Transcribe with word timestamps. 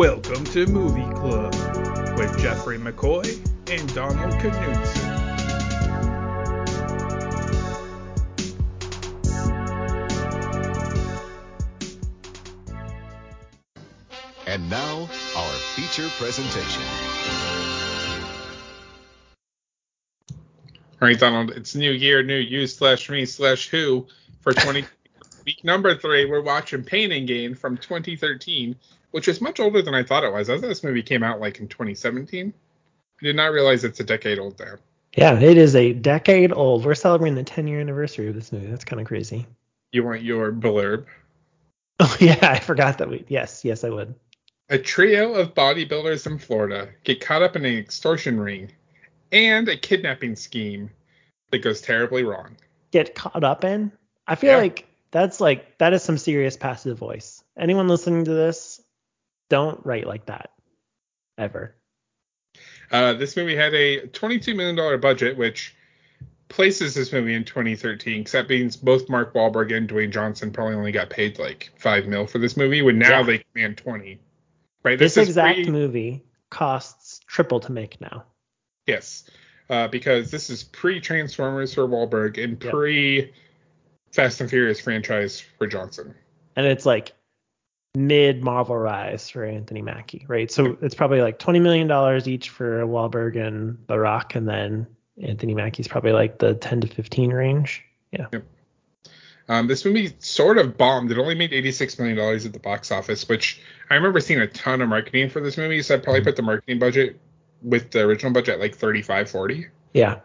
Welcome 0.00 0.44
to 0.44 0.64
Movie 0.66 1.14
Club 1.14 1.52
with 2.16 2.38
Jeffrey 2.38 2.78
McCoy 2.78 3.36
and 3.70 3.94
Donald 3.94 4.32
Knudsen. 4.32 5.10
And 14.46 14.70
now, 14.70 15.00
our 15.36 15.52
feature 15.76 16.08
presentation. 16.16 16.82
All 20.32 20.38
right, 21.08 21.18
Donald, 21.18 21.50
it's 21.50 21.74
new 21.74 21.92
year, 21.92 22.22
new 22.22 22.36
you 22.36 22.66
slash 22.66 23.10
me 23.10 23.26
slash 23.26 23.68
who 23.68 24.06
for 24.40 24.54
20 24.54 24.82
week 25.44 25.62
number 25.62 25.94
three. 25.94 26.24
We're 26.24 26.40
watching 26.40 26.84
Pain 26.84 27.12
and 27.12 27.28
Gain 27.28 27.54
from 27.54 27.76
2013, 27.76 28.76
which 29.10 29.28
is 29.28 29.40
much 29.40 29.60
older 29.60 29.82
than 29.82 29.94
I 29.94 30.02
thought 30.02 30.24
it 30.24 30.32
was. 30.32 30.48
I 30.50 30.54
thought 30.54 30.68
this 30.68 30.84
movie 30.84 31.02
came 31.02 31.22
out 31.22 31.40
like 31.40 31.60
in 31.60 31.68
2017. 31.68 32.52
I 33.20 33.24
did 33.24 33.36
not 33.36 33.52
realize 33.52 33.84
it's 33.84 34.00
a 34.00 34.04
decade 34.04 34.38
old 34.38 34.56
there. 34.58 34.80
Yeah, 35.16 35.38
it 35.38 35.56
is 35.58 35.74
a 35.74 35.92
decade 35.92 36.52
old. 36.52 36.84
We're 36.84 36.94
celebrating 36.94 37.34
the 37.34 37.42
10 37.44 37.66
year 37.66 37.80
anniversary 37.80 38.28
of 38.28 38.34
this 38.34 38.52
movie. 38.52 38.66
That's 38.68 38.84
kind 38.84 39.00
of 39.00 39.06
crazy. 39.06 39.46
You 39.92 40.04
want 40.04 40.22
your 40.22 40.52
blurb? 40.52 41.06
Oh 42.02 42.16
yeah, 42.18 42.38
I 42.40 42.58
forgot 42.60 42.96
that 42.96 43.10
we. 43.10 43.26
Yes, 43.28 43.62
yes, 43.62 43.84
I 43.84 43.90
would. 43.90 44.14
A 44.70 44.78
trio 44.78 45.34
of 45.34 45.52
bodybuilders 45.52 46.26
in 46.26 46.38
Florida 46.38 46.88
get 47.04 47.20
caught 47.20 47.42
up 47.42 47.56
in 47.56 47.64
an 47.66 47.76
extortion 47.76 48.40
ring 48.40 48.72
and 49.32 49.68
a 49.68 49.76
kidnapping 49.76 50.34
scheme 50.34 50.88
that 51.50 51.58
goes 51.58 51.82
terribly 51.82 52.22
wrong. 52.24 52.56
Get 52.90 53.14
caught 53.14 53.44
up 53.44 53.64
in. 53.64 53.92
I 54.26 54.34
feel 54.36 54.52
Yeah. 54.52 54.56
like 54.56 54.86
that's 55.10 55.42
like 55.42 55.76
that 55.76 55.92
is 55.92 56.02
some 56.02 56.16
serious 56.16 56.56
passive 56.56 56.96
voice. 56.96 57.44
Anyone 57.58 57.86
listening 57.86 58.24
to 58.24 58.32
this, 58.32 58.80
don't 59.50 59.84
write 59.84 60.06
like 60.06 60.24
that 60.26 60.50
ever. 61.36 61.74
Uh, 62.90 63.12
this 63.12 63.36
movie 63.36 63.54
had 63.54 63.74
a 63.74 64.06
$22 64.08 64.56
million 64.56 65.00
budget, 65.00 65.36
which 65.36 65.76
places 66.48 66.94
this 66.94 67.12
movie 67.12 67.34
in 67.34 67.44
2013, 67.44 68.20
because 68.20 68.32
that 68.32 68.48
means 68.48 68.76
both 68.76 69.08
Mark 69.08 69.34
Wahlberg 69.34 69.76
and 69.76 69.88
Dwayne 69.88 70.10
Johnson 70.10 70.50
probably 70.50 70.74
only 70.74 70.90
got 70.92 71.10
paid 71.10 71.38
like 71.38 71.70
5 71.78 72.06
mil 72.06 72.26
for 72.26 72.38
this 72.38 72.56
movie, 72.56 72.82
when 72.82 72.98
now 72.98 73.18
Yeah. 73.20 73.22
they 73.22 73.38
command 73.52 73.76
20. 73.76 74.18
Right? 74.82 74.98
This, 74.98 75.16
is 75.18 75.28
exact 75.28 75.56
pre- 75.62 75.70
movie 75.70 76.24
costs 76.48 77.20
triple 77.26 77.60
to 77.60 77.70
make 77.70 78.00
now. 78.00 78.24
Yes. 78.86 79.28
Uh, 79.68 79.86
because 79.86 80.32
this 80.32 80.50
is 80.50 80.64
pre 80.64 81.00
Transformers 81.00 81.74
for 81.74 81.86
Wahlberg 81.86 82.42
and 82.42 82.60
Yep. 82.62 82.72
pre 82.72 83.32
Fast 84.12 84.40
and 84.40 84.50
Furious 84.50 84.80
franchise 84.80 85.40
for 85.58 85.68
Johnson. 85.68 86.14
and 86.56 86.66
it's 86.66 86.84
like 86.84 87.12
mid 87.94 88.42
Marvel 88.42 88.76
rise 88.76 89.28
for 89.28 89.44
Anthony 89.44 89.82
Mackie, 89.82 90.24
right? 90.28 90.50
So 90.50 90.76
it's 90.80 90.94
probably 90.94 91.20
like 91.22 91.38
twenty 91.38 91.60
million 91.60 91.86
dollars 91.88 92.28
each 92.28 92.50
for 92.50 92.82
Wahlberg 92.86 93.36
and 93.36 93.78
Rock, 93.88 94.34
and 94.34 94.48
then 94.48 94.86
Anthony 95.22 95.54
Mackie's 95.54 95.88
probably 95.88 96.12
like 96.12 96.38
the 96.38 96.54
ten 96.54 96.80
to 96.80 96.86
fifteen 96.86 97.30
range. 97.32 97.84
Yeah, 98.12 98.26
Um, 99.48 99.68
this 99.68 99.84
movie 99.84 100.12
sort 100.18 100.58
of 100.58 100.76
bombed. 100.76 101.12
It 101.12 101.18
only 101.18 101.36
made 101.36 101.52
$86 101.52 101.96
million 102.00 102.18
at 102.18 102.52
the 102.52 102.58
box 102.58 102.90
office, 102.90 103.28
which 103.28 103.60
I 103.88 103.94
remember 103.94 104.18
seeing 104.18 104.40
a 104.40 104.48
ton 104.48 104.80
of 104.80 104.88
marketing 104.88 105.30
for 105.30 105.40
this 105.40 105.56
movie. 105.56 105.80
So 105.82 105.94
I'd 105.94 106.02
probably 106.02 106.22
put 106.22 106.34
the 106.34 106.42
marketing 106.42 106.80
budget 106.80 107.20
with 107.62 107.92
the 107.92 108.00
original 108.00 108.32
budget 108.32 108.54
at 108.54 108.60
like 108.60 108.74
35, 108.74 109.30
40. 109.30 109.66
yeah. 109.94 110.18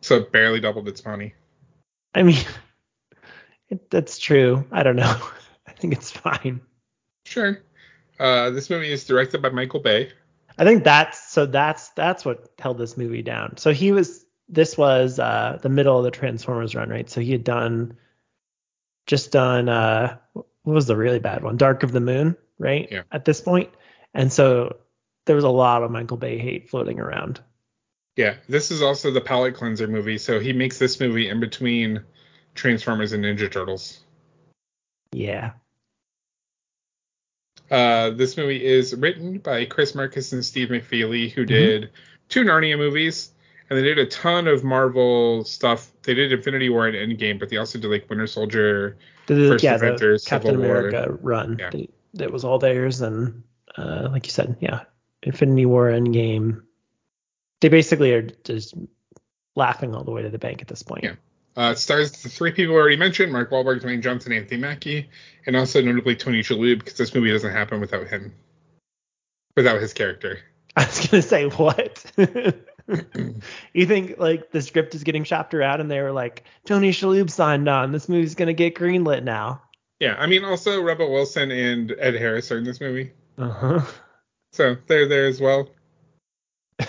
So 0.00 0.16
it 0.16 0.32
barely 0.32 0.58
doubled 0.60 0.88
its 0.88 1.04
money. 1.04 1.34
I 2.14 2.22
mean, 2.22 2.42
it, 3.68 3.90
that's 3.90 4.18
true. 4.18 4.64
I 4.72 4.82
don't 4.82 4.96
know. 4.96 5.20
I 5.80 5.88
think 5.88 5.94
it's 5.94 6.10
fine. 6.10 6.60
Sure. 7.24 7.62
Uh, 8.18 8.50
this 8.50 8.68
movie 8.68 8.92
is 8.92 9.06
directed 9.06 9.40
by 9.40 9.48
Michael 9.48 9.80
Bay. 9.80 10.12
I 10.58 10.64
think 10.64 10.84
that's 10.84 11.32
so 11.32 11.46
that's 11.46 11.88
that's 11.90 12.22
what 12.22 12.52
held 12.58 12.76
this 12.76 12.98
movie 12.98 13.22
down. 13.22 13.56
So 13.56 13.72
he 13.72 13.92
was 13.92 14.26
this 14.46 14.76
was 14.76 15.18
uh 15.18 15.58
the 15.62 15.70
middle 15.70 15.96
of 15.96 16.04
the 16.04 16.10
Transformers 16.10 16.74
run, 16.74 16.90
right? 16.90 17.08
So 17.08 17.22
he 17.22 17.32
had 17.32 17.44
done 17.44 17.96
just 19.06 19.32
done 19.32 19.70
uh 19.70 20.18
what 20.34 20.46
was 20.74 20.86
the 20.86 20.98
really 20.98 21.18
bad 21.18 21.42
one? 21.42 21.56
Dark 21.56 21.82
of 21.82 21.92
the 21.92 22.00
Moon, 22.00 22.36
right? 22.58 22.86
Yeah. 22.90 23.04
At 23.10 23.24
this 23.24 23.40
point. 23.40 23.70
And 24.12 24.30
so 24.30 24.76
there 25.24 25.34
was 25.34 25.44
a 25.44 25.48
lot 25.48 25.82
of 25.82 25.90
Michael 25.90 26.18
Bay 26.18 26.36
hate 26.36 26.68
floating 26.68 27.00
around. 27.00 27.40
Yeah, 28.16 28.34
this 28.50 28.70
is 28.70 28.82
also 28.82 29.10
the 29.10 29.22
palate 29.22 29.54
cleanser 29.54 29.86
movie. 29.86 30.18
So 30.18 30.40
he 30.40 30.52
makes 30.52 30.78
this 30.78 31.00
movie 31.00 31.30
in 31.30 31.40
between 31.40 32.04
Transformers 32.54 33.12
and 33.12 33.24
Ninja 33.24 33.50
Turtles. 33.50 34.00
Yeah. 35.12 35.52
Uh, 37.70 38.10
this 38.10 38.36
movie 38.36 38.64
is 38.64 38.94
written 38.96 39.38
by 39.38 39.64
Chris 39.64 39.94
Markus 39.94 40.32
and 40.32 40.44
Steve 40.44 40.68
McFeely, 40.68 41.30
who 41.30 41.44
did 41.44 41.90
two 42.28 42.42
Narnia 42.42 42.76
movies, 42.76 43.30
and 43.68 43.78
they 43.78 43.82
did 43.82 43.98
a 43.98 44.06
ton 44.06 44.48
of 44.48 44.64
Marvel 44.64 45.44
stuff. 45.44 45.92
They 46.02 46.14
did 46.14 46.32
Infinity 46.32 46.68
War 46.68 46.88
and 46.88 46.96
Endgame, 46.96 47.38
but 47.38 47.48
they 47.48 47.58
also 47.58 47.78
did 47.78 47.88
like 47.88 48.10
Winter 48.10 48.26
Soldier. 48.26 48.96
The, 49.26 49.50
First 49.50 49.62
yeah, 49.62 49.76
Avengers, 49.76 50.24
Captain 50.24 50.52
Civil 50.52 50.66
War. 50.66 50.88
America 50.88 51.16
run. 51.22 51.56
Yeah. 51.60 51.70
That, 51.70 51.90
that 52.14 52.32
was 52.32 52.44
all 52.44 52.58
theirs 52.58 53.00
and 53.00 53.42
uh 53.78 54.08
like 54.10 54.26
you 54.26 54.32
said, 54.32 54.56
yeah. 54.60 54.82
Infinity 55.22 55.66
War 55.66 55.90
Endgame. 55.90 56.62
They 57.60 57.68
basically 57.68 58.12
are 58.14 58.22
just 58.22 58.74
laughing 59.54 59.94
all 59.94 60.02
the 60.02 60.10
way 60.10 60.22
to 60.22 60.30
the 60.30 60.38
bank 60.38 60.62
at 60.62 60.68
this 60.68 60.82
point. 60.82 61.04
Yeah. 61.04 61.14
Uh, 61.56 61.72
it 61.72 61.78
stars 61.78 62.12
the 62.12 62.28
three 62.28 62.52
people 62.52 62.74
already 62.74 62.96
mentioned: 62.96 63.32
Mark 63.32 63.50
Wahlberg, 63.50 63.82
Dwayne 63.82 64.02
Johnson, 64.02 64.32
Anthony 64.32 64.60
Mackie, 64.60 65.08
and 65.46 65.56
also 65.56 65.82
notably 65.82 66.14
Tony 66.14 66.42
Shalhoub, 66.42 66.78
because 66.78 66.96
this 66.96 67.14
movie 67.14 67.30
doesn't 67.30 67.52
happen 67.52 67.80
without 67.80 68.06
him, 68.06 68.32
without 69.56 69.80
his 69.80 69.92
character. 69.92 70.38
I 70.76 70.86
was 70.86 71.06
gonna 71.08 71.22
say 71.22 71.46
what? 71.46 72.04
you 73.74 73.86
think 73.86 74.18
like 74.18 74.52
the 74.52 74.62
script 74.62 74.94
is 74.94 75.02
getting 75.02 75.24
shopped 75.24 75.52
around 75.52 75.80
and 75.80 75.90
they 75.90 76.00
were 76.00 76.12
like, 76.12 76.44
Tony 76.64 76.90
Shalhoub 76.90 77.30
signed 77.30 77.68
on. 77.68 77.90
This 77.90 78.08
movie's 78.08 78.36
gonna 78.36 78.52
get 78.52 78.76
greenlit 78.76 79.24
now. 79.24 79.62
Yeah, 79.98 80.14
I 80.18 80.26
mean, 80.26 80.44
also 80.44 80.80
Rebel 80.80 81.12
Wilson 81.12 81.50
and 81.50 81.94
Ed 81.98 82.14
Harris 82.14 82.50
are 82.52 82.58
in 82.58 82.64
this 82.64 82.80
movie, 82.80 83.10
Uh 83.36 83.50
huh. 83.50 83.80
so 84.52 84.76
they're 84.86 85.08
there 85.08 85.26
as 85.26 85.40
well. 85.40 85.68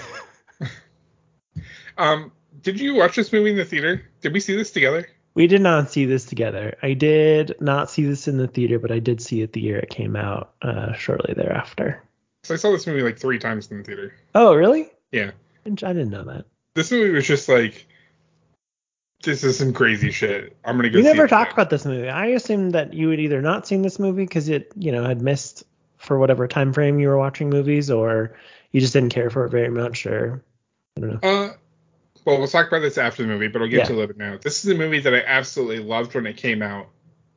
um, 1.97 2.31
did 2.61 2.79
you 2.79 2.93
watch 2.93 3.15
this 3.15 3.33
movie 3.33 3.49
in 3.49 3.57
the 3.57 3.65
theater? 3.65 4.10
Did 4.21 4.33
we 4.33 4.39
see 4.39 4.55
this 4.55 4.71
together? 4.71 5.07
We 5.33 5.47
did 5.47 5.61
not 5.61 5.89
see 5.89 6.05
this 6.05 6.25
together. 6.25 6.77
I 6.83 6.93
did 6.93 7.55
not 7.61 7.89
see 7.89 8.05
this 8.05 8.27
in 8.27 8.37
the 8.37 8.47
theater, 8.47 8.79
but 8.79 8.91
I 8.91 8.99
did 8.99 9.21
see 9.21 9.41
it 9.41 9.53
the 9.53 9.61
year 9.61 9.79
it 9.79 9.89
came 9.89 10.15
out, 10.15 10.53
uh, 10.61 10.93
shortly 10.93 11.33
thereafter. 11.33 12.03
So 12.43 12.53
I 12.53 12.57
saw 12.57 12.71
this 12.71 12.85
movie 12.85 13.01
like 13.01 13.17
three 13.17 13.39
times 13.39 13.71
in 13.71 13.77
the 13.77 13.83
theater. 13.83 14.13
Oh, 14.35 14.53
really? 14.53 14.89
Yeah, 15.11 15.31
I 15.65 15.69
didn't 15.69 16.09
know 16.09 16.23
that. 16.25 16.45
this 16.75 16.91
movie 16.91 17.11
was 17.11 17.25
just 17.27 17.47
like, 17.47 17.85
this 19.23 19.43
is 19.43 19.57
some 19.57 19.73
crazy 19.73 20.11
shit. 20.11 20.57
I'm 20.65 20.75
gonna 20.75 20.89
go. 20.89 20.97
You 20.97 21.03
never 21.03 21.27
talked 21.27 21.53
about 21.53 21.69
this 21.69 21.85
movie. 21.85 22.09
I 22.09 22.27
assumed 22.27 22.73
that 22.73 22.93
you 22.93 23.09
had 23.09 23.19
either 23.19 23.41
not 23.41 23.67
seen 23.67 23.83
this 23.83 23.99
movie 23.99 24.25
because 24.25 24.49
it, 24.49 24.71
you 24.75 24.91
know, 24.91 25.03
had 25.03 25.21
missed 25.21 25.63
for 25.97 26.17
whatever 26.17 26.47
time 26.47 26.73
frame 26.73 26.99
you 26.99 27.07
were 27.07 27.17
watching 27.17 27.49
movies, 27.49 27.91
or 27.91 28.35
you 28.71 28.81
just 28.81 28.93
didn't 28.93 29.09
care 29.13 29.29
for 29.29 29.45
it 29.45 29.49
very 29.49 29.69
much, 29.69 30.05
or 30.07 30.43
I 30.97 31.01
don't 31.01 31.21
know. 31.23 31.29
Uh, 31.29 31.53
well, 32.25 32.37
we'll 32.37 32.47
talk 32.47 32.67
about 32.67 32.81
this 32.81 32.97
after 32.97 33.23
the 33.23 33.27
movie, 33.29 33.47
but 33.47 33.61
I'll 33.61 33.67
get 33.67 33.79
Yeah. 33.79 33.85
to 33.85 33.91
it 33.91 33.95
a 33.95 33.99
little 33.99 34.07
bit 34.07 34.17
now. 34.17 34.37
This 34.41 34.63
is 34.63 34.71
a 34.71 34.75
movie 34.75 34.99
that 34.99 35.13
I 35.13 35.21
absolutely 35.25 35.79
loved 35.79 36.13
when 36.13 36.25
it 36.25 36.37
came 36.37 36.61
out, 36.61 36.87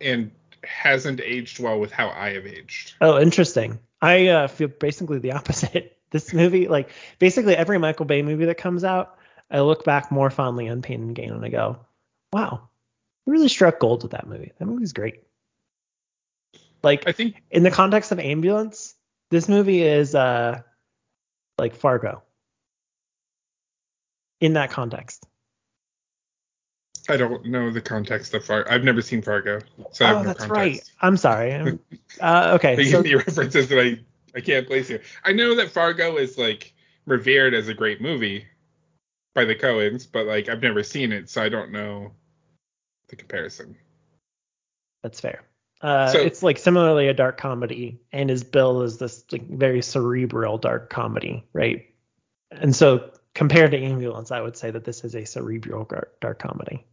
and 0.01 0.31
hasn't 0.65 1.21
aged 1.21 1.61
well 1.61 1.79
with 1.79 1.93
how 1.93 2.09
I 2.09 2.35
have 2.35 2.47
aged. 2.47 2.95
Oh, 3.01 3.21
interesting. 3.21 3.79
I 4.01 4.29
uh, 4.29 4.49
feel 4.49 4.69
basically 4.69 5.19
the 5.19 5.33
opposite. 5.33 5.91
This 6.11 6.33
movie, 6.33 6.69
like 6.69 6.91
basically 7.19 7.57
every 7.57 7.77
Michael 7.79 8.05
Bay 8.05 8.23
movie 8.23 8.45
that 8.45 8.57
comes 8.57 8.85
out, 8.85 9.19
I 9.51 9.63
look 9.63 9.85
back 9.85 10.13
more 10.13 10.31
fondly 10.31 10.69
on 10.69 10.81
Pain 10.81 11.03
and 11.03 11.15
Gain 11.17 11.33
and 11.33 11.45
I 11.45 11.49
go, 11.49 11.81
wow, 12.33 12.69
we 13.27 13.33
really 13.33 13.49
struck 13.49 13.81
gold 13.81 14.05
with 14.05 14.13
that 14.13 14.29
movie. 14.29 14.53
That 14.61 14.67
movie's 14.67 14.93
great. 14.93 15.25
Like 16.85 17.09
I 17.09 17.13
think 17.13 17.43
in 17.51 17.65
the 17.65 17.71
context 17.73 18.13
of 18.13 18.21
ambulance, 18.21 18.95
this 19.31 19.49
movie 19.49 19.83
is 19.83 20.15
uh 20.15 20.61
like 21.59 21.75
Fargo. 21.75 22.23
In 24.45 24.53
that 24.53 24.71
context. 24.71 25.25
I 27.09 27.17
don't 27.17 27.47
know 27.47 27.71
the 27.71 27.81
context 27.81 28.35
of 28.35 28.45
Fargo. 28.45 28.71
I've 28.71 28.85
never 28.85 29.01
seen 29.01 29.23
Fargo, 29.23 29.61
so 29.91 30.05
I 30.05 30.09
have 30.09 30.17
oh, 30.19 30.21
no 30.21 30.27
that's 30.27 30.47
right. 30.49 30.83
I'm 31.01 31.17
sorry. 31.17 31.55
I'm- 31.55 31.81
uh, 32.21 32.53
okay. 32.57 32.75
They 32.77 32.85
so- 32.85 33.03
give 33.03 33.05
me 33.11 33.15
references 33.15 33.71
that 33.71 33.81
I 33.81 33.99
I 34.37 34.43
can't 34.43 34.67
place 34.67 34.87
here. 34.89 35.01
I 35.25 35.33
know 35.33 35.55
that 35.55 35.71
Fargo 35.71 36.19
is 36.19 36.37
like 36.37 36.75
revered 37.07 37.55
as 37.55 37.69
a 37.69 37.75
great 37.75 38.03
movie 38.03 38.45
by 39.35 39.47
the 39.47 39.55
Coens, 39.55 40.07
but 40.13 40.27
like 40.27 40.51
I've 40.51 40.61
never 40.61 40.83
seen 40.83 41.11
it, 41.11 41.31
so 41.31 41.43
I 41.43 41.49
don't 41.49 41.73
know 41.73 42.13
the 43.09 43.17
comparison. 43.17 43.77
That's 45.03 45.21
fair. 45.21 45.43
Uh, 45.81 46.09
So- 46.09 46.21
it's 46.21 46.43
like 46.43 46.59
similarly 46.59 47.09
a 47.09 47.15
dark 47.15 47.39
comedy, 47.39 47.99
and 48.13 48.31
is 48.31 48.45
billed 48.45 48.83
as 48.83 48.99
this 48.99 49.25
like 49.33 49.49
very 49.49 49.81
cerebral 49.81 50.59
dark 50.59 50.91
comedy, 50.91 51.47
right? 51.55 51.87
And 52.51 52.77
so 52.77 53.11
compared 53.35 53.73
to 53.73 53.79
Ambulance, 53.79 54.31
I 54.31 54.41
would 54.41 54.57
say 54.57 54.71
that 54.71 54.85
this 54.85 55.05
is 55.05 55.15
a 55.15 55.25
cerebral 55.25 55.85
gar- 55.85 56.09
dark 56.21 56.39
comedy. 56.39 56.85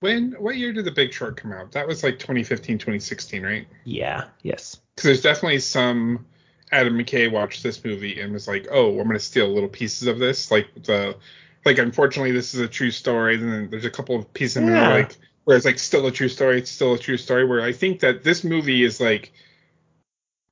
When 0.00 0.32
what 0.32 0.56
year 0.56 0.72
did 0.72 0.84
The 0.84 0.92
Big 0.92 1.12
Short 1.12 1.36
come 1.36 1.52
out? 1.52 1.72
That 1.72 1.86
was 1.88 2.02
like 2.04 2.18
2015, 2.18 2.78
2016, 2.78 3.42
right? 3.42 3.66
Yeah. 3.84 4.24
Yes. 4.42 4.80
Because 4.94 5.04
there's 5.04 5.22
definitely 5.22 5.58
some 5.58 6.24
Adam 6.70 6.96
McKay 6.96 7.30
watched 7.30 7.62
this 7.62 7.84
movie 7.84 8.20
and 8.20 8.32
was 8.32 8.46
like, 8.46 8.68
"Oh, 8.70 8.98
I'm 9.00 9.06
gonna 9.06 9.18
steal 9.18 9.48
little 9.48 9.68
pieces 9.68 10.06
of 10.06 10.18
this." 10.18 10.50
Like 10.50 10.68
the, 10.84 11.16
like 11.64 11.78
unfortunately, 11.78 12.30
this 12.30 12.54
is 12.54 12.60
a 12.60 12.68
true 12.68 12.90
story. 12.92 13.34
And 13.34 13.52
then 13.52 13.70
there's 13.70 13.84
a 13.84 13.90
couple 13.90 14.14
of 14.16 14.32
pieces 14.34 14.58
in 14.58 14.66
there 14.66 14.76
Yeah. 14.76 14.88
like 14.88 15.16
where 15.44 15.56
it's 15.56 15.66
like 15.66 15.78
still 15.80 16.06
a 16.06 16.12
true 16.12 16.28
story. 16.28 16.58
It's 16.58 16.70
still 16.70 16.94
a 16.94 16.98
true 16.98 17.16
story. 17.16 17.44
Where 17.44 17.62
I 17.62 17.72
think 17.72 17.98
that 18.00 18.22
this 18.22 18.44
movie 18.44 18.84
is 18.84 19.00
like 19.00 19.32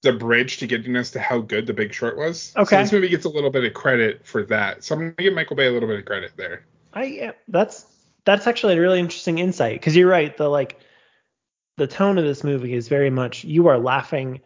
the 0.03 0.13
bridge 0.13 0.59
to 0.59 0.67
getting 0.67 0.97
us 0.97 1.11
to 1.13 1.21
how 1.21 1.41
good 1.41 1.67
The 1.67 1.73
Big 1.73 1.93
Short 1.93 2.17
was. 2.17 2.41
So 2.55 2.63
Okay. 2.63 2.83
this 2.83 2.93
movie 2.93 3.09
gets 3.09 3.25
a 3.25 3.29
little 3.29 3.51
bit 3.51 3.65
of 3.65 3.75
credit 3.75 4.25
for 4.27 4.45
that. 4.45 4.85
So 4.85 4.95
I'm 4.95 5.01
gonna 5.01 5.13
give 5.19 5.35
Michael 5.35 5.57
Bay 5.57 5.67
a 5.67 5.73
little 5.73 5.89
bit 5.89 5.99
of 5.99 6.05
credit 6.05 6.33
there. 6.37 6.65
I 6.93 7.05
yeah, 7.05 7.33
that's 7.49 7.87
that's 8.25 8.47
actually 8.47 8.77
a 8.77 8.81
really 8.81 9.01
interesting 9.01 9.39
insight 9.39 9.81
because 9.81 9.97
you're 9.97 10.09
right. 10.09 10.37
The 10.37 10.49
like 10.49 10.79
the 11.77 11.87
tone 11.87 12.19
of 12.19 12.25
this 12.25 12.43
movie 12.45 12.75
is 12.75 12.89
very 12.89 13.11
much 13.11 13.45
you 13.45 13.69
are 13.69 13.79
laughing 13.79 14.41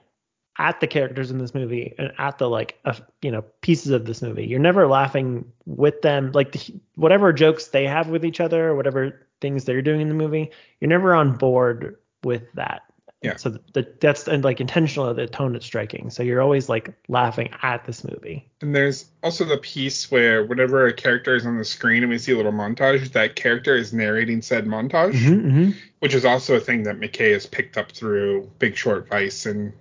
at 0.58 0.80
the 0.80 0.86
characters 0.86 1.30
in 1.30 1.38
this 1.38 1.54
movie 1.54 1.94
and 1.96 2.12
at 2.18 2.38
the 2.38 2.48
like 2.48 2.78
uh, 2.84 2.94
you 3.22 3.30
know 3.30 3.42
pieces 3.62 3.92
of 3.92 4.04
this 4.04 4.20
movie. 4.22 4.46
You're 4.46 4.58
never 4.58 4.86
laughing 4.86 5.50
with 5.64 6.02
them 6.02 6.32
like 6.32 6.52
the, 6.52 6.80
whatever 6.96 7.32
jokes 7.32 7.68
they 7.68 7.86
have 7.86 8.08
with 8.08 8.24
each 8.24 8.40
other 8.40 8.68
or 8.68 8.74
whatever 8.74 9.26
things 9.40 9.64
they're 9.64 9.82
doing 9.82 10.00
in 10.00 10.08
the 10.08 10.14
movie. 10.14 10.50
You're 10.80 10.90
never 10.90 11.14
on 11.14 11.36
board 11.36 11.96
with 12.22 12.42
that. 12.54 12.82
Yeah. 13.22 13.36
So 13.36 13.58
the, 13.74 13.86
that's 14.00 14.28
and 14.28 14.42
like 14.42 14.62
intentional 14.62 15.06
of 15.06 15.16
the 15.16 15.26
tone 15.26 15.54
it's 15.54 15.66
striking. 15.66 16.08
So 16.08 16.22
you're 16.22 16.40
always 16.40 16.70
like 16.70 16.94
laughing 17.08 17.50
at 17.60 17.84
this 17.84 18.02
movie. 18.02 18.48
And 18.62 18.74
there's 18.74 19.10
also 19.22 19.44
the 19.44 19.58
piece 19.58 20.10
where 20.10 20.42
whenever 20.44 20.86
a 20.86 20.92
character 20.92 21.34
is 21.34 21.44
on 21.44 21.58
the 21.58 21.64
screen 21.64 22.02
and 22.02 22.10
we 22.10 22.16
see 22.16 22.32
a 22.32 22.36
little 22.36 22.52
montage, 22.52 23.12
that 23.12 23.36
character 23.36 23.76
is 23.76 23.92
narrating 23.92 24.40
said 24.40 24.64
montage, 24.64 25.12
Mm-hmm. 25.12 25.72
which 25.98 26.14
is 26.14 26.24
also 26.24 26.56
a 26.56 26.60
thing 26.60 26.84
that 26.84 26.98
McKay 26.98 27.32
has 27.32 27.44
picked 27.44 27.76
up 27.76 27.92
through 27.92 28.50
Big 28.58 28.74
Short, 28.74 29.06
Vice, 29.08 29.44
and 29.44 29.74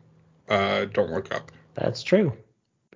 uh, 0.49 0.85
Don't 0.85 1.11
Look 1.11 1.33
Up. 1.33 1.51
That's 1.75 2.03
true. 2.03 2.33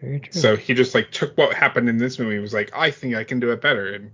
Very 0.01 0.19
true. 0.19 0.41
So 0.41 0.57
he 0.57 0.73
just 0.73 0.93
like 0.93 1.11
took 1.11 1.37
what 1.37 1.53
happened 1.53 1.87
in 1.87 1.97
this 1.97 2.19
movie 2.19 2.33
and 2.33 2.41
was 2.41 2.53
like, 2.53 2.69
I 2.75 2.91
think 2.91 3.15
I 3.15 3.23
can 3.23 3.39
do 3.39 3.51
it 3.51 3.61
better, 3.61 3.93
and 3.93 4.11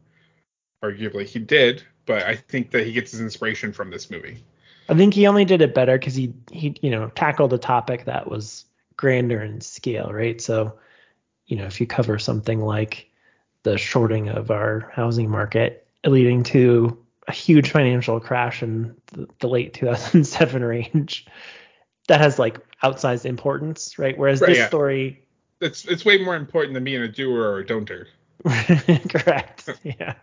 arguably 0.83 1.25
he 1.25 1.39
did. 1.39 1.81
But 2.05 2.23
I 2.23 2.35
think 2.35 2.69
that 2.71 2.85
he 2.85 2.91
gets 2.91 3.11
his 3.11 3.21
inspiration 3.21 3.73
from 3.73 3.89
this 3.89 4.11
movie. 4.11 4.43
I 4.89 4.95
think 4.95 5.13
he 5.13 5.27
only 5.27 5.45
did 5.45 5.61
it 5.61 5.75
better 5.75 5.97
because 5.97 6.15
he 6.15 6.33
he 6.51 6.75
you 6.81 6.91
know 6.91 7.09
tackled 7.09 7.53
a 7.53 7.57
topic 7.59 8.05
that 8.05 8.29
was 8.29 8.65
grander 8.97 9.41
in 9.41 9.61
scale, 9.61 10.11
right? 10.11 10.41
So, 10.41 10.79
you 11.47 11.57
know, 11.57 11.65
if 11.65 11.79
you 11.79 11.87
cover 11.87 12.19
something 12.19 12.61
like 12.61 13.09
the 13.63 13.77
shorting 13.77 14.29
of 14.29 14.51
our 14.51 14.91
housing 14.95 15.29
market, 15.29 15.87
leading 16.05 16.43
to 16.45 16.97
a 17.27 17.31
huge 17.33 17.71
financial 17.71 18.19
crash 18.19 18.63
in 18.63 18.95
the, 19.13 19.27
the 19.39 19.47
late 19.47 19.73
2007 19.75 20.63
range, 20.63 21.27
that 22.07 22.21
has 22.21 22.39
like 22.39 22.59
outsized 22.83 23.25
importance, 23.25 23.99
right? 23.99 24.17
Whereas 24.17 24.41
Right, 24.41 24.49
this 24.49 24.57
yeah. 24.59 24.67
story, 24.67 25.27
It's 25.61 25.85
it's 25.85 26.05
way 26.05 26.17
more 26.23 26.35
important 26.35 26.73
than 26.73 26.83
being 26.83 27.01
a 27.03 27.07
doer 27.07 27.41
or 27.51 27.59
a 27.59 27.65
don'ter. 27.65 28.07
correct? 29.09 29.69
Yeah, 29.83 30.15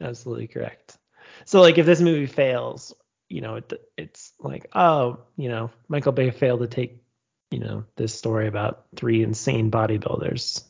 absolutely 0.00 0.48
correct. 0.48 0.98
So 1.44 1.60
like 1.60 1.78
if 1.78 1.86
this 1.86 2.00
movie 2.00 2.26
fails, 2.26 2.94
you 3.28 3.40
know, 3.40 3.56
it, 3.56 3.72
it's 3.96 4.32
like, 4.40 4.66
oh, 4.74 5.20
you 5.36 5.48
know, 5.48 5.70
Michael 5.88 6.12
Bay 6.12 6.30
failed 6.30 6.60
to 6.60 6.66
take, 6.66 7.02
you 7.50 7.60
know, 7.60 7.84
this 7.96 8.14
story 8.14 8.46
about 8.46 8.84
three 8.96 9.22
insane 9.22 9.70
bodybuilders 9.70 10.64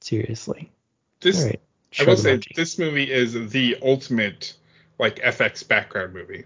seriously. 0.00 0.70
This 1.20 1.42
right. 1.42 1.60
I 1.98 2.04
will 2.04 2.16
say 2.16 2.38
emoji. 2.38 2.54
this 2.54 2.78
movie 2.78 3.10
is 3.10 3.50
the 3.50 3.76
ultimate 3.82 4.54
like 4.98 5.16
FX 5.16 5.66
background 5.66 6.12
movie. 6.12 6.44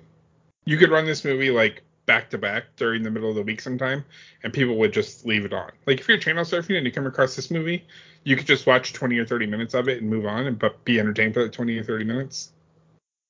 You 0.64 0.76
could 0.76 0.90
run 0.90 1.06
this 1.06 1.24
movie 1.24 1.50
like 1.50 1.82
back 2.06 2.30
to 2.30 2.38
back 2.38 2.64
during 2.76 3.02
the 3.02 3.10
middle 3.10 3.28
of 3.28 3.34
the 3.36 3.42
week 3.42 3.60
sometime, 3.60 4.04
and 4.42 4.52
people 4.52 4.76
would 4.76 4.92
just 4.92 5.26
leave 5.26 5.44
it 5.44 5.52
on. 5.52 5.70
Like 5.86 6.00
if 6.00 6.08
you're 6.08 6.18
channel 6.18 6.44
surfing 6.44 6.76
and 6.76 6.86
you 6.86 6.92
come 6.92 7.06
across 7.06 7.36
this 7.36 7.50
movie, 7.50 7.86
you 8.24 8.36
could 8.36 8.46
just 8.46 8.66
watch 8.66 8.92
20 8.92 9.18
or 9.18 9.26
30 9.26 9.46
minutes 9.46 9.74
of 9.74 9.88
it 9.88 10.00
and 10.00 10.10
move 10.10 10.26
on, 10.26 10.46
and 10.46 10.58
but 10.58 10.84
be 10.84 10.98
entertained 10.98 11.34
for 11.34 11.42
that 11.42 11.52
20 11.52 11.78
or 11.78 11.84
30 11.84 12.04
minutes. 12.04 12.52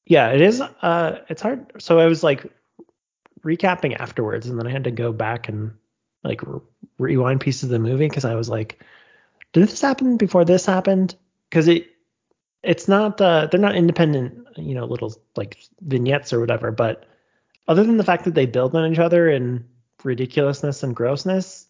Yeah, 0.08 0.30
it 0.30 0.40
is. 0.40 0.60
Uh, 0.60 1.18
it's 1.28 1.42
hard. 1.42 1.70
So 1.80 1.98
I 2.00 2.06
was 2.06 2.22
like 2.24 2.50
recapping 3.44 3.94
afterwards, 4.00 4.48
and 4.48 4.58
then 4.58 4.66
I 4.66 4.70
had 4.70 4.84
to 4.84 4.90
go 4.90 5.12
back 5.12 5.48
and 5.48 5.74
like 6.24 6.42
re- 6.42 6.60
rewind 6.98 7.42
pieces 7.42 7.64
of 7.64 7.68
the 7.68 7.78
movie 7.78 8.08
because 8.08 8.24
I 8.24 8.34
was 8.34 8.48
like, 8.48 8.82
did 9.52 9.68
this 9.68 9.80
happen 9.82 10.16
before 10.16 10.46
this 10.46 10.64
happened? 10.64 11.14
Because 11.50 11.68
it 11.68 11.90
it's 12.62 12.88
not 12.88 13.20
uh 13.20 13.46
they're 13.46 13.60
not 13.60 13.76
independent, 13.76 14.48
you 14.56 14.74
know, 14.74 14.86
little 14.86 15.14
like 15.36 15.58
vignettes 15.82 16.32
or 16.32 16.40
whatever. 16.40 16.72
But 16.72 17.04
other 17.68 17.84
than 17.84 17.98
the 17.98 18.04
fact 18.04 18.24
that 18.24 18.34
they 18.34 18.46
build 18.46 18.74
on 18.74 18.90
each 18.90 18.98
other 18.98 19.28
in 19.28 19.66
ridiculousness 20.04 20.82
and 20.82 20.96
grossness, 20.96 21.66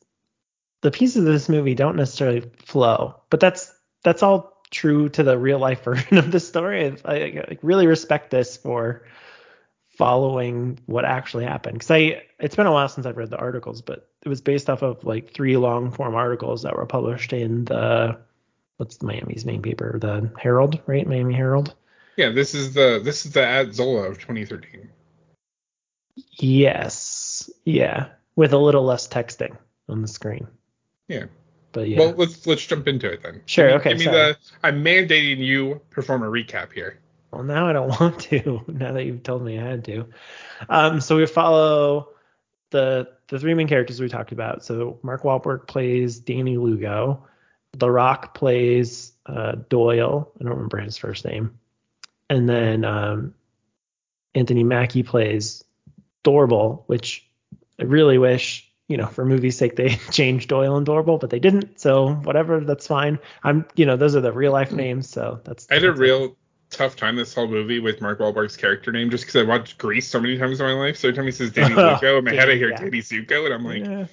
the 0.82 0.92
pieces 0.92 1.16
of 1.26 1.32
this 1.32 1.48
movie 1.48 1.74
don't 1.74 1.96
necessarily 1.96 2.48
flow. 2.64 3.16
But 3.30 3.40
that's 3.40 3.72
that's 4.04 4.22
all 4.22 4.57
true 4.70 5.08
to 5.10 5.22
the 5.22 5.38
real 5.38 5.58
life 5.58 5.84
version 5.84 6.18
of 6.18 6.30
the 6.30 6.40
story. 6.40 6.96
I, 7.04 7.14
I 7.14 7.44
like, 7.48 7.60
really 7.62 7.86
respect 7.86 8.30
this 8.30 8.56
for 8.56 9.02
following 9.90 10.78
what 10.86 11.04
actually 11.04 11.44
happened 11.44 11.74
because 11.74 11.90
I 11.90 12.22
it's 12.38 12.54
been 12.54 12.66
a 12.66 12.72
while 12.72 12.88
since 12.88 13.04
I've 13.04 13.16
read 13.16 13.30
the 13.30 13.36
articles, 13.36 13.82
but 13.82 14.08
it 14.22 14.28
was 14.28 14.40
based 14.40 14.70
off 14.70 14.82
of 14.82 15.02
like 15.04 15.32
three 15.32 15.56
long 15.56 15.90
form 15.90 16.14
articles 16.14 16.62
that 16.62 16.76
were 16.76 16.86
published 16.86 17.32
in 17.32 17.64
the 17.64 18.18
what's 18.76 18.98
the 18.98 19.06
Miami's 19.06 19.44
main 19.44 19.60
paper, 19.60 19.98
the 19.98 20.30
Herald, 20.38 20.80
right? 20.86 21.06
Miami 21.06 21.34
Herald. 21.34 21.74
Yeah, 22.16 22.30
this 22.30 22.54
is 22.54 22.74
the 22.74 23.00
this 23.02 23.26
is 23.26 23.32
the 23.32 23.44
at 23.46 23.74
Zola 23.74 24.02
of 24.02 24.18
2013. 24.18 24.88
Yes, 26.40 27.50
yeah, 27.64 28.08
with 28.36 28.52
a 28.52 28.58
little 28.58 28.84
less 28.84 29.08
texting 29.08 29.56
on 29.88 30.02
the 30.02 30.08
screen. 30.08 30.46
Yeah. 31.08 31.26
But 31.72 31.88
yeah, 31.88 31.98
Well, 31.98 32.14
let's 32.16 32.46
let's 32.46 32.64
jump 32.66 32.88
into 32.88 33.10
it 33.10 33.22
then. 33.22 33.42
Sure, 33.46 33.72
okay, 33.72 33.90
Give 33.90 33.98
me 33.98 34.04
sorry. 34.06 34.32
the. 34.32 34.38
I'm 34.62 34.82
mandating 34.84 35.38
you 35.38 35.80
perform 35.90 36.22
a 36.22 36.26
recap 36.26 36.72
here. 36.72 36.98
Well, 37.30 37.42
now 37.44 37.68
I 37.68 37.72
don't 37.72 37.88
want 38.00 38.20
to. 38.22 38.62
Now 38.68 38.92
that 38.92 39.04
you've 39.04 39.22
told 39.22 39.42
me 39.42 39.58
I 39.58 39.64
had 39.64 39.84
to. 39.84 40.06
Um, 40.68 41.00
so 41.00 41.16
we 41.16 41.26
follow 41.26 42.08
the 42.70 43.08
the 43.28 43.38
three 43.38 43.54
main 43.54 43.68
characters 43.68 44.00
we 44.00 44.08
talked 44.08 44.32
about. 44.32 44.64
So 44.64 44.98
Mark 45.02 45.22
Wahlberg 45.22 45.66
plays 45.66 46.18
Danny 46.18 46.56
Lugo. 46.56 47.26
The 47.72 47.90
Rock 47.90 48.32
plays 48.34 49.12
uh, 49.26 49.56
Doyle. 49.68 50.32
I 50.40 50.44
don't 50.44 50.54
remember 50.54 50.78
his 50.78 50.96
first 50.96 51.26
name. 51.26 51.58
And 52.30 52.48
then 52.48 52.84
um, 52.84 53.34
Anthony 54.34 54.64
Mackie 54.64 55.02
plays 55.02 55.62
Doorbal, 56.24 56.84
which 56.86 57.26
I 57.78 57.84
really 57.84 58.16
wish, 58.18 58.67
you 58.88 58.96
know, 58.96 59.06
for 59.06 59.24
movie's 59.24 59.56
sake 59.56 59.76
they 59.76 59.88
changed 60.10 60.48
Doyle 60.48 60.76
and 60.76 60.86
Doorbal, 60.86 61.18
but 61.18 61.30
they 61.30 61.38
didn't. 61.38 61.80
So 61.80 62.14
whatever, 62.14 62.60
that's 62.60 62.86
fine. 62.86 63.18
I'm, 63.42 63.66
you 63.76 63.86
know, 63.86 63.96
those 63.96 64.16
are 64.16 64.20
the 64.20 64.32
real 64.32 64.52
life 64.52 64.72
names. 64.72 65.08
So 65.08 65.40
that's. 65.44 65.66
I 65.70 65.74
had 65.74 65.84
a 65.84 65.88
that's 65.88 66.00
real 66.00 66.36
tough 66.70 66.96
time 66.96 67.16
this 67.16 67.34
whole 67.34 67.48
movie 67.48 67.80
with 67.80 68.00
Mark 68.00 68.18
Wahlberg's 68.18 68.56
character 68.56 68.92
name 68.92 69.10
just 69.10 69.24
because 69.24 69.36
I 69.36 69.42
watched 69.42 69.78
Grease 69.78 70.06
so 70.06 70.20
many 70.20 70.36
times 70.36 70.60
in 70.60 70.66
my 70.66 70.72
life. 70.72 70.96
So 70.96 71.08
every 71.08 71.16
time 71.16 71.24
he 71.26 71.32
says 71.32 71.50
Danny 71.50 71.74
Oh, 71.78 71.98
Zuko, 72.00 72.18
in 72.18 72.24
my 72.24 72.32
head 72.32 72.50
I 72.50 72.56
hear 72.56 72.70
yeah. 72.70 72.76
Danny 72.76 73.00
Zuko, 73.00 73.44
and 73.44 73.54
I'm 73.54 73.64
like, 73.64 73.84
yeah, 73.84 74.06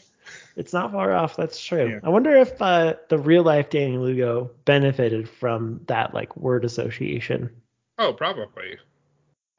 it's 0.55 0.73
not 0.73 0.91
far 0.91 1.13
off. 1.13 1.35
That's 1.35 1.61
true. 1.61 1.89
Yeah. 1.89 1.99
I 2.03 2.09
wonder 2.09 2.35
if 2.35 2.61
uh, 2.61 2.95
the 3.09 3.17
real 3.17 3.43
life 3.43 3.69
Danny 3.69 3.97
Lugo 3.97 4.51
benefited 4.65 5.27
from 5.27 5.81
that 5.87 6.13
like 6.13 6.35
word 6.37 6.65
association. 6.65 7.49
oh, 7.97 8.13
probably. 8.13 8.77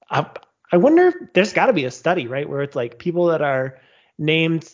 I, 0.09 0.27
I 0.73 0.77
wonder 0.77 1.09
if 1.09 1.15
there's 1.35 1.53
got 1.53 1.67
to 1.67 1.73
be 1.73 1.85
a 1.85 1.91
study, 1.91 2.27
right, 2.27 2.49
where 2.49 2.63
it's 2.63 2.77
like 2.77 2.99
people 2.99 3.27
that 3.27 3.43
are 3.43 3.79
named, 4.19 4.71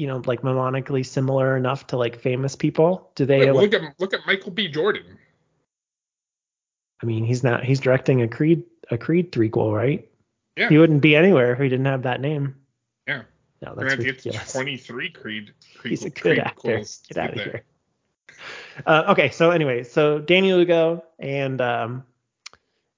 you 0.00 0.06
know, 0.06 0.22
like 0.24 0.40
mnemonically 0.40 1.04
similar 1.04 1.58
enough 1.58 1.86
to 1.88 1.98
like 1.98 2.18
famous 2.18 2.56
people. 2.56 3.10
Do 3.16 3.26
they? 3.26 3.40
Wait, 3.40 3.52
like, 3.52 3.70
look 3.70 3.82
at 3.82 4.00
look 4.00 4.14
at 4.14 4.20
Michael 4.26 4.50
B. 4.50 4.66
Jordan. 4.66 5.18
I 7.02 7.06
mean, 7.06 7.22
he's 7.22 7.44
not. 7.44 7.64
He's 7.64 7.80
directing 7.80 8.22
a 8.22 8.28
Creed 8.28 8.64
a 8.90 8.96
Creed 8.96 9.30
threequel, 9.30 9.76
right? 9.76 10.08
Yeah. 10.56 10.70
He 10.70 10.78
wouldn't 10.78 11.02
be 11.02 11.14
anywhere 11.14 11.52
if 11.52 11.60
he 11.60 11.68
didn't 11.68 11.84
have 11.84 12.02
that 12.04 12.22
name. 12.22 12.56
Yeah. 13.06 13.22
No, 13.60 13.74
that's 13.74 13.96
ridiculous. 13.96 14.52
23 14.52 15.10
Creed. 15.10 15.52
Creed 15.76 15.90
He's 15.90 16.04
a 16.06 16.10
good 16.10 16.22
Creed 16.22 16.38
actor. 16.38 16.82
Get 17.08 17.18
out 17.18 17.30
of 17.34 17.34
here. 17.34 17.64
Uh, 18.86 19.04
okay, 19.08 19.28
so 19.28 19.50
anyway, 19.50 19.84
so 19.84 20.18
Danny 20.18 20.54
Lugo 20.54 21.04
and 21.18 21.60
um, 21.60 22.04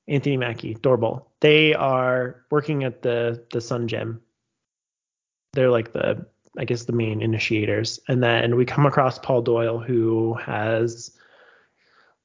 Anthony 0.06 0.37
Mackie, 0.37 0.75
Doorbal, 0.75 1.26
they 1.40 1.75
are 1.75 2.44
working 2.50 2.85
at 2.85 3.02
the 3.02 3.44
the 3.50 3.61
Sun 3.61 3.88
Gym. 3.88 4.21
They're 5.52 5.71
like 5.71 5.92
the, 5.92 6.26
I 6.59 6.64
guess, 6.64 6.85
the 6.85 6.92
main 6.92 7.23
initiators. 7.23 8.00
And 8.09 8.23
then 8.23 8.56
we 8.56 8.64
come 8.64 8.87
across 8.87 9.18
Paul 9.18 9.42
Doyle, 9.42 9.78
who 9.78 10.35
has 10.35 11.12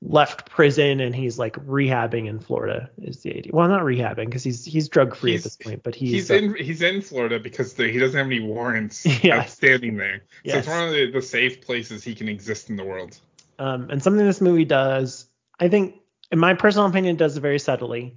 left 0.02 0.48
prison 0.50 1.00
and 1.00 1.16
he's 1.16 1.40
like 1.40 1.54
rehabbing 1.66 2.28
in 2.28 2.40
Florida. 2.40 2.90
Is 3.02 3.24
the 3.24 3.36
idea? 3.36 3.52
Well, 3.54 3.68
not 3.68 3.82
rehabbing 3.82 4.26
because 4.26 4.44
he's 4.44 4.64
he's 4.64 4.90
drug 4.90 5.16
free 5.16 5.36
at 5.36 5.44
this 5.44 5.56
point, 5.56 5.82
but 5.82 5.96
he's, 5.96 6.12
He's 6.12 6.32
uh, 6.32 6.36
in 6.36 6.56
he's 6.56 6.82
in 6.82 7.02
Florida 7.02 7.40
because 7.40 7.74
the, 7.74 7.88
he 7.88 7.98
doesn't 7.98 8.18
have 8.18 8.28
any 8.28 8.40
warrants 8.40 9.06
Yes. 9.24 9.34
outstanding 9.34 9.98
there. 9.98 10.18
So 10.20 10.32
Yes. 10.44 10.56
it's 10.58 10.68
one 10.68 10.88
of 10.88 10.92
the, 10.94 11.12
the 11.12 11.22
safe 11.22 11.62
places 11.62 12.04
he 12.04 12.14
can 12.14 12.28
exist 12.28 12.70
in 12.70 12.76
the 12.76 12.84
world. 12.84 13.20
Um, 13.60 13.90
and 13.90 14.02
something 14.04 14.24
this 14.24 14.42
movie 14.42 14.66
does, 14.66 15.26
I 15.60 15.68
think, 15.68 15.96
in 16.32 16.38
my 16.38 16.54
personal 16.54 16.86
opinion, 16.88 17.16
does 17.16 17.36
it 17.36 17.42
very 17.42 17.58
subtly, 17.58 18.16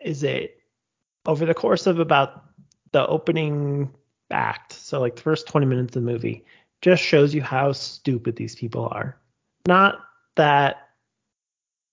is 0.00 0.24
it 0.24 0.58
over 1.24 1.46
the 1.46 1.54
course 1.54 1.86
of 1.86 2.00
about 2.00 2.44
the 2.90 3.06
opening 3.06 3.92
act, 4.30 4.72
so 4.72 5.00
like 5.00 5.16
the 5.16 5.22
first 5.22 5.46
20 5.46 5.66
minutes 5.66 5.96
of 5.96 6.04
the 6.04 6.12
movie, 6.12 6.44
just 6.82 7.02
shows 7.02 7.34
you 7.34 7.42
how 7.42 7.72
stupid 7.72 8.36
these 8.36 8.54
people 8.54 8.88
are. 8.90 9.16
Not 9.66 9.98
that 10.36 10.88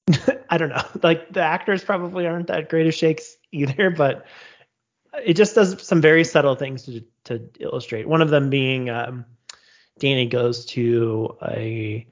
I 0.49 0.57
don't 0.57 0.69
know, 0.69 0.83
like 1.03 1.31
the 1.31 1.41
actors 1.41 1.83
probably 1.83 2.27
aren't 2.27 2.47
that 2.47 2.69
great 2.69 2.87
of 2.87 2.93
shakes 2.93 3.37
either, 3.51 3.89
but 3.89 4.25
it 5.23 5.35
just 5.35 5.55
does 5.55 5.81
some 5.85 6.01
very 6.01 6.23
subtle 6.23 6.55
things 6.55 6.83
to 6.83 7.03
to 7.25 7.49
illustrate. 7.59 8.07
One 8.07 8.21
of 8.21 8.29
them 8.29 8.49
being 8.49 8.89
um, 8.89 9.25
Danny 9.99 10.27
goes 10.27 10.65
to 10.67 11.37
a 11.47 12.05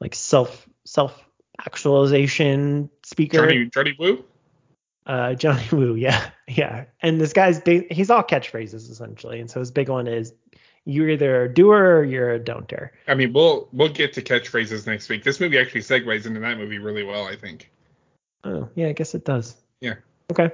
like 0.00 0.14
self 0.14 0.68
self 0.84 1.24
actualization 1.64 2.90
speaker. 3.04 3.38
Johnny 3.38 3.66
Johnny 3.66 3.96
Wu. 3.98 4.24
Uh, 5.06 5.34
Johnny 5.34 5.64
Wu, 5.72 5.94
yeah, 5.94 6.30
yeah. 6.48 6.84
And 7.00 7.20
this 7.20 7.32
guy's 7.32 7.60
big. 7.60 7.92
He's 7.92 8.10
all 8.10 8.22
catchphrases 8.22 8.90
essentially, 8.90 9.40
and 9.40 9.50
so 9.50 9.60
his 9.60 9.70
big 9.70 9.88
one 9.88 10.06
is 10.06 10.32
you're 10.84 11.10
either 11.10 11.44
a 11.44 11.52
doer 11.52 11.98
or 11.98 12.04
you're 12.04 12.30
a 12.30 12.38
don'ter. 12.38 12.90
I 13.06 13.14
mean, 13.14 13.32
we'll 13.32 13.68
we'll 13.72 13.88
get 13.88 14.12
to 14.14 14.22
catchphrases 14.22 14.86
next 14.86 15.08
week. 15.08 15.24
This 15.24 15.40
movie 15.40 15.58
actually 15.58 15.82
segues 15.82 16.26
into 16.26 16.40
that 16.40 16.58
movie 16.58 16.78
really 16.78 17.04
well, 17.04 17.24
I 17.24 17.36
think. 17.36 17.70
Oh, 18.44 18.68
yeah, 18.74 18.88
I 18.88 18.92
guess 18.92 19.14
it 19.14 19.24
does. 19.24 19.56
Yeah. 19.80 19.94
Okay. 20.30 20.50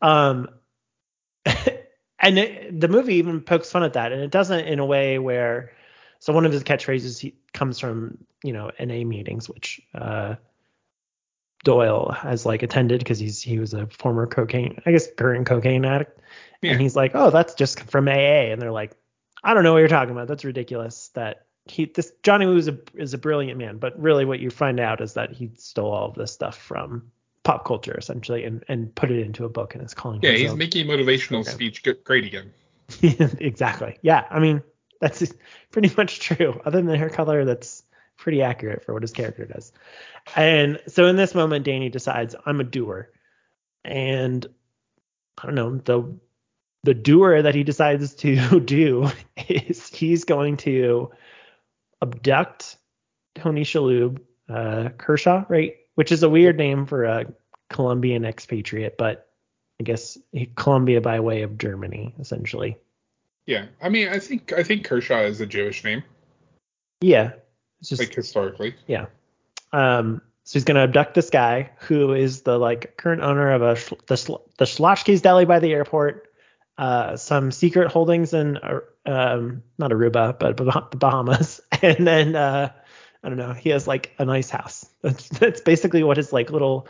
Um, 0.00 0.48
and 1.44 2.38
it, 2.38 2.80
the 2.80 2.88
movie 2.88 3.14
even 3.14 3.40
pokes 3.40 3.70
fun 3.70 3.82
at 3.82 3.94
that, 3.94 4.12
and 4.12 4.22
it 4.22 4.30
doesn't 4.30 4.66
in 4.66 4.78
a 4.78 4.86
way 4.86 5.18
where. 5.18 5.72
So 6.20 6.32
one 6.32 6.46
of 6.46 6.52
his 6.52 6.62
catchphrases 6.62 7.20
he 7.20 7.34
comes 7.52 7.78
from 7.78 8.16
you 8.42 8.52
know 8.52 8.70
NA 8.80 9.04
meetings, 9.04 9.48
which 9.48 9.80
uh, 9.94 10.36
Doyle 11.64 12.12
has 12.12 12.46
like 12.46 12.62
attended 12.62 13.00
because 13.00 13.18
he's 13.18 13.42
he 13.42 13.58
was 13.58 13.74
a 13.74 13.86
former 13.88 14.26
cocaine, 14.26 14.80
I 14.86 14.92
guess 14.92 15.08
current 15.16 15.46
cocaine 15.46 15.84
addict, 15.84 16.20
Yeah. 16.62 16.72
and 16.72 16.80
he's 16.80 16.94
like, 16.94 17.12
oh, 17.14 17.30
that's 17.30 17.54
just 17.54 17.80
from 17.80 18.06
AA, 18.06 18.52
and 18.52 18.62
they're 18.62 18.70
like, 18.70 18.92
I 19.42 19.54
don't 19.54 19.64
know 19.64 19.72
what 19.72 19.80
you're 19.80 19.88
talking 19.88 20.12
about. 20.12 20.28
That's 20.28 20.44
ridiculous. 20.44 21.08
That 21.14 21.46
he 21.64 21.86
this 21.86 22.12
Johnny 22.22 22.46
Wu 22.46 22.56
is 22.56 22.68
a 22.68 22.78
is 22.94 23.14
a 23.14 23.18
brilliant 23.18 23.58
man, 23.58 23.78
but 23.78 23.98
really 24.00 24.24
what 24.24 24.38
you 24.40 24.50
find 24.50 24.78
out 24.78 25.00
is 25.00 25.14
that 25.14 25.32
he 25.32 25.50
stole 25.56 25.90
all 25.92 26.08
of 26.10 26.14
this 26.14 26.32
stuff 26.32 26.56
from 26.58 27.10
pop 27.42 27.64
culture 27.66 27.94
essentially 27.98 28.44
and 28.44 28.64
and 28.68 28.94
put 28.94 29.10
it 29.10 29.20
into 29.20 29.44
a 29.44 29.48
book 29.48 29.74
and 29.74 29.84
is 29.84 29.92
calling 29.94 30.20
Yeah, 30.22 30.32
he's 30.32 30.54
making 30.54 30.86
motivational 30.86 31.40
Okay. 31.40 31.50
speech 31.50 31.82
great 32.04 32.24
again. 32.24 32.52
exactly. 33.02 33.98
Yeah, 34.02 34.26
I 34.30 34.38
mean 34.38 34.62
that's 35.00 35.32
pretty 35.70 35.92
much 35.96 36.20
true. 36.20 36.60
Other 36.64 36.78
than 36.78 36.86
the 36.86 36.96
hair 36.98 37.10
color, 37.10 37.44
that's 37.44 37.82
pretty 38.16 38.42
accurate 38.42 38.84
for 38.84 38.92
what 38.92 39.02
his 39.02 39.12
character 39.12 39.44
does. 39.44 39.72
And 40.36 40.80
so 40.88 41.06
in 41.06 41.16
this 41.16 41.34
moment, 41.34 41.64
Danny 41.64 41.88
decides 41.88 42.34
I'm 42.46 42.60
a 42.60 42.64
doer, 42.64 43.10
and 43.84 44.46
I 45.38 45.46
don't 45.46 45.54
know 45.54 45.76
the 45.76 46.18
the 46.84 46.94
doer 46.94 47.42
that 47.42 47.54
he 47.54 47.64
decides 47.64 48.14
to 48.16 48.60
do 48.64 49.10
is 49.48 49.88
he's 49.88 50.24
going 50.24 50.58
to 50.58 51.10
abduct 52.02 52.76
Tony 53.34 53.64
Shalhoub, 53.64 54.20
uh, 54.48 54.90
Kershaw, 54.98 55.44
right? 55.48 55.76
Which 55.94 56.12
is 56.12 56.22
a 56.22 56.28
weird 56.28 56.56
name 56.56 56.86
for 56.86 57.04
a 57.04 57.26
Colombian 57.70 58.24
expatriate, 58.24 58.98
but 58.98 59.28
I 59.80 59.84
guess 59.84 60.18
Colombia 60.56 61.00
by 61.00 61.20
way 61.20 61.42
of 61.42 61.58
Germany, 61.58 62.14
essentially. 62.18 62.76
Yeah, 63.46 63.66
I 63.82 63.88
mean, 63.88 64.08
I 64.08 64.18
think 64.18 64.52
I 64.52 64.62
think 64.62 64.84
Kershaw 64.84 65.22
is 65.22 65.40
a 65.40 65.46
Jewish 65.46 65.84
name, 65.84 66.02
Yeah, 67.00 67.32
it's 67.84 67.90
just 67.90 68.00
like 68.00 68.14
historically. 68.14 68.74
yeah. 68.86 69.06
Um, 69.74 70.22
so 70.44 70.54
he's 70.54 70.64
gonna 70.64 70.84
abduct 70.84 71.14
this 71.14 71.28
guy 71.28 71.70
who 71.80 72.14
is 72.14 72.42
the 72.42 72.58
like 72.58 72.96
current 72.96 73.20
owner 73.22 73.52
of 73.52 73.60
a 73.60 73.74
the 74.06 74.38
the 74.56 74.64
Schlotzsky's 74.64 75.20
Deli 75.20 75.44
by 75.44 75.58
the 75.58 75.70
airport, 75.72 76.32
uh, 76.78 77.18
some 77.18 77.52
secret 77.52 77.92
holdings 77.92 78.32
in 78.32 78.56
uh, 78.56 78.80
um 79.04 79.62
not 79.76 79.90
Aruba 79.90 80.38
but 80.38 80.56
Bah- 80.56 80.88
the 80.90 80.96
Bahamas, 80.96 81.60
and 81.82 82.06
then 82.06 82.34
uh, 82.34 82.72
I 83.22 83.28
don't 83.28 83.36
know. 83.36 83.52
He 83.52 83.68
has 83.68 83.86
like 83.86 84.14
a 84.18 84.24
nice 84.24 84.48
house. 84.48 84.86
That's 85.02 85.28
that's 85.28 85.60
basically 85.60 86.02
what 86.02 86.16
his 86.16 86.32
like 86.32 86.50
little 86.50 86.88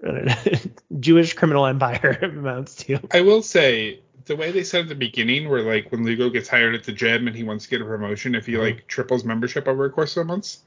Jewish 1.00 1.34
criminal 1.34 1.66
empire 1.66 2.18
amounts 2.22 2.76
to. 2.84 3.00
I 3.10 3.22
will 3.22 3.42
say 3.42 4.00
the 4.26 4.36
way 4.36 4.50
they 4.50 4.64
said 4.64 4.82
at 4.82 4.88
the 4.88 4.94
beginning, 4.94 5.48
where 5.48 5.62
like 5.62 5.90
when 5.90 6.04
Lugo 6.04 6.28
gets 6.28 6.48
hired 6.48 6.74
at 6.74 6.84
the 6.84 6.92
gym 6.92 7.26
and 7.26 7.36
he 7.36 7.44
wants 7.44 7.64
to 7.64 7.70
get 7.70 7.80
a 7.80 7.84
promotion 7.84 8.34
if 8.34 8.46
he 8.46 8.52
Mhm. 8.52 8.60
like 8.60 8.86
triples 8.86 9.24
membership 9.24 9.66
over 9.66 9.84
a 9.84 9.90
course 9.90 10.16
of 10.16 10.26
months, 10.26 10.62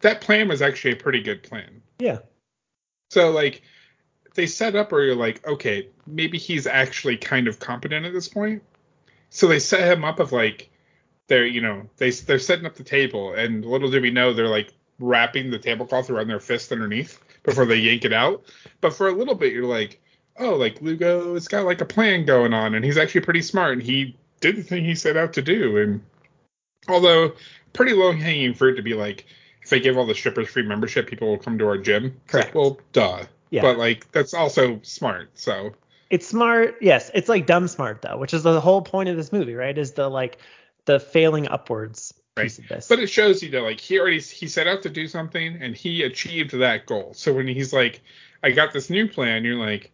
that 0.00 0.20
plan 0.20 0.48
was 0.48 0.62
actually 0.62 0.92
a 0.92 0.96
pretty 0.96 1.20
good 1.22 1.42
plan. 1.42 1.82
Yeah. 1.98 2.20
So 3.10 3.30
like 3.30 3.62
they 4.34 4.46
set 4.46 4.76
up 4.76 4.92
where 4.92 5.04
you're 5.04 5.16
like, 5.16 5.46
okay, 5.46 5.88
maybe 6.06 6.38
he's 6.38 6.66
actually 6.66 7.16
kind 7.16 7.48
of 7.48 7.58
competent 7.58 8.06
at 8.06 8.12
this 8.12 8.28
point. 8.28 8.62
So 9.30 9.46
they 9.48 9.58
set 9.58 9.90
him 9.92 10.04
up 10.04 10.20
of 10.20 10.32
like 10.32 10.70
they're 11.26 11.46
you 11.46 11.60
know 11.60 11.88
they 11.98 12.10
they're 12.10 12.38
setting 12.38 12.64
up 12.64 12.74
the 12.74 12.84
table 12.84 13.34
and 13.34 13.64
little 13.64 13.90
do 13.90 14.00
we 14.00 14.10
know 14.10 14.32
they're 14.32 14.48
like 14.48 14.72
wrapping 14.98 15.50
the 15.50 15.58
tablecloth 15.58 16.08
around 16.08 16.28
their 16.28 16.40
fist 16.40 16.72
underneath 16.72 17.20
before 17.42 17.66
they 17.66 17.76
yank 17.76 18.04
it 18.06 18.12
out. 18.12 18.44
But 18.80 18.94
for 18.94 19.08
a 19.08 19.12
little 19.12 19.34
bit 19.34 19.52
you're 19.52 19.66
like, 19.66 20.00
oh, 20.40 20.54
like 20.54 20.80
Lugo's 20.80 21.48
got 21.48 21.64
like 21.64 21.80
a 21.80 21.84
plan 21.84 22.24
going 22.24 22.52
on 22.52 22.74
and 22.74 22.84
he's 22.84 22.98
actually 22.98 23.22
pretty 23.22 23.42
smart 23.42 23.74
and 23.74 23.82
he 23.82 24.16
did 24.40 24.56
the 24.56 24.62
thing 24.62 24.84
he 24.84 24.94
set 24.94 25.16
out 25.16 25.32
to 25.34 25.42
do 25.42 25.78
and 25.78 26.00
although 26.88 27.32
pretty 27.72 27.92
low 27.92 28.12
hanging 28.12 28.54
fruit 28.54 28.76
to 28.76 28.82
be 28.82 28.94
like 28.94 29.26
if 29.62 29.70
they 29.70 29.80
give 29.80 29.98
all 29.98 30.06
the 30.06 30.14
strippers 30.14 30.48
free 30.48 30.62
membership 30.62 31.06
people 31.06 31.28
will 31.28 31.38
come 31.38 31.58
to 31.58 31.66
our 31.66 31.78
gym. 31.78 32.04
It's 32.24 32.34
like, 32.34 32.42
Correct. 32.44 32.54
well, 32.54 32.80
duh. 32.92 33.24
Yeah. 33.50 33.62
But 33.62 33.78
like 33.78 34.10
that's 34.12 34.34
also 34.34 34.80
smart. 34.82 35.30
So 35.34 35.74
it's 36.10 36.26
smart 36.26 36.76
yes 36.80 37.10
it's 37.14 37.28
like 37.28 37.46
dumb 37.46 37.68
smart 37.68 38.00
though 38.00 38.16
which 38.16 38.32
is 38.32 38.42
the 38.42 38.60
whole 38.60 38.80
point 38.80 39.10
of 39.10 39.16
this 39.16 39.30
movie 39.30 39.54
right 39.54 39.76
is 39.76 39.92
the 39.92 40.08
like 40.08 40.38
the 40.86 40.98
failing 40.98 41.46
upwards 41.48 42.14
piece 42.42 42.58
of 42.58 42.68
this 42.68 42.88
But 42.88 42.98
it 42.98 43.08
shows 43.08 43.42
you 43.42 43.50
that 43.50 43.62
like 43.62 43.80
he 43.80 43.98
already 43.98 44.20
he 44.20 44.46
set 44.48 44.66
out 44.66 44.82
to 44.82 44.88
do 44.88 45.06
something 45.06 45.58
and 45.60 45.76
he 45.76 46.02
achieved 46.02 46.52
that 46.52 46.86
goal. 46.86 47.12
So 47.14 47.32
when 47.32 47.46
he's 47.46 47.72
like, 47.72 48.00
I 48.42 48.50
got 48.50 48.72
this 48.72 48.90
new 48.90 49.08
plan, 49.08 49.44
you're 49.44 49.56
like, 49.56 49.90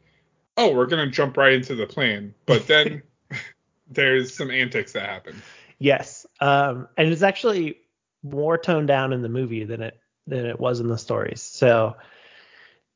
oh, 0.57 0.73
we're 0.75 0.87
gonna 0.87 1.11
jump 1.11 1.37
right 1.37 1.53
into 1.55 1.75
the 1.75 1.87
plan. 1.87 2.35
But 2.47 2.67
then 2.67 3.03
there's 3.89 4.35
some 4.35 4.51
antics 4.51 4.93
that 4.93 5.09
happen. 5.09 5.43
yes 5.79 6.25
um 6.41 6.89
and 6.97 7.09
it's 7.13 7.23
actually 7.23 7.77
more 8.23 8.57
toned 8.57 8.89
down 8.89 9.13
in 9.13 9.21
the 9.23 9.29
movie 9.29 9.65
than 9.65 9.83
it 9.83 9.99
than 10.27 10.47
it 10.47 10.59
was 10.59 10.81
in 10.81 10.89
the 10.89 10.97
stories 10.97 11.43
so 11.43 11.95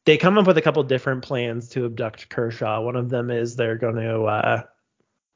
they 0.06 0.16
come 0.16 0.38
up 0.38 0.46
with 0.46 0.56
a 0.56 0.62
couple 0.62 0.82
different 0.84 1.22
plans 1.22 1.68
to 1.68 1.84
abduct 1.84 2.28
kershaw 2.30 2.80
one 2.80 2.96
of 2.96 3.10
them 3.10 3.30
is 3.30 3.54
they're 3.56 3.76
going 3.76 3.96
to 3.96 4.22
uh 4.22 4.62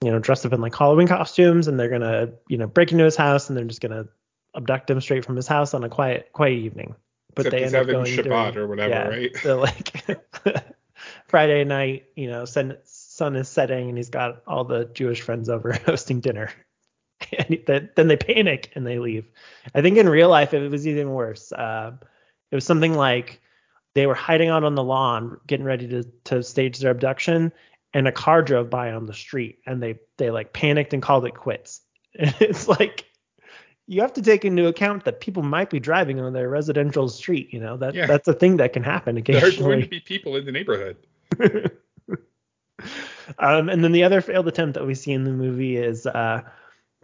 you 0.03 0.11
know 0.11 0.19
dress 0.19 0.47
up 0.47 0.53
in 0.55 0.61
like 0.63 0.75
halloween 0.75 1.07
costumes 1.09 1.69
and 1.69 1.79
they're 1.79 1.91
going 1.91 2.01
to 2.01 2.33
you 2.49 2.57
know 2.57 2.67
break 2.67 2.91
into 2.93 3.05
his 3.05 3.17
house 3.17 3.49
and 3.51 3.59
they're 3.59 3.65
just 3.65 3.83
going 3.83 3.93
to 3.93 4.09
abduct 4.55 4.89
him 4.89 5.01
straight 5.01 5.25
from 5.25 5.37
his 5.37 5.47
house 5.47 5.75
on 5.75 5.85
a 5.85 5.89
quiet 5.91 6.31
quiet 6.33 6.53
evening 6.59 6.95
but 7.35 7.47
Except 7.47 7.51
they 7.61 7.65
end 7.65 7.75
up 7.75 7.81
having 7.87 7.95
going 7.95 8.07
Shabbat 8.17 8.53
during- 8.55 8.59
or 8.59 8.67
whatever, 8.69 8.91
yeah, 8.91 9.09
right? 9.09 9.37
So 9.37 9.59
like 9.61 10.07
Friday 11.33 11.65
night, 11.65 12.05
you 12.15 12.29
know, 12.31 12.45
sun 12.45 12.77
sun 12.85 13.35
is 13.37 13.49
setting 13.49 13.89
and 13.89 13.97
he's 13.97 14.11
got 14.11 14.43
all 14.47 14.65
the 14.65 14.85
Jewish 14.93 15.23
friends 15.23 15.49
over 15.49 15.73
hosting 15.87 16.21
dinner. 16.21 16.51
And 17.39 17.47
he- 17.49 17.65
then 17.67 18.09
they 18.09 18.17
panic 18.17 18.71
and 18.75 18.85
they 18.87 18.99
leave. 18.99 19.31
I 19.77 19.81
think 19.81 19.97
in 19.97 20.09
real 20.09 20.29
life 20.29 20.53
it 20.53 20.69
was 20.71 20.87
even 20.89 21.11
worse. 21.13 21.53
Uh, 21.53 21.93
it 22.51 22.55
was 22.55 22.65
something 22.67 22.95
like 22.95 23.41
they 23.95 24.07
were 24.09 24.15
hiding 24.15 24.49
out 24.49 24.65
on 24.65 24.75
the 24.75 24.83
lawn, 24.85 25.39
getting 25.47 25.65
ready 25.65 25.87
to 25.89 26.03
to 26.25 26.43
stage 26.43 26.81
their 26.81 26.91
abduction, 26.91 27.53
and 27.95 28.07
a 28.09 28.13
car 28.13 28.43
drove 28.43 28.69
by 28.71 28.91
on 28.93 29.07
the 29.07 29.15
street, 29.15 29.59
and 29.67 29.81
they 29.83 30.01
they 30.19 30.31
like 30.33 30.53
panicked 30.53 30.93
and 30.93 31.03
called 31.03 31.25
it 31.25 31.35
quits. 31.35 31.81
And 32.19 32.35
it's 32.41 32.67
like 32.69 33.07
you 33.87 34.01
have 34.01 34.13
to 34.15 34.23
take 34.23 34.45
into 34.45 34.67
account 34.67 35.05
that 35.05 35.21
people 35.21 35.43
might 35.43 35.71
be 35.71 35.79
driving 35.81 36.21
on 36.21 36.33
their 36.33 36.49
residential 36.49 37.09
street. 37.09 37.55
You 37.55 37.61
know 37.61 37.77
that 37.79 37.95
Yeah. 37.95 38.07
that's 38.07 38.27
a 38.29 38.35
thing 38.35 38.57
that 38.59 38.73
can 38.73 38.83
happen 38.83 39.15
There 39.25 39.47
are 39.47 39.51
going 39.53 39.81
to 39.83 39.89
be 39.89 40.01
people 40.01 40.35
in 40.37 40.45
the 40.45 40.53
neighborhood. 40.53 40.97
um, 43.39 43.69
and 43.69 43.83
then 43.83 43.93
the 43.93 44.05
other 44.05 44.21
failed 44.21 44.49
attempt 44.49 44.75
that 44.75 44.87
we 44.87 44.95
see 44.95 45.13
in 45.13 45.25
the 45.25 45.31
movie 45.31 45.77
is 45.77 46.07
uh, 46.07 46.43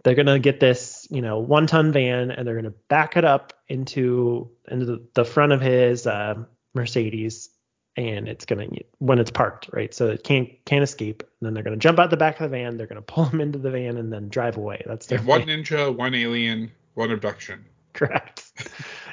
they're 0.03 0.15
gonna 0.15 0.39
get 0.39 0.59
this, 0.59 1.07
you 1.09 1.21
know, 1.21 1.39
one-ton 1.39 1.91
van 1.91 2.31
and 2.31 2.47
they're 2.47 2.55
gonna 2.55 2.73
back 2.87 3.17
it 3.17 3.25
up 3.25 3.53
into 3.67 4.49
into 4.69 4.85
the, 4.85 5.07
the 5.13 5.25
front 5.25 5.51
of 5.51 5.61
his 5.61 6.07
uh, 6.07 6.35
Mercedes, 6.73 7.49
and 7.95 8.27
it's 8.27 8.45
gonna 8.45 8.67
when 8.99 9.19
it's 9.19 9.31
parked, 9.31 9.69
right? 9.73 9.93
So 9.93 10.07
it 10.07 10.23
can't 10.23 10.49
can't 10.65 10.83
escape. 10.83 11.23
And 11.23 11.47
then 11.47 11.53
they're 11.53 11.63
gonna 11.63 11.77
jump 11.77 11.99
out 11.99 12.09
the 12.09 12.17
back 12.17 12.39
of 12.39 12.49
the 12.49 12.57
van. 12.57 12.77
They're 12.77 12.87
gonna 12.87 13.01
pull 13.01 13.25
him 13.25 13.41
into 13.41 13.59
the 13.59 13.71
van 13.71 13.97
and 13.97 14.11
then 14.11 14.29
drive 14.29 14.57
away. 14.57 14.83
That's 14.85 15.07
their 15.07 15.21
one 15.21 15.43
ninja, 15.43 15.95
one 15.95 16.15
alien, 16.15 16.71
one 16.93 17.11
abduction. 17.11 17.65
correct. 17.93 18.51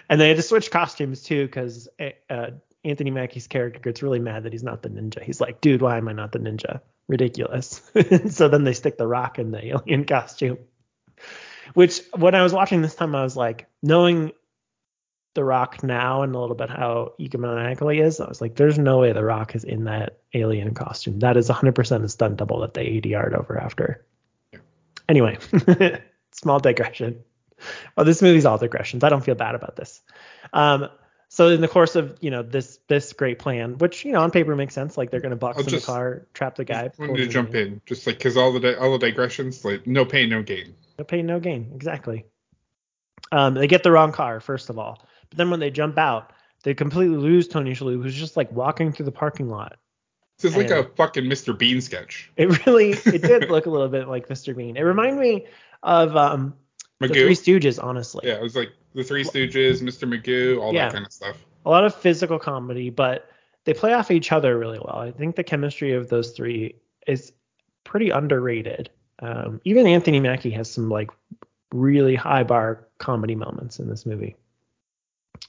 and 0.09 0.21
they 0.21 0.29
had 0.29 0.37
to 0.37 0.43
switch 0.43 0.71
costumes 0.71 1.23
too 1.23 1.47
because 1.47 1.89
uh, 2.31 2.51
Anthony 2.87 3.11
Mackie's 3.11 3.49
character 3.49 3.81
gets 3.81 4.03
really 4.03 4.21
mad 4.21 4.45
that 4.45 4.53
he's 4.53 4.63
not 4.63 4.83
the 4.83 4.89
ninja. 4.89 5.23
He's 5.23 5.41
like, 5.41 5.61
dude, 5.61 5.83
why 5.83 5.99
am 5.99 6.09
I 6.09 6.13
not 6.13 6.33
the 6.33 6.39
ninja? 6.39 6.81
Ridiculous. 7.09 7.83
so 8.31 8.49
then 8.49 8.65
they 8.65 8.73
stick 8.73 8.97
the 8.97 9.07
rock 9.07 9.39
in 9.39 9.51
the 9.51 9.67
alien 9.67 10.05
costume. 10.07 10.59
Which 11.75 12.01
when 12.17 12.35
I 12.35 12.43
was 12.43 12.53
watching 12.53 12.83
this 12.83 12.95
time, 12.95 13.15
I 13.15 13.25
was 13.25 13.37
like, 13.37 13.67
knowing 13.83 14.33
the 15.35 15.45
rock 15.45 15.83
now 15.83 16.23
and 16.23 16.35
a 16.35 16.39
little 16.39 16.55
bit 16.55 16.71
how 16.71 17.13
egomaniacal 17.21 17.93
he 17.93 18.01
is, 18.01 18.21
I 18.21 18.29
was 18.29 18.41
like, 18.41 18.55
there's 18.55 18.79
no 18.79 18.99
way 18.99 19.13
the 19.13 19.25
rock 19.25 19.55
is 19.57 19.65
in 19.65 19.85
that 19.85 20.21
alien 20.33 20.73
costume. 20.73 21.19
That 21.19 21.37
is 21.37 21.49
100% 21.49 22.05
a 22.05 22.09
stunt 22.09 22.37
double 22.37 22.61
that 22.61 22.75
they 22.75 22.87
ADR'd 22.87 23.35
over 23.35 23.59
after. 23.59 24.07
Yeah. 24.53 24.61
Anyway, 25.09 25.39
small 26.31 26.61
digression. 26.61 27.23
well, 27.97 28.07
this 28.07 28.23
movie's 28.23 28.47
all 28.47 28.59
digressions. 28.59 29.03
I 29.03 29.09
don't 29.09 29.25
feel 29.25 29.35
bad 29.35 29.57
about 29.57 29.75
this. 29.75 30.01
Um, 30.53 30.89
so 31.37 31.49
in 31.49 31.61
the 31.61 31.69
course 31.69 31.97
of 31.97 32.17
you 32.23 32.31
know 32.31 32.43
this 32.43 32.79
this 32.89 33.13
great 33.13 33.39
plan, 33.39 33.77
which 33.77 34.07
you 34.07 34.13
know 34.13 34.23
on 34.23 34.31
paper 34.31 34.57
makes 34.57 34.73
sense, 34.73 34.97
like 34.97 35.11
they're 35.11 35.21
gonna 35.21 35.37
box 35.37 35.59
I'll 35.59 35.65
in 35.65 35.69
just- 35.69 35.85
the 35.85 35.93
car, 35.93 36.27
trap 36.33 36.55
the 36.55 36.65
guy. 36.65 36.85
I 36.85 36.91
wanted 36.99 37.19
to 37.19 37.27
jump 37.27 37.55
in, 37.55 37.83
just 37.85 38.07
like 38.07 38.17
because 38.17 38.39
all 38.39 38.59
the 38.59 38.81
all 38.81 38.93
the 38.93 39.07
digressions, 39.07 39.63
like 39.63 39.87
no 39.87 40.07
pain, 40.07 40.31
no 40.31 40.43
gain. 40.43 40.75
No 40.99 41.05
pain, 41.05 41.27
no 41.27 41.39
gain. 41.39 41.73
Exactly. 41.75 42.25
Um, 43.33 43.53
they 43.53 43.67
get 43.67 43.83
the 43.83 43.93
wrong 43.93 44.13
car 44.13 44.41
first 44.41 44.71
of 44.71 44.79
all, 44.79 45.05
but 45.29 45.37
then 45.37 45.51
when 45.51 45.61
they 45.61 45.71
jump 45.71 45.99
out, 45.99 46.33
they 46.63 46.73
completely 46.73 47.19
lose 47.19 47.49
Tony 47.49 47.73
Shalhoub, 47.73 48.03
who's 48.03 48.15
just 48.15 48.39
like 48.39 48.51
walking 48.51 48.93
through 48.93 49.05
the 49.05 49.13
parking 49.13 49.51
lot. 49.51 49.77
This 50.39 50.53
is 50.53 50.57
like 50.57 50.71
a 50.71 50.85
fucking 50.97 51.25
Mr. 51.25 51.57
Bean 51.57 51.83
sketch. 51.83 52.33
It 52.37 52.67
really, 52.67 52.93
it 52.93 53.21
did 53.23 53.51
look 53.51 53.67
a 53.67 53.71
little 53.71 53.89
bit 53.89 54.09
like 54.09 54.29
Mr. 54.29 54.57
Bean. 54.57 54.79
It 54.79 54.83
reminded 54.83 55.21
me 55.21 55.47
of 55.83 56.17
um, 56.17 56.55
the 57.01 57.09
Three 57.09 57.35
Stooges, 57.35 57.83
honestly. 57.83 58.23
Yeah, 58.29 58.35
it 58.35 58.43
was 58.43 58.57
like 58.57 58.71
the 58.95 59.05
Three 59.05 59.25
Stooges, 59.25 59.83
Mr. 59.83 60.09
Magoo, 60.09 60.61
all 60.61 60.73
Yeah. 60.73 60.87
that 60.87 60.93
kind 60.95 61.07
of 61.07 61.13
stuff. 61.13 61.37
a 61.65 61.71
lot 61.71 61.85
of 61.85 61.95
physical 61.95 62.39
comedy, 62.39 62.91
but 62.91 63.29
they 63.65 63.75
play 63.75 63.93
off 63.93 64.11
each 64.13 64.31
other 64.31 64.57
really 64.59 64.79
well. 64.79 64.97
I 64.99 65.11
think 65.11 65.35
the 65.37 65.43
chemistry 65.43 65.93
of 65.95 66.09
those 66.09 66.31
three 66.31 66.77
is 67.09 67.33
pretty 67.85 68.11
underrated. 68.11 68.89
Um, 69.19 69.61
even 69.65 69.87
Anthony 69.87 70.21
Mackie 70.21 70.51
has 70.53 70.71
some 70.71 70.89
like 70.89 71.11
really 71.73 72.15
high 72.15 72.45
bar 72.45 72.87
comedy 72.99 73.35
moments 73.35 73.81
in 73.81 73.89
this 73.89 74.07
movie. 74.07 74.37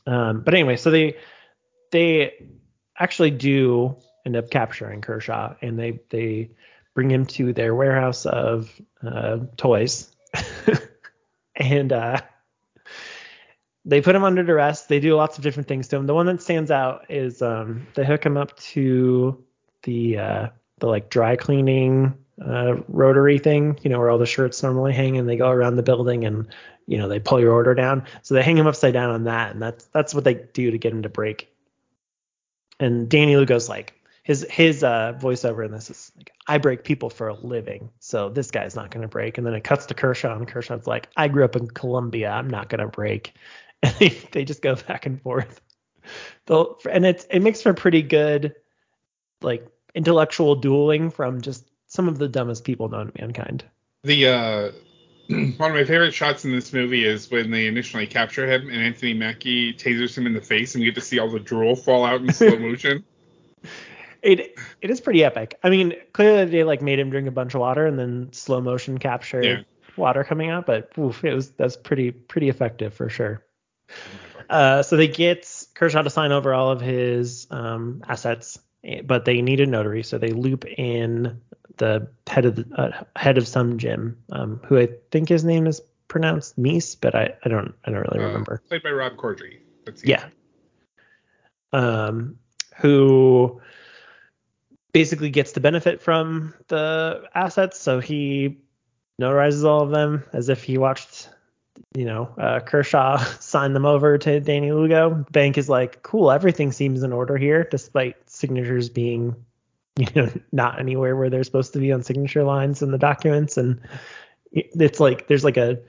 Um, 0.08 0.42
but 0.42 0.54
anyway, 0.56 0.76
so 0.76 0.90
they 0.90 1.16
they 1.92 2.34
actually 2.98 3.32
do 3.32 3.96
end 4.26 4.36
up 4.36 4.50
capturing 4.50 5.02
Kershaw, 5.02 5.54
and 5.62 5.78
they 5.78 6.00
they 6.10 6.50
bring 6.96 7.12
him 7.12 7.26
to 7.28 7.54
their 7.54 7.76
warehouse 7.76 8.26
of 8.26 8.72
uh, 9.06 9.38
toys, 9.58 10.10
and 11.58 11.92
uh, 11.92 12.22
they 13.86 14.02
put 14.02 14.16
him 14.16 14.24
under 14.24 14.44
duress. 14.44 14.84
They 14.84 15.00
do 15.00 15.16
lots 15.16 15.38
of 15.38 15.44
different 15.44 15.68
things 15.68 15.88
to 15.90 15.98
him. 15.98 16.08
The 16.08 16.14
one 16.14 16.26
that 16.28 16.42
stands 16.42 16.72
out 16.72 17.06
is 17.10 17.42
um, 17.42 17.88
they 17.96 18.06
hook 18.06 18.26
him 18.26 18.38
up 18.38 18.58
to 18.60 19.44
the 19.84 20.18
uh, 20.18 20.48
the 20.80 20.88
like 20.88 21.10
dry 21.10 21.36
cleaning 21.36 22.18
uh, 22.44 22.76
rotary 22.88 23.40
thing, 23.40 23.80
you 23.82 23.90
know, 23.90 24.00
where 24.00 24.10
all 24.10 24.18
the 24.18 24.26
shirts 24.26 24.62
normally 24.62 24.94
hang, 24.94 25.18
and 25.18 25.28
they 25.28 25.38
go 25.38 25.50
around 25.50 25.76
the 25.76 25.84
building 25.84 26.26
and 26.26 26.48
you 26.86 26.98
know 26.98 27.08
they 27.08 27.20
pull 27.20 27.40
your 27.40 27.54
order 27.54 27.74
down. 27.74 28.06
So 28.22 28.36
they 28.36 28.44
hang 28.44 28.58
him 28.58 28.68
upside 28.68 28.94
down 28.94 29.10
on 29.10 29.24
that, 29.26 29.52
and 29.52 29.62
that's 29.62 29.86
that's 29.86 30.14
what 30.14 30.24
they 30.24 30.36
do 30.36 30.72
to 30.72 30.78
get 30.78 30.92
him 30.92 31.04
to 31.04 31.10
break. 31.10 31.50
And 32.80 33.10
Danny 33.10 33.36
Lugo's 33.36 33.68
like 33.68 33.97
his 34.28 34.46
his 34.50 34.84
uh, 34.84 35.18
voiceover 35.18 35.66
in 35.66 35.72
this 35.72 35.90
is 35.90 36.12
like 36.18 36.34
I 36.48 36.58
break 36.58 36.84
people 36.84 37.10
for 37.10 37.30
a 37.30 37.34
living, 37.34 37.90
so 38.00 38.28
this 38.28 38.52
guy's 38.52 38.76
not 38.76 38.92
gonna 38.92 39.08
break. 39.08 39.38
And 39.38 39.48
then 39.48 39.54
it 39.54 39.64
cuts 39.64 39.86
to 39.86 39.94
Kershaw, 39.94 40.36
and 40.36 40.46
Kershaw's 40.46 40.86
like 40.86 41.08
I 41.16 41.30
grew 41.30 41.46
up 41.46 41.56
in 41.56 41.70
Colombia, 41.70 42.32
I'm 42.32 42.50
not 42.50 42.68
gonna 42.68 42.90
break. 42.90 43.34
And 43.84 43.94
they, 44.00 44.10
they 44.32 44.44
just 44.44 44.64
go 44.64 44.74
back 44.76 45.06
and 45.06 45.22
forth. 45.22 45.62
The, 46.48 46.66
and 46.92 47.06
it's 47.06 47.26
it 47.30 47.42
makes 47.42 47.62
for 47.62 47.76
pretty 47.76 48.02
good 48.02 48.56
like 49.42 49.68
intellectual 49.94 50.56
dueling 50.56 51.12
from 51.12 51.42
just 51.42 51.70
some 51.86 52.08
of 52.08 52.18
the 52.18 52.28
dumbest 52.28 52.64
people 52.64 52.90
known 52.90 53.12
to 53.12 53.22
mankind. 53.22 53.64
The 54.04 54.28
uh, 54.28 54.72
one 55.58 55.72
of 55.72 55.78
my 55.78 55.84
favorite 55.84 56.14
shots 56.14 56.44
in 56.44 56.52
this 56.52 56.74
movie 56.74 57.06
is 57.06 57.30
when 57.30 57.52
they 57.52 57.68
initially 57.68 58.08
capture 58.08 58.52
him 58.52 58.68
and 58.68 58.82
Anthony 58.82 59.14
Mackie 59.14 59.76
tasers 59.76 60.18
him 60.18 60.26
in 60.26 60.34
the 60.34 60.42
face, 60.42 60.74
and 60.74 60.82
we 60.82 60.86
get 60.86 60.96
to 60.96 61.02
see 61.02 61.20
all 61.20 61.30
the 61.30 61.40
drool 61.40 61.76
fall 61.76 62.04
out 62.04 62.20
in 62.20 62.34
slow 62.34 62.58
motion. 62.58 63.06
It 64.22 64.58
it 64.82 64.90
is 64.90 65.02
pretty 65.02 65.24
epic. 65.24 65.60
I 65.64 65.70
mean, 65.70 65.94
clearly 66.14 66.46
they 66.46 66.64
like 66.64 66.82
made 66.82 67.00
him 67.00 67.10
drink 67.10 67.28
a 67.28 67.32
bunch 67.32 67.54
of 67.54 67.62
water 67.62 67.86
and 67.86 67.98
then 67.98 68.30
slow 68.34 68.62
motion 68.62 68.98
capture 68.98 69.44
Yeah. 69.44 69.62
water 69.96 70.24
coming 70.24 70.50
out, 70.50 70.66
but 70.66 70.92
oof, 70.98 71.24
it 71.24 71.34
was 71.34 71.52
that's 71.52 71.78
pretty 71.78 72.12
pretty 72.12 72.50
effective 72.50 72.94
for 72.94 73.10
sure. 73.10 73.44
Uh, 74.50 74.82
so 74.84 74.96
they 74.98 75.08
get 75.08 75.66
Kershaw 75.76 76.02
to 76.04 76.10
sign 76.10 76.32
over 76.32 76.54
all 76.54 76.72
of 76.72 76.82
his 76.82 77.48
um, 77.52 78.02
assets, 78.08 78.58
eh, 78.84 79.02
but 79.02 79.26
they 79.26 79.42
need 79.42 79.60
a 79.60 79.66
notary, 79.66 80.04
so 80.04 80.18
they 80.18 80.32
loop 80.32 80.66
in 80.66 81.42
the 81.78 82.08
head 82.26 82.46
of 82.46 82.56
the 82.56 82.66
uh, 82.76 83.04
head 83.16 83.38
of 83.38 83.48
some 83.48 83.78
gym, 83.78 84.18
um, 84.32 84.60
who 84.66 84.78
I 84.80 84.88
think 85.12 85.30
his 85.30 85.44
name 85.44 85.68
is 85.68 85.82
pronounced 86.08 86.58
Meese, 86.58 86.96
but 87.00 87.14
I, 87.14 87.36
I 87.44 87.50
don't 87.50 87.74
I 87.86 87.92
don't 87.92 88.02
really 88.02 88.20
Uh, 88.24 88.28
remember. 88.28 88.62
played 88.68 88.84
by 88.84 88.92
Rob 88.92 89.16
Corddry. 89.18 89.60
Yeah. 90.04 90.26
Um, 91.74 92.38
who 92.78 93.62
basically 94.94 95.30
gets 95.30 95.54
to 95.54 95.60
benefit 95.60 96.02
from 96.02 96.54
the 96.68 97.24
assets, 97.34 97.80
so 97.80 98.00
he 98.00 98.58
notarizes 99.22 99.64
all 99.64 99.82
of 99.82 99.92
them 99.92 100.24
as 100.34 100.50
if 100.50 100.64
he 100.64 100.78
watched, 100.78 101.30
you 101.96 102.06
know, 102.06 102.30
uh, 102.38 102.60
Kershaw 102.60 103.18
sign 103.40 103.74
them 103.74 103.86
over 103.86 104.18
to 104.18 104.40
Danny 104.40 104.72
Lugo. 104.72 105.26
Bank 105.32 105.58
is 105.58 105.70
like, 105.70 106.04
cool, 106.04 106.32
everything 106.32 106.72
seems 106.72 107.04
in 107.04 107.14
order 107.14 107.38
here, 107.38 107.68
despite 107.70 108.30
signatures 108.30 108.90
being, 108.90 109.36
you 109.98 110.08
know, 110.16 110.30
not 110.52 110.80
anywhere 110.80 111.16
where 111.16 111.30
they're 111.30 111.44
supposed 111.44 111.74
to 111.74 111.80
be 111.80 111.92
on 111.92 112.04
signature 112.04 112.44
lines 112.44 112.82
in 112.82 112.92
the 112.92 112.98
documents, 112.98 113.58
and 113.58 113.82
it's 114.52 115.00
like 115.00 115.28
there's 115.28 115.44
like 115.44 115.58
a 115.58 115.80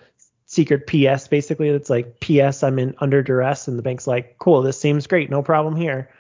secret 0.49 0.87
PS 0.87 1.29
basically. 1.29 1.71
That's 1.71 1.91
like 1.91 2.21
PS 2.21 2.63
I'm 2.63 2.79
in 2.79 2.95
under 2.99 3.23
duress. 3.23 3.69
And 3.69 3.79
the 3.79 3.83
bank's 3.83 4.07
like 4.07 4.39
cool 4.39 4.63
this 4.63 4.81
seems 4.81 5.07
great 5.07 5.31
no 5.31 5.43
problem 5.43 5.77
here. 5.77 6.11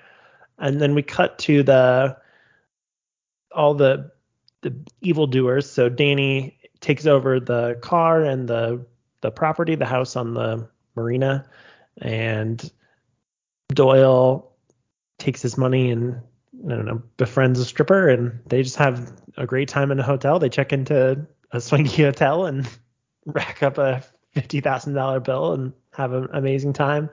And 0.59 0.81
then 0.81 0.95
we 0.95 1.03
cut 1.03 1.39
to 1.41 1.63
the 1.63 2.17
all 3.53 3.75
the 3.75 4.11
the 4.63 4.75
evildoers 5.01 5.71
so 5.71 5.89
Danny 5.89 6.59
takes 6.81 7.07
over 7.07 7.41
the 7.41 7.79
car 7.83 8.23
and 8.23 8.49
the 8.49 8.85
the 9.21 9.31
property 9.31 9.75
the 9.75 9.87
house 9.87 10.17
on 10.17 10.35
the 10.35 10.69
marina 10.95 11.49
and 12.01 12.71
Doyle 13.69 14.53
takes 15.19 15.43
his 15.43 15.57
money 15.59 15.91
and 15.91 16.21
I 16.67 16.71
don't 16.71 16.87
know 16.87 17.03
befriends 17.17 17.61
a 17.61 17.65
stripper 17.65 18.09
and 18.09 18.41
they 18.47 18.63
just 18.63 18.77
have 18.77 19.13
a 19.37 19.47
great 19.47 19.69
time 19.69 19.91
in 19.91 20.01
a 20.01 20.05
hotel 20.05 20.39
they 20.39 20.49
check 20.49 20.73
into 20.73 21.27
a 21.53 21.61
swanky 21.61 22.03
hotel 22.05 22.47
and 22.47 22.69
rack 23.27 23.63
up 23.63 23.79
a 23.79 24.03
fifty 24.33 24.61
thousand 24.61 24.95
dollar 24.95 25.21
bill 25.21 25.53
and 25.53 25.73
have 25.93 26.13
an 26.13 26.29
amazing 26.33 26.73
time. 26.73 27.11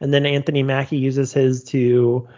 And 0.00 0.14
then 0.14 0.24
Anthony 0.24 0.62
Mackie 0.62 0.96
uses 0.96 1.32
his 1.32 1.64
to 1.64 2.28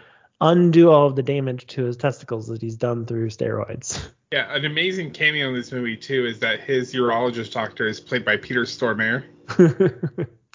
undo 0.43 0.91
all 0.91 1.07
of 1.07 1.15
the 1.15 1.23
damage 1.23 1.65
to 1.67 1.85
his 1.85 1.97
testicles 1.97 2.47
that 2.47 2.61
he's 2.61 2.75
done 2.75 3.05
through 3.05 3.29
steroids. 3.29 3.99
Yeah, 4.33 4.51
an 4.55 4.65
amazing 4.65 5.11
cameo 5.11 5.49
in 5.49 5.53
this 5.53 5.71
movie 5.71 5.95
too 5.95 6.25
is 6.25 6.39
that 6.39 6.59
his 6.61 6.91
urologist 6.91 7.51
doctor 7.53 7.85
is 7.87 7.99
played 7.99 8.25
by 8.25 8.35
Peter 8.37 8.63
Stormare. 8.63 9.25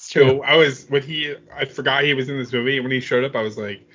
So 0.00 0.42
I 0.42 0.56
was 0.56 0.86
when 0.88 1.02
he 1.02 1.36
I 1.56 1.64
forgot 1.64 2.02
he 2.02 2.12
was 2.12 2.28
in 2.28 2.38
this 2.38 2.52
movie 2.52 2.76
and 2.76 2.84
when 2.84 2.90
he 2.90 2.98
showed 2.98 3.24
up 3.24 3.36
I 3.36 3.42
was 3.42 3.56
like, 3.56 3.88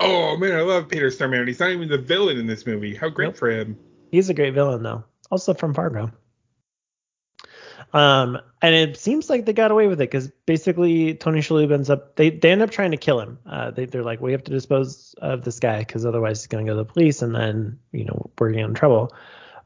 oh 0.00 0.38
man, 0.38 0.54
I 0.54 0.62
love 0.62 0.88
Peter 0.88 1.08
Stormare 1.08 1.40
and 1.40 1.48
he's 1.48 1.60
not 1.60 1.68
even 1.70 1.88
the 1.88 1.98
villain 1.98 2.38
in 2.38 2.46
this 2.46 2.66
movie. 2.66 2.94
How 2.94 3.10
great 3.10 3.26
Nope. 3.26 3.36
for 3.36 3.50
him. 3.50 3.78
He's 4.10 4.30
a 4.30 4.34
great 4.34 4.54
villain 4.54 4.82
though. 4.82 5.04
Also 5.30 5.52
from 5.52 5.74
Fargo. 5.74 6.10
Um, 7.92 8.38
and 8.60 8.74
it 8.74 8.96
seems 8.98 9.30
like 9.30 9.46
they 9.46 9.52
got 9.52 9.70
away 9.70 9.86
with 9.86 10.00
it 10.00 10.10
because 10.10 10.28
basically 10.44 11.14
Tony 11.14 11.40
Shalhoub 11.40 11.72
ends 11.72 11.88
up 11.88 12.16
they 12.16 12.30
they 12.30 12.50
end 12.50 12.62
up 12.62 12.70
trying 12.70 12.90
to 12.90 12.96
kill 12.96 13.20
him. 13.20 13.38
Uh, 13.46 13.70
they 13.70 13.86
they're 13.86 14.02
like 14.02 14.20
we 14.20 14.32
have 14.32 14.44
to 14.44 14.50
dispose 14.50 15.14
of 15.18 15.44
this 15.44 15.60
guy 15.60 15.78
because 15.78 16.04
otherwise 16.04 16.40
he's 16.40 16.48
gonna 16.48 16.64
go 16.64 16.72
to 16.72 16.76
the 16.76 16.84
police 16.84 17.22
and 17.22 17.34
then 17.34 17.78
you 17.92 18.04
know 18.04 18.30
we're 18.38 18.50
getting 18.50 18.64
in 18.64 18.74
trouble. 18.74 19.12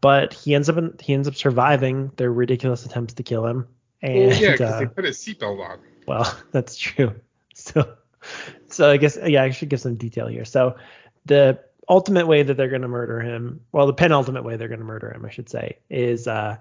But 0.01 0.33
he 0.33 0.55
ends 0.55 0.69
up 0.69 0.77
in, 0.77 0.95
he 1.01 1.13
ends 1.13 1.29
up 1.29 1.35
surviving 1.35 2.11
their 2.17 2.33
ridiculous 2.33 2.87
attempts 2.87 3.15
to 3.15 3.23
kill 3.23 3.47
him. 3.47 3.69
And 4.03 4.29
Well, 4.29 4.41
yeah, 4.41 4.53
because 4.53 4.73
uh, 4.73 4.79
they 4.81 4.87
put 4.87 5.05
his 5.05 5.19
seatbelt 5.19 5.61
on. 5.61 5.79
well, 6.07 6.39
that's 6.53 6.77
true. 6.77 7.15
So, 7.55 7.97
so 8.69 8.91
I 8.91 8.97
guess 8.97 9.19
yeah, 9.27 9.43
I 9.43 9.51
should 9.51 9.69
give 9.69 9.81
some 9.81 9.97
detail 9.97 10.27
here. 10.27 10.45
So, 10.45 10.77
the 11.27 11.61
ultimate 11.89 12.27
way 12.27 12.43
that 12.43 12.57
they're 12.57 12.69
going 12.69 12.83
to 12.83 12.89
murder 12.89 13.21
him, 13.21 13.61
well, 13.73 13.87
the 13.87 13.93
penultimate 13.93 14.45
way 14.45 14.57
they're 14.57 14.69
going 14.69 14.81
to 14.81 14.87
murder 14.87 15.13
him, 15.13 15.27
I 15.27 15.31
should 15.31 15.51
say, 15.51 15.79
is 15.91 16.27
uh, 16.27 16.57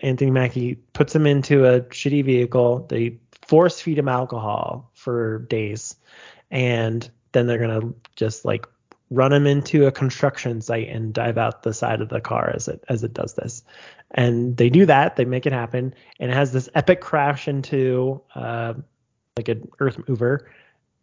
Anthony 0.00 0.30
Mackie 0.30 0.74
puts 0.92 1.14
him 1.14 1.26
into 1.26 1.64
a 1.64 1.80
shitty 1.82 2.24
vehicle. 2.24 2.86
They 2.88 3.18
force 3.46 3.80
feed 3.80 3.98
him 3.98 4.08
alcohol 4.08 4.90
for 4.94 5.40
days, 5.40 5.96
and 6.50 7.08
then 7.32 7.46
they're 7.46 7.58
to 7.58 7.94
just 8.14 8.44
like 8.44 8.66
run 9.10 9.32
him 9.32 9.46
into 9.46 9.86
a 9.86 9.92
construction 9.92 10.60
site 10.60 10.88
and 10.88 11.14
dive 11.14 11.38
out 11.38 11.62
the 11.62 11.72
side 11.72 12.00
of 12.00 12.08
the 12.08 12.20
car 12.20 12.52
as 12.54 12.68
it 12.68 12.84
as 12.88 13.04
it 13.04 13.14
does 13.14 13.34
this. 13.34 13.62
And 14.10 14.56
they 14.56 14.70
do 14.70 14.86
that. 14.86 15.16
They 15.16 15.24
make 15.24 15.46
it 15.46 15.52
happen, 15.52 15.94
and 16.20 16.30
it 16.30 16.34
has 16.34 16.52
this 16.52 16.68
epic 16.74 17.00
crash 17.00 17.48
into 17.48 18.22
uh, 18.34 18.74
like 19.36 19.48
an 19.48 19.68
earth 19.80 19.98
mover 20.08 20.48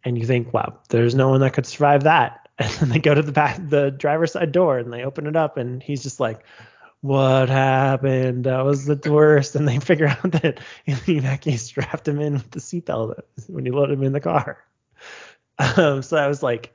and 0.04 0.18
you 0.18 0.26
think 0.26 0.52
wow 0.52 0.78
there's 0.88 1.14
no 1.14 1.28
one 1.28 1.40
that 1.40 1.52
could 1.52 1.66
survive 1.66 2.04
that 2.04 2.48
and 2.58 2.70
then 2.74 2.88
they 2.90 2.98
go 2.98 3.14
to 3.14 3.22
the 3.22 3.32
back 3.32 3.58
the 3.68 3.90
driver's 3.90 4.32
side 4.32 4.52
door 4.52 4.78
and 4.78 4.92
they 4.92 5.04
open 5.04 5.26
it 5.26 5.36
up 5.36 5.56
and 5.56 5.82
he's 5.82 6.02
just 6.02 6.20
like 6.20 6.44
what 7.04 7.50
happened? 7.50 8.44
That 8.44 8.64
was 8.64 8.86
the 8.86 8.98
worst. 9.12 9.54
And 9.54 9.68
they 9.68 9.78
figure 9.78 10.06
out 10.08 10.32
that 10.32 10.58
Mackie 11.06 11.58
strapped 11.58 12.08
him 12.08 12.18
in 12.18 12.32
with 12.32 12.50
the 12.50 12.60
seatbelt 12.60 13.20
when 13.46 13.66
you 13.66 13.74
load 13.74 13.90
him 13.90 14.02
in 14.02 14.12
the 14.12 14.20
car. 14.20 14.64
Um, 15.76 16.02
so 16.02 16.16
I 16.16 16.26
was 16.26 16.42
like 16.42 16.74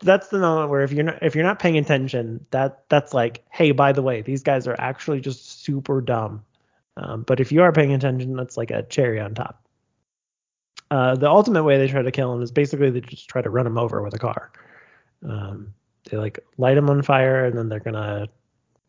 that's 0.00 0.28
the 0.28 0.38
moment 0.38 0.68
where 0.68 0.82
if 0.82 0.92
you're 0.92 1.04
not 1.04 1.22
if 1.22 1.34
you're 1.34 1.44
not 1.44 1.60
paying 1.60 1.78
attention 1.78 2.44
that 2.50 2.84
that's 2.88 3.14
like 3.14 3.44
hey 3.50 3.70
by 3.70 3.92
the 3.92 4.02
way 4.02 4.20
these 4.20 4.42
guys 4.42 4.66
are 4.66 4.76
actually 4.80 5.20
just 5.20 5.62
super 5.62 6.00
dumb. 6.00 6.44
Um, 6.96 7.22
but 7.22 7.38
if 7.38 7.52
you 7.52 7.62
are 7.62 7.72
paying 7.72 7.94
attention 7.94 8.34
that's 8.34 8.56
like 8.56 8.72
a 8.72 8.82
cherry 8.82 9.20
on 9.20 9.34
top. 9.34 9.64
Uh, 10.90 11.14
the 11.14 11.30
ultimate 11.30 11.62
way 11.62 11.78
they 11.78 11.86
try 11.86 12.02
to 12.02 12.10
kill 12.10 12.32
him 12.32 12.42
is 12.42 12.50
basically 12.50 12.90
they 12.90 13.00
just 13.00 13.28
try 13.28 13.40
to 13.40 13.48
run 13.48 13.66
him 13.66 13.78
over 13.78 14.02
with 14.02 14.14
a 14.14 14.18
car. 14.18 14.50
Um, 15.26 15.72
they 16.10 16.16
like 16.16 16.40
light 16.58 16.76
him 16.76 16.90
on 16.90 17.00
fire 17.02 17.44
and 17.44 17.56
then 17.56 17.68
they're 17.68 17.78
gonna 17.78 18.26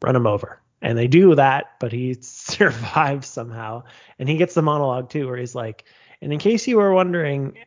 run 0.02 0.15
him 0.15 0.25
over. 0.25 0.60
And 0.82 0.98
they 0.98 1.08
do 1.08 1.36
that, 1.36 1.74
but 1.80 1.92
he 1.92 2.13
survives 2.22 3.28
somehow. 3.28 3.84
And 4.18 4.30
he 4.30 4.38
gets 4.38 4.54
the 4.54 4.62
monologue 4.62 5.10
too, 5.10 5.28
where 5.28 5.38
he's 5.38 5.56
like, 5.56 5.86
and 6.22 6.34
in 6.34 6.39
case 6.39 6.68
you 6.68 6.78
were 6.78 6.94
wondering 6.94 7.58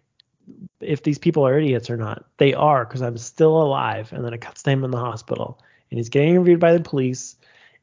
if 0.80 1.02
these 1.02 1.18
people 1.18 1.46
are 1.46 1.58
idiots 1.58 1.90
or 1.90 1.96
not, 1.96 2.24
they 2.38 2.54
are 2.54 2.84
because 2.84 3.02
I'm 3.02 3.16
still 3.16 3.62
alive. 3.62 4.12
And 4.12 4.24
then 4.24 4.34
it 4.34 4.40
cuts 4.40 4.62
to 4.64 4.70
him 4.70 4.84
in 4.84 4.90
the 4.90 4.98
hospital, 4.98 5.60
and 5.90 5.98
he's 5.98 6.08
getting 6.08 6.30
interviewed 6.30 6.60
by 6.60 6.72
the 6.72 6.80
police, 6.80 7.36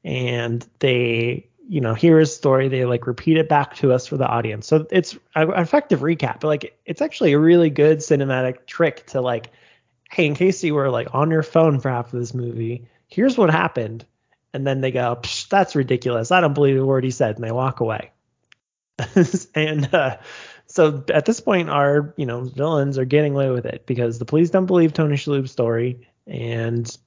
and 0.04 0.68
they, 0.80 1.48
you 1.68 1.82
know, 1.82 1.94
hear 1.94 2.20
his 2.20 2.36
story. 2.36 2.68
They 2.68 2.86
like 2.86 3.08
repeat 3.08 3.38
it 3.38 3.50
back 3.50 3.76
to 3.78 3.94
us 3.94 4.08
for 4.08 4.18
the 4.18 4.28
audience. 4.28 4.68
So 4.68 4.86
it's 4.92 5.18
an 5.36 5.52
effective 5.52 6.02
recap, 6.02 6.42
but 6.42 6.48
like 6.48 6.78
it's 6.86 7.02
actually 7.02 7.34
a 7.34 7.39
really 7.39 7.70
good 7.70 8.00
cinematic 8.00 8.65
trick 8.65 9.06
to 9.08 9.22
like, 9.22 9.52
hey, 10.12 10.26
in 10.26 10.36
case 10.36 10.63
you 10.63 10.76
were 10.76 10.89
like 10.89 11.08
on 11.13 11.32
your 11.32 11.44
phone 11.44 11.80
for 11.80 11.89
half 11.89 12.13
of 12.13 12.20
this 12.20 12.34
movie, 12.34 12.88
here's 13.08 13.38
what 13.38 13.50
happened. 13.50 14.06
And 14.54 14.66
then 14.66 14.82
they 14.82 14.92
go, 14.92 15.22
that's 15.50 15.76
ridiculous. 15.76 16.32
I 16.32 16.42
don't 16.42 16.54
believe 16.54 16.80
a 16.80 16.86
word 16.86 17.04
he 17.04 17.12
said, 17.12 17.36
and 17.36 17.44
they 17.44 17.52
walk 17.52 17.80
away. 17.82 18.12
and 19.56 19.94
uh, 19.94 20.18
so 20.66 21.04
at 21.10 21.26
this 21.26 21.40
point, 21.40 21.70
our 21.70 22.14
you 22.18 22.26
know 22.26 22.42
villains 22.42 22.98
are 22.98 23.06
getting 23.06 23.34
away 23.34 23.50
with 23.50 23.66
it 23.66 23.86
because 23.86 24.20
the 24.20 24.26
police 24.26 24.50
don't 24.50 24.66
believe 24.66 24.94
Tony 24.94 25.16
Shalhoub's 25.16 25.52
story, 25.52 26.08
and 26.28 26.98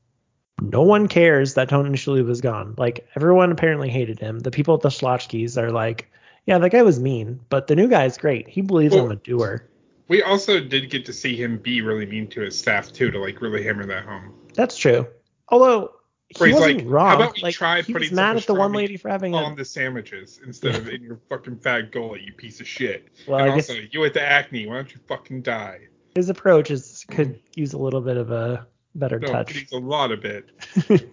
no 0.61 0.83
one 0.83 1.09
cares 1.09 1.55
that 1.55 1.69
Tony 1.69 1.91
Shalhoub 1.91 2.31
is 2.31 2.41
gone. 2.41 2.75
Like 2.77 3.09
everyone 3.15 3.53
apparently 3.53 3.91
hated 3.91 4.19
him. 4.19 4.39
The 4.39 4.51
people 4.51 4.75
at 4.75 4.81
the 4.81 4.89
Schlotzsky's 4.89 5.59
are 5.59 5.71
like, 5.71 6.11
yeah, 6.47 6.59
that 6.59 6.71
guy 6.71 6.83
was 6.83 6.99
mean, 6.99 7.41
but 7.49 7.67
the 7.67 7.77
new 7.77 7.89
guy 7.89 8.05
is 8.05 8.19
great. 8.19 8.49
He 8.49 8.63
believes 8.63 8.95
well, 8.95 9.07
I'm 9.07 9.13
a 9.13 9.17
doer. 9.17 9.69
We 10.09 10.23
also 10.23 10.61
did 10.61 10.91
get 10.91 11.07
to 11.07 11.13
see 11.13 11.37
him 11.37 11.59
be 11.59 11.81
really 11.81 12.07
mean 12.07 12.29
to 12.29 12.41
his 12.41 12.59
staff 12.59 12.93
too, 12.93 13.11
to 13.11 13.19
like 13.19 13.41
really 13.41 13.63
hammer 13.63 13.87
that 13.87 14.05
home. 14.05 14.35
That's 14.55 14.77
true. 14.77 15.07
Although 15.49 15.93
he 16.39 16.45
he's 16.47 16.55
wasn't 16.55 16.79
like, 16.79 16.87
wrong. 16.87 17.09
How 17.09 17.17
about 17.17 17.35
we 17.37 17.43
like, 17.43 17.55
try 17.55 17.83
he 17.83 17.93
putting 17.93 18.11
was 18.11 18.17
mad 18.17 18.37
at 18.37 18.47
the 18.47 18.55
one 18.55 18.73
lady 18.73 18.97
for 18.97 19.09
having 19.09 19.35
on 19.35 19.53
a, 19.53 19.57
the 19.57 19.65
sandwiches 19.65 20.41
instead 20.45 20.75
of 20.75 20.89
in 20.89 21.03
your 21.03 21.19
fucking 21.29 21.57
fat 21.59 21.91
gullet, 21.93 22.23
you 22.23 22.33
piece 22.33 22.61
of 22.61 22.67
shit. 22.67 23.09
Well, 23.27 23.41
and 23.41 23.53
I 23.53 23.57
guess- 23.57 23.71
you 23.91 24.01
with 24.01 24.15
the 24.15 24.23
acne, 24.23 24.67
why 24.67 24.75
don't 24.77 24.93
you 24.93 25.01
fucking 25.09 25.43
die? 25.43 25.89
his 26.15 26.29
approach 26.29 26.71
is 26.71 27.07
could 27.09 27.41
use 27.55 27.73
a 27.73 27.79
little 27.79 28.03
bit 28.03 28.19
of 28.19 28.31
a 28.31 28.67
better 28.95 29.19
No, 29.19 29.29
touch. 29.29 29.53
he's 29.53 29.73
a 29.73 29.79
lot 29.79 30.13
of 30.13 30.25
it. 30.27 30.51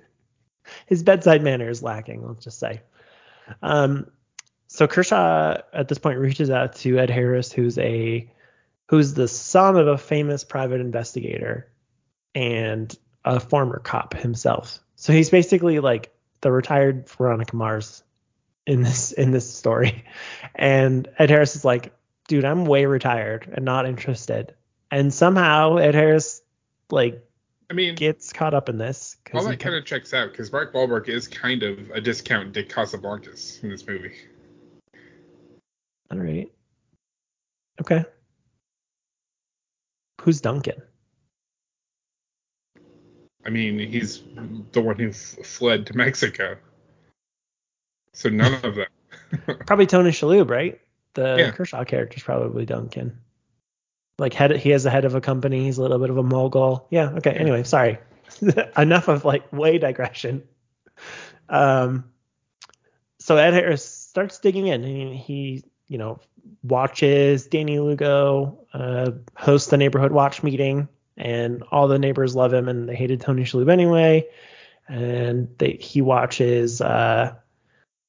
his 0.87 1.03
bedside 1.03 1.41
manner 1.41 1.69
is 1.69 1.81
lacking, 1.81 2.27
let's 2.27 2.43
just 2.43 2.59
say. 2.59 2.81
Um, 3.61 4.07
so 4.67 4.87
Kershaw 4.87 5.57
at 5.73 5.87
this 5.87 5.97
point 5.97 6.19
reaches 6.19 6.49
out 6.49 6.75
to 6.77 6.99
Ed 6.99 7.09
Harris, 7.09 7.51
who's 7.51 7.77
a 7.77 8.31
who's 8.89 9.13
the 9.13 9.27
son 9.27 9.77
of 9.77 9.87
a 9.87 9.97
famous 9.97 10.43
private 10.43 10.81
investigator 10.81 11.71
and 12.35 12.93
a 13.23 13.39
former 13.39 13.79
cop 13.79 14.13
himself. 14.15 14.79
So 14.99 15.13
he's 15.13 15.29
basically 15.29 15.79
like 15.79 16.11
the 16.41 16.51
retired 16.51 17.07
Veronica 17.07 17.55
Mars 17.55 18.03
in 18.67 18.83
this 18.83 19.13
in 19.13 19.31
this 19.31 19.51
story. 19.51 20.03
And 20.55 21.07
Ed 21.17 21.29
Harris 21.29 21.55
is 21.55 21.63
like, 21.63 21.93
dude, 22.27 22.43
I'm 22.43 22.65
way 22.65 22.85
retired 22.85 23.49
and 23.53 23.63
not 23.63 23.85
interested. 23.85 24.53
And 24.91 25.13
somehow 25.13 25.77
Ed 25.77 25.95
Harris 25.95 26.41
like 26.91 27.23
I 27.69 27.75
mean, 27.75 27.95
gets 27.95 28.33
caught 28.33 28.53
up 28.53 28.67
in 28.67 28.77
this. 28.77 29.15
all 29.33 29.45
that 29.45 29.59
kind 29.61 29.75
of 29.75 29.85
checks 29.85 30.13
out 30.13 30.31
because 30.31 30.51
Mark 30.51 30.73
Wahlberg 30.73 31.07
is 31.07 31.29
kind 31.29 31.63
of 31.63 31.91
a 31.91 32.01
discount 32.01 32.51
Dick 32.51 32.67
Casablancas 32.67 33.63
in 33.63 33.69
this 33.69 33.87
movie. 33.87 34.15
All 36.11 36.19
right. 36.19 36.51
Okay. 37.79 38.03
Who's 40.19 40.41
Duncan? 40.41 40.81
I 43.45 43.49
mean, 43.49 43.79
he's 43.79 44.21
the 44.73 44.81
one 44.81 44.97
who 44.97 45.09
f- 45.09 45.37
fled 45.45 45.87
to 45.87 45.95
Mexico. 45.97 46.57
So 48.13 48.29
none 48.29 48.53
of 48.65 48.75
them. 48.75 48.87
Probably 49.65 49.85
Tony 49.85 50.11
Shalhoub, 50.11 50.49
right? 50.49 50.79
The 51.13 51.35
Yeah. 51.39 51.51
Kershaw 51.51 51.83
character's 51.83 52.23
probably 52.23 52.65
Duncan. 52.65 53.17
Like 54.17 54.33
head, 54.33 54.55
he 54.57 54.69
has 54.71 54.83
the 54.83 54.89
head 54.89 55.05
of 55.05 55.15
a 55.15 55.21
company. 55.21 55.63
He's 55.63 55.77
a 55.77 55.81
little 55.81 55.99
bit 55.99 56.09
of 56.09 56.17
a 56.17 56.23
mogul. 56.23 56.85
Yeah. 56.89 57.11
Okay. 57.17 57.31
Anyway, 57.31 57.63
sorry. 57.63 57.99
Enough 58.77 59.07
of 59.07 59.25
like 59.25 59.51
way 59.53 59.77
digression. 59.77 60.43
Um. 61.47 62.11
So 63.19 63.37
Ed 63.37 63.53
Harris 63.53 63.83
starts 63.85 64.39
digging 64.39 64.67
in. 64.67 64.83
He, 64.83 65.15
he 65.15 65.63
you 65.87 65.97
know, 65.97 66.19
watches 66.63 67.47
Danny 67.47 67.79
Lugo 67.79 68.59
uh, 68.73 69.11
host 69.35 69.69
the 69.71 69.77
neighborhood 69.77 70.11
watch 70.11 70.41
meeting, 70.43 70.87
and 71.19 71.63
all 71.71 71.87
the 71.87 71.99
neighbors 71.99 72.35
love 72.35 72.53
him, 72.53 72.67
and 72.67 72.89
they 72.89 72.95
hated 72.95 73.21
Tony 73.21 73.43
Shalhoub 73.43 73.71
anyway. 73.71 74.27
And 74.87 75.49
they, 75.59 75.73
he 75.73 76.01
watches 76.01 76.81
uh, 76.81 77.35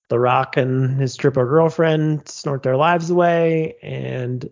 The 0.08 0.18
Rock 0.18 0.56
and 0.56 0.98
his 0.98 1.12
stripper 1.12 1.44
girlfriend 1.44 2.28
snort 2.28 2.62
their 2.62 2.76
lives 2.76 3.10
away, 3.10 3.76
and 3.82 4.48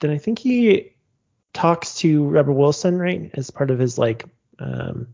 then 0.00 0.10
I 0.10 0.18
think 0.18 0.38
he 0.38 0.92
talks 1.52 1.96
to 1.96 2.28
Rebel 2.28 2.54
Wilson, 2.54 2.98
right, 2.98 3.30
as 3.34 3.50
part 3.50 3.70
of 3.70 3.78
his 3.78 3.98
like 3.98 4.24
um, 4.58 5.08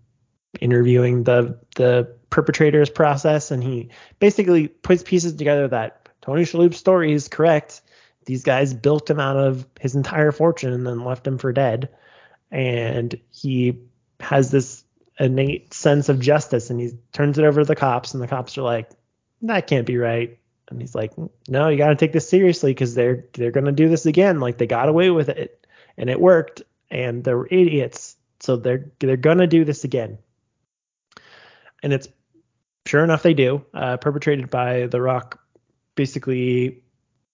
interviewing 0.61 1.24
the 1.24 1.59
the 1.76 2.14
perpetrators 2.30 2.90
process, 2.90 3.50
and 3.50 3.62
he 3.62 3.90
basically 4.18 4.68
puts 4.68 5.02
pieces 5.02 5.35
together 5.35 5.68
that 5.68 6.09
Tony 6.20 6.42
Shalhoub's 6.42 6.76
story 6.76 7.12
is 7.12 7.28
correct. 7.28 7.80
These 8.26 8.44
guys 8.44 8.72
built 8.72 9.09
him 9.11 9.20
out 9.20 9.37
of 9.37 9.66
his 9.80 9.94
entire 9.94 10.33
fortune 10.33 10.72
and 10.72 10.87
then 10.87 11.04
left 11.04 11.26
him 11.26 11.38
for 11.38 11.52
dead, 11.52 11.90
and 12.55 13.21
he 13.31 13.81
has 14.21 14.53
this 14.53 14.85
innate 15.19 15.75
sense 15.75 16.09
of 16.09 16.21
justice, 16.21 16.71
and 16.71 16.81
he 16.81 16.93
turns 17.12 17.37
it 17.37 17.45
over 17.45 17.61
to 17.61 17.67
the 17.67 17.75
cops, 17.75 18.14
and 18.14 18.23
the 18.23 18.29
cops 18.29 18.57
are 18.57 18.62
like, 18.62 18.90
"That 19.43 19.67
can't 19.67 19.87
be 19.87 19.99
right." 19.99 20.38
And 20.71 20.81
he's 20.81 20.95
like, 20.95 21.12
"No, 21.49 21.69
you 21.69 21.77
got 21.77 21.88
to 21.88 21.97
take 21.97 22.12
this 22.12 22.29
seriously 22.29 22.71
because 22.71 22.95
they're 22.95 23.27
they're 23.35 23.51
gonna 23.51 23.73
do 23.73 23.88
this 23.88 24.07
again. 24.07 24.38
Like 24.38 24.57
they 24.59 24.69
got 24.69 24.88
away 24.88 25.11
with 25.11 25.29
it, 25.29 25.67
and 25.99 26.09
it 26.09 26.21
worked, 26.21 26.62
and 26.90 27.25
they're 27.25 27.47
idiots, 27.47 28.17
so 28.38 28.57
they're 28.57 28.90
they're 29.01 29.17
gonna 29.17 29.49
do 29.49 29.64
this 29.64 29.83
again." 29.83 30.19
And 31.83 31.93
it's 31.93 32.09
sure 32.87 33.03
enough 33.03 33.25
they 33.25 33.35
do. 33.35 33.64
Uh, 33.75 33.97
perpetrated 33.97 34.49
by 34.49 34.87
The 34.87 35.03
Rock, 35.03 35.40
basically 35.97 36.85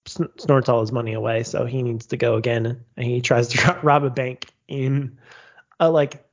sn- 0.06 0.33
snorts 0.38 0.70
all 0.70 0.80
his 0.80 0.92
money 0.92 1.12
away, 1.12 1.42
so 1.42 1.66
he 1.66 1.83
needs 1.83 2.06
to 2.06 2.16
go 2.16 2.37
again, 2.37 2.85
and 2.96 3.06
he 3.06 3.20
tries 3.20 3.48
to 3.48 3.78
rob 3.83 4.04
a 4.04 4.11
bank 4.11 4.46
in 4.70 5.18
a 5.78 5.90
like 5.90 6.24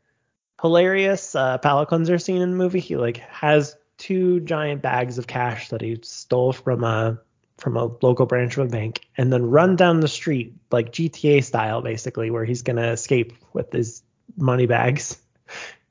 hilarious 0.61 1.35
uh, 1.35 1.57
palate 1.57 1.89
cleanser 1.89 2.17
scene 2.17 2.41
in 2.41 2.51
the 2.51 2.57
movie. 2.57 2.79
He 2.79 2.95
like 2.95 3.17
has 3.17 3.75
two 3.97 4.39
giant 4.41 4.81
bags 4.81 5.17
of 5.17 5.27
cash 5.27 5.69
that 5.69 5.81
he 5.81 5.99
stole 6.03 6.53
from 6.53 6.83
a 6.83 7.19
from 7.57 7.75
a 7.75 7.89
local 8.01 8.27
branch 8.27 8.55
of 8.57 8.67
a 8.67 8.69
bank 8.69 9.07
and 9.17 9.33
then 9.33 9.49
run 9.49 9.75
down 9.75 9.99
the 9.99 10.07
street 10.07 10.53
like 10.71 10.91
GTA 10.91 11.43
style 11.43 11.81
basically 11.81 12.29
where 12.29 12.45
he's 12.45 12.61
going 12.61 12.75
to 12.75 12.91
escape 12.91 13.33
with 13.53 13.71
his 13.71 14.03
money 14.37 14.65
bags. 14.65 15.19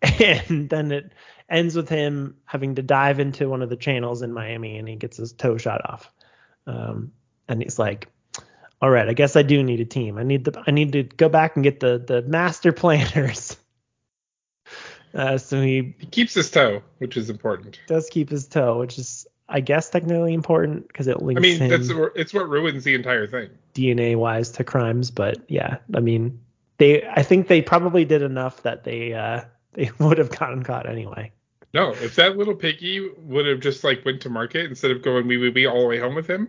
And 0.02 0.68
then 0.68 0.92
it 0.92 1.12
ends 1.48 1.74
with 1.74 1.88
him 1.88 2.36
having 2.44 2.74
to 2.74 2.82
dive 2.82 3.18
into 3.18 3.48
one 3.48 3.62
of 3.62 3.70
the 3.70 3.76
channels 3.76 4.20
in 4.20 4.32
Miami 4.32 4.76
and 4.76 4.86
he 4.86 4.94
gets 4.94 5.16
his 5.16 5.32
toe 5.32 5.56
shot 5.56 5.80
off. 5.84 6.12
Um, 6.66 7.12
and 7.48 7.62
he's 7.62 7.78
like, 7.78 8.08
all 8.82 8.90
right, 8.90 9.08
I 9.08 9.12
guess 9.14 9.36
I 9.36 9.42
do 9.42 9.62
need 9.62 9.80
a 9.80 9.84
team. 9.84 10.18
I 10.18 10.22
need 10.22 10.44
the 10.44 10.62
I 10.66 10.70
need 10.70 10.92
to 10.92 11.02
go 11.02 11.28
back 11.28 11.56
and 11.56 11.62
get 11.62 11.80
the 11.80 11.98
the 11.98 12.22
master 12.22 12.72
planners. 12.72 13.56
Uh, 15.14 15.38
so 15.38 15.62
he 15.62 15.94
He 15.98 16.06
keeps 16.06 16.34
his 16.34 16.50
toe, 16.50 16.82
which 16.98 17.16
is 17.16 17.30
important. 17.30 17.80
does 17.86 18.06
keep 18.10 18.28
his 18.28 18.46
toe, 18.46 18.78
which 18.78 18.98
is 18.98 19.26
I 19.48 19.60
guess 19.60 19.88
technically 19.88 20.34
important 20.34 20.88
because 20.88 21.06
it 21.06 21.22
links 21.22 21.38
I 21.38 21.40
mean, 21.40 21.70
that's 21.70 21.88
it's 22.16 22.34
what 22.34 22.50
ruins 22.50 22.84
the 22.84 22.94
entire 22.94 23.26
thing. 23.26 23.48
DNA 23.74 24.16
wise 24.16 24.50
to 24.52 24.64
crimes. 24.64 25.10
But 25.10 25.38
yeah, 25.48 25.78
I 25.94 26.00
mean, 26.00 26.38
they 26.76 27.06
I 27.06 27.22
think 27.22 27.48
they 27.48 27.62
probably 27.62 28.04
did 28.04 28.20
enough 28.20 28.62
that 28.64 28.84
they 28.84 29.14
uh 29.14 29.42
they 29.72 29.90
would 29.98 30.18
have 30.18 30.30
gotten 30.30 30.62
caught 30.62 30.86
anyway. 30.86 31.32
No, 31.72 31.92
if 31.92 32.16
that 32.16 32.36
little 32.36 32.54
piggy 32.54 33.08
would 33.18 33.46
have 33.46 33.60
just 33.60 33.84
like 33.84 34.04
went 34.04 34.20
to 34.22 34.28
market 34.28 34.66
instead 34.66 34.90
of 34.90 35.00
going 35.00 35.26
wee 35.26 35.38
wee 35.38 35.50
wee 35.50 35.66
all 35.66 35.80
the 35.82 35.86
way 35.88 35.98
home 35.98 36.14
with 36.14 36.26
him, 36.26 36.48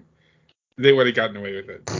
they 0.78 0.92
would 0.92 1.06
have 1.06 1.16
gotten 1.16 1.38
away 1.38 1.56
with 1.56 1.70
it. 1.70 1.97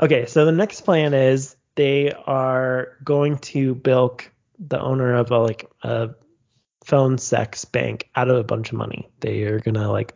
Okay, 0.00 0.26
so 0.26 0.44
the 0.44 0.52
next 0.52 0.82
plan 0.82 1.14
is 1.14 1.56
they 1.74 2.12
are 2.12 2.96
going 3.04 3.38
to 3.38 3.74
bilk 3.74 4.30
the 4.58 4.80
owner 4.80 5.14
of 5.14 5.30
a 5.30 5.38
like 5.38 5.70
a 5.82 6.10
phone 6.84 7.18
sex 7.18 7.64
bank 7.64 8.08
out 8.16 8.28
of 8.28 8.36
a 8.36 8.44
bunch 8.44 8.72
of 8.72 8.78
money. 8.78 9.08
They 9.20 9.42
are 9.42 9.60
gonna 9.60 9.90
like 9.90 10.14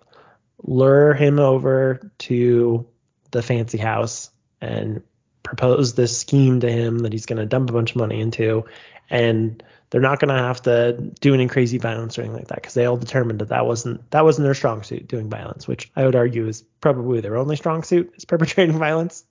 lure 0.63 1.15
him 1.15 1.39
over 1.39 2.11
to 2.19 2.87
the 3.31 3.43
fancy 3.43 3.79
house 3.79 4.31
and 4.61 5.03
propose 5.43 5.95
this 5.95 6.19
scheme 6.19 6.61
to 6.61 6.71
him 6.71 7.01
that 7.01 7.13
he's 7.13 7.27
gonna 7.27 7.47
dump 7.47 7.71
a 7.71 7.73
bunch 7.73 7.91
of 7.91 7.97
money 7.97 8.21
into, 8.21 8.65
and 9.11 9.63
they're 9.91 10.01
not 10.01 10.19
gonna 10.19 10.39
have 10.39 10.63
to 10.63 11.13
do 11.21 11.35
any 11.35 11.47
crazy 11.47 11.79
violence 11.79 12.19
or 12.19 12.23
anything 12.23 12.39
like 12.39 12.49
that 12.49 12.57
because 12.57 12.75
they 12.75 12.87
all 12.87 12.97
determined 12.97 13.41
that 13.41 13.51
that 13.51 13.67
wasn't 13.67 14.11
that 14.11 14.25
wasn't 14.25 14.45
their 14.45 14.55
strong 14.55 14.83
suit 14.83 15.07
doing 15.07 15.29
violence, 15.29 15.69
which 15.69 15.93
I 15.95 16.05
would 16.07 16.17
argue 16.17 16.49
is 16.49 16.63
probably 16.81 17.21
their 17.21 17.37
only 17.37 17.57
strong 17.57 17.83
suit 17.83 18.15
is 18.17 18.25
perpetrating 18.25 18.79
violence. 18.81 19.25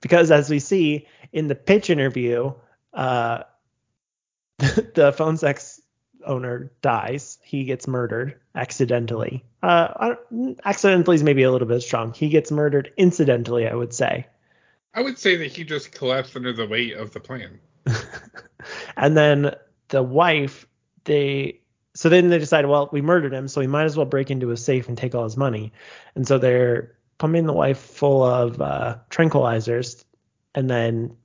Because 0.00 0.30
as 0.30 0.50
we 0.50 0.58
see 0.58 1.06
in 1.32 1.48
the 1.48 1.54
pitch 1.54 1.90
interview, 1.90 2.52
uh, 2.92 3.42
the 4.58 5.14
phone 5.16 5.36
sex 5.36 5.80
owner 6.24 6.70
dies. 6.82 7.38
He 7.42 7.64
gets 7.64 7.86
murdered 7.86 8.38
accidentally. 8.54 9.44
Uh, 9.62 10.14
accidentally 10.64 11.16
is 11.16 11.22
maybe 11.22 11.42
a 11.42 11.50
little 11.50 11.68
bit 11.68 11.80
strong. 11.82 12.12
He 12.12 12.28
gets 12.28 12.50
murdered 12.50 12.92
incidentally, 12.96 13.66
I 13.66 13.74
would 13.74 13.92
say. 13.92 14.26
I 14.94 15.00
would 15.00 15.18
say 15.18 15.36
that 15.36 15.52
he 15.52 15.64
just 15.64 15.92
collapsed 15.92 16.36
under 16.36 16.52
the 16.52 16.66
weight 16.66 16.94
of 16.94 17.12
the 17.12 17.20
plan. 17.20 17.60
and 18.96 19.16
then 19.16 19.54
the 19.88 20.02
wife, 20.02 20.66
they 21.04 21.60
so 21.94 22.08
then 22.08 22.28
they 22.28 22.38
decide, 22.38 22.66
well, 22.66 22.88
we 22.92 23.02
murdered 23.02 23.32
him, 23.32 23.48
so 23.48 23.60
we 23.60 23.66
might 23.66 23.84
as 23.84 23.96
well 23.96 24.06
break 24.06 24.30
into 24.30 24.48
his 24.48 24.64
safe 24.64 24.88
and 24.88 24.96
take 24.96 25.14
all 25.14 25.24
his 25.24 25.36
money. 25.36 25.72
And 26.14 26.28
so 26.28 26.38
they're 26.38 26.94
pumping 27.18 27.46
the 27.46 27.52
wife 27.52 27.78
full 27.78 28.22
of 28.22 28.60
uh, 28.60 28.96
tranquilizers, 29.10 30.04
and 30.54 30.70
then 30.70 31.16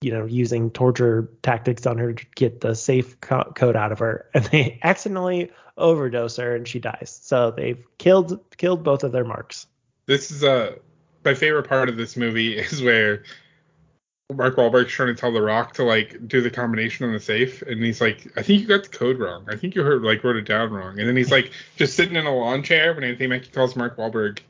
you 0.00 0.10
know 0.10 0.24
using 0.24 0.70
torture 0.70 1.30
tactics 1.42 1.86
on 1.86 1.98
her 1.98 2.12
to 2.12 2.26
get 2.34 2.60
the 2.60 2.74
safe 2.74 3.20
co- 3.20 3.52
code 3.54 3.76
out 3.76 3.92
of 3.92 3.98
her, 4.00 4.28
and 4.34 4.44
they 4.46 4.78
accidentally 4.82 5.50
overdose 5.76 6.36
her, 6.36 6.56
and 6.56 6.66
she 6.66 6.78
dies. 6.78 7.18
So 7.22 7.50
they've 7.50 7.84
killed 7.98 8.40
killed 8.56 8.82
both 8.82 9.04
of 9.04 9.12
their 9.12 9.24
marks. 9.24 9.66
This 10.06 10.30
is 10.30 10.42
uh 10.42 10.76
my 11.24 11.34
favorite 11.34 11.68
part 11.68 11.88
of 11.88 11.96
this 11.96 12.16
movie 12.16 12.58
is 12.58 12.82
where 12.82 13.22
Mark 14.34 14.56
Wahlberg's 14.56 14.90
trying 14.90 15.14
to 15.14 15.20
tell 15.20 15.32
The 15.32 15.42
Rock 15.42 15.74
to 15.74 15.84
like 15.84 16.26
do 16.26 16.40
the 16.40 16.50
combination 16.50 17.06
on 17.06 17.12
the 17.12 17.20
safe, 17.20 17.62
and 17.62 17.82
he's 17.82 18.00
like, 18.00 18.26
"I 18.36 18.42
think 18.42 18.60
you 18.62 18.66
got 18.66 18.84
the 18.84 18.88
code 18.88 19.18
wrong. 19.18 19.46
I 19.48 19.56
think 19.56 19.74
you 19.74 19.82
heard 19.82 20.02
like 20.02 20.24
wrote 20.24 20.36
it 20.36 20.46
down 20.46 20.70
wrong." 20.70 20.98
And 20.98 21.08
then 21.08 21.16
he's 21.16 21.30
like 21.30 21.52
just 21.76 21.94
sitting 21.94 22.16
in 22.16 22.26
a 22.26 22.34
lawn 22.34 22.62
chair 22.62 22.94
when 22.94 23.04
Anthony 23.04 23.26
Mackie 23.26 23.50
calls 23.50 23.76
Mark 23.76 23.96
Wahlberg 23.96 24.40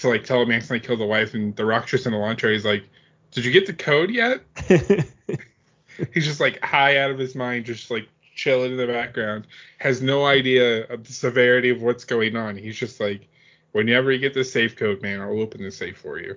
to 0.00 0.08
like 0.08 0.24
tell 0.24 0.42
him 0.42 0.48
he 0.50 0.54
accidentally 0.54 0.86
killed 0.86 1.00
the 1.00 1.06
wife, 1.06 1.34
and 1.34 1.54
The 1.56 1.64
Rock's 1.64 1.90
just 1.90 2.06
in 2.06 2.12
lawn 2.12 2.36
chair. 2.36 2.52
He's 2.52 2.64
like, 2.64 2.84
"Did 3.32 3.44
you 3.44 3.52
get 3.52 3.66
the 3.66 3.72
code 3.72 4.10
yet?" 4.10 4.42
He's 6.14 6.24
just 6.24 6.40
like 6.40 6.62
high 6.62 6.98
out 6.98 7.10
of 7.10 7.18
his 7.18 7.34
mind, 7.34 7.64
just 7.64 7.90
like 7.90 8.08
chilling 8.36 8.72
in 8.72 8.76
the 8.76 8.86
background, 8.86 9.46
has 9.78 10.00
no 10.00 10.24
idea 10.24 10.86
of 10.86 11.04
the 11.04 11.12
severity 11.12 11.70
of 11.70 11.82
what's 11.82 12.04
going 12.04 12.36
on. 12.36 12.56
He's 12.56 12.76
just 12.76 13.00
like, 13.00 13.28
whenever 13.72 14.12
you 14.12 14.18
get 14.18 14.34
the 14.34 14.44
safe 14.44 14.76
code, 14.76 15.02
man, 15.02 15.20
I'll 15.20 15.40
open 15.40 15.62
the 15.62 15.70
safe 15.72 15.98
for 15.98 16.20
you. 16.20 16.36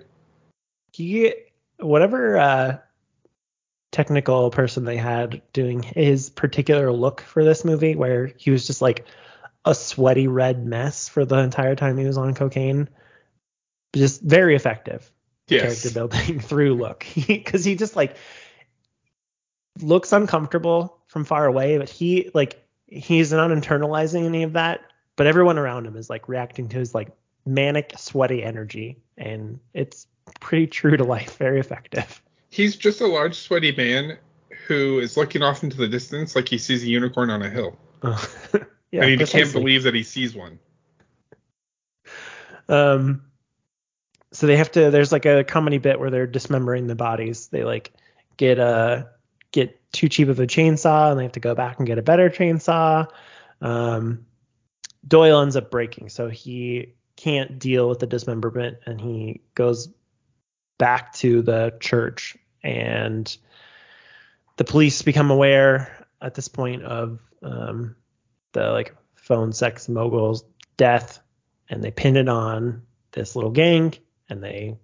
he 0.92 1.34
whatever 1.78 2.36
uh 2.38 2.78
technical 3.90 4.50
person 4.50 4.84
they 4.84 4.96
had 4.96 5.42
doing 5.52 5.82
his 5.82 6.30
particular 6.30 6.90
look 6.92 7.20
for 7.20 7.44
this 7.44 7.64
movie 7.64 7.94
where 7.94 8.32
he 8.36 8.50
was 8.50 8.66
just 8.66 8.80
like 8.80 9.04
a 9.64 9.74
sweaty 9.74 10.28
red 10.28 10.64
mess 10.64 11.08
for 11.08 11.24
the 11.24 11.36
entire 11.36 11.76
time 11.76 11.98
he 11.98 12.06
was 12.06 12.16
on 12.16 12.34
cocaine 12.34 12.88
just 13.94 14.20
very 14.22 14.54
effective 14.54 15.10
Yes. 15.48 15.82
character 15.82 15.90
building 15.90 16.40
through 16.48 16.74
look 16.74 17.04
because 17.26 17.64
he 17.64 17.74
just 17.74 17.96
like 17.96 18.16
looks 19.80 20.12
uncomfortable 20.12 20.98
from 21.08 21.24
far 21.24 21.46
away 21.46 21.78
but 21.78 21.88
he 21.88 22.30
like 22.34 22.62
he's 22.86 23.32
not 23.32 23.50
internalizing 23.50 24.24
any 24.24 24.42
of 24.44 24.52
that 24.54 24.80
but 25.16 25.26
everyone 25.26 25.58
around 25.58 25.86
him 25.86 25.96
is 25.96 26.08
like 26.08 26.28
reacting 26.28 26.68
to 26.68 26.78
his 26.78 26.94
like 26.94 27.10
manic 27.44 27.92
sweaty 27.96 28.42
energy 28.42 29.02
and 29.18 29.58
it's 29.74 30.06
pretty 30.40 30.66
true 30.66 30.96
to 30.96 31.04
life 31.04 31.36
very 31.38 31.58
effective 31.60 32.22
He's 32.50 32.76
just 32.76 33.00
a 33.00 33.06
large, 33.06 33.34
sweaty 33.34 33.74
man 33.74 34.18
who 34.68 34.98
is 34.98 35.16
looking 35.16 35.42
off 35.42 35.62
into 35.62 35.78
the 35.78 35.88
distance 35.88 36.36
like 36.36 36.46
he 36.48 36.58
sees 36.58 36.82
a 36.84 36.86
unicorn 36.86 37.30
on 37.30 37.40
a 37.42 37.48
hill. 37.48 37.78
yeah 38.92 39.04
and 39.04 39.20
he 39.20 39.26
can't 39.26 39.50
believe 39.52 39.82
that 39.84 39.94
he 39.94 40.02
sees 40.02 40.34
one. 40.34 40.58
um 42.68 43.22
so 44.32 44.46
they 44.46 44.56
have 44.56 44.72
to 44.72 44.90
there's 44.90 45.12
like 45.12 45.26
a 45.26 45.44
comedy 45.44 45.78
bit 45.78 46.00
where 46.00 46.10
they're 46.10 46.26
dismembering 46.26 46.86
the 46.86 46.94
bodies. 46.94 47.48
They 47.48 47.64
like 47.64 47.92
get 48.36 48.58
a 48.58 49.08
get 49.52 49.78
too 49.92 50.08
cheap 50.08 50.28
of 50.28 50.40
a 50.40 50.46
chainsaw 50.46 51.10
and 51.10 51.20
they 51.20 51.24
have 51.24 51.32
to 51.32 51.40
go 51.40 51.54
back 51.54 51.78
and 51.78 51.86
get 51.86 51.98
a 51.98 52.02
better 52.02 52.30
chainsaw. 52.30 53.06
Um 53.60 54.26
doyle 55.06 55.42
ends 55.42 55.56
up 55.56 55.70
breaking 55.70 56.08
so 56.08 56.28
he 56.28 56.94
can't 57.16 57.58
deal 57.58 57.88
with 57.88 57.98
the 57.98 58.06
dismemberment 58.06 58.78
and 58.86 59.00
he 59.00 59.42
goes 59.54 59.88
back 60.78 61.12
to 61.12 61.42
the 61.42 61.76
church 61.80 62.36
and 62.62 63.36
the 64.56 64.64
police 64.64 65.02
become 65.02 65.30
aware 65.30 66.06
at 66.20 66.34
this 66.34 66.48
point 66.48 66.82
of 66.84 67.20
um 67.42 67.96
the 68.52 68.70
like 68.70 68.96
phone 69.14 69.52
sex 69.52 69.88
mogul's 69.88 70.44
death 70.76 71.20
and 71.68 71.82
they 71.82 71.90
pin 71.90 72.16
it 72.16 72.28
on 72.28 72.82
this 73.12 73.36
little 73.36 73.50
gang 73.50 73.92
and 74.28 74.42
they 74.42 74.76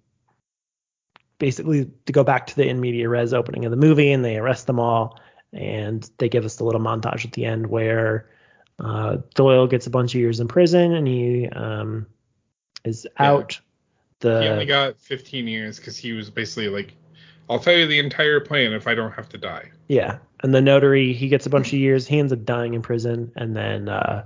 basically 1.37 1.89
to 2.05 2.13
go 2.13 2.23
back 2.23 2.47
to 2.47 2.55
the 2.55 2.67
in 2.67 2.79
media 2.79 3.07
res 3.07 3.33
opening 3.33 3.65
of 3.65 3.71
the 3.71 3.77
movie 3.77 4.11
and 4.11 4.25
they 4.25 4.37
arrest 4.37 4.67
them 4.67 4.79
all 4.79 5.19
and 5.53 6.09
they 6.17 6.29
give 6.29 6.45
us 6.45 6.57
the 6.57 6.63
little 6.63 6.81
montage 6.81 7.25
at 7.25 7.31
the 7.31 7.45
end 7.45 7.67
where 7.67 8.29
uh, 8.79 9.17
Doyle 9.35 9.67
gets 9.67 9.87
a 9.87 9.89
bunch 9.89 10.13
of 10.15 10.21
years 10.21 10.39
in 10.39 10.47
prison 10.47 10.93
and 10.93 11.07
he 11.07 11.47
um, 11.49 12.05
is 12.85 13.07
Yeah. 13.19 13.31
out. 13.31 13.59
The 14.19 14.41
he 14.41 14.47
only 14.49 14.65
got 14.65 14.99
15 14.99 15.47
years 15.47 15.77
because 15.77 15.97
he 15.97 16.11
was 16.11 16.29
basically 16.29 16.67
like, 16.67 16.93
I'll 17.49 17.59
tell 17.59 17.73
you 17.73 17.87
the 17.87 17.99
entire 17.99 18.39
plan 18.39 18.73
if 18.73 18.85
I 18.85 18.93
don't 18.93 19.11
have 19.13 19.29
to 19.29 19.37
die. 19.37 19.71
Yeah, 19.87 20.19
and 20.43 20.53
the 20.53 20.61
notary 20.61 21.13
he 21.13 21.29
gets 21.29 21.45
a 21.45 21.49
bunch 21.49 21.67
of 21.67 21.79
years. 21.79 22.05
He 22.05 22.19
ends 22.19 22.31
up 22.31 22.45
dying 22.45 22.73
in 22.73 22.81
prison, 22.81 23.31
and 23.37 23.55
then 23.55 23.89
uh, 23.89 24.25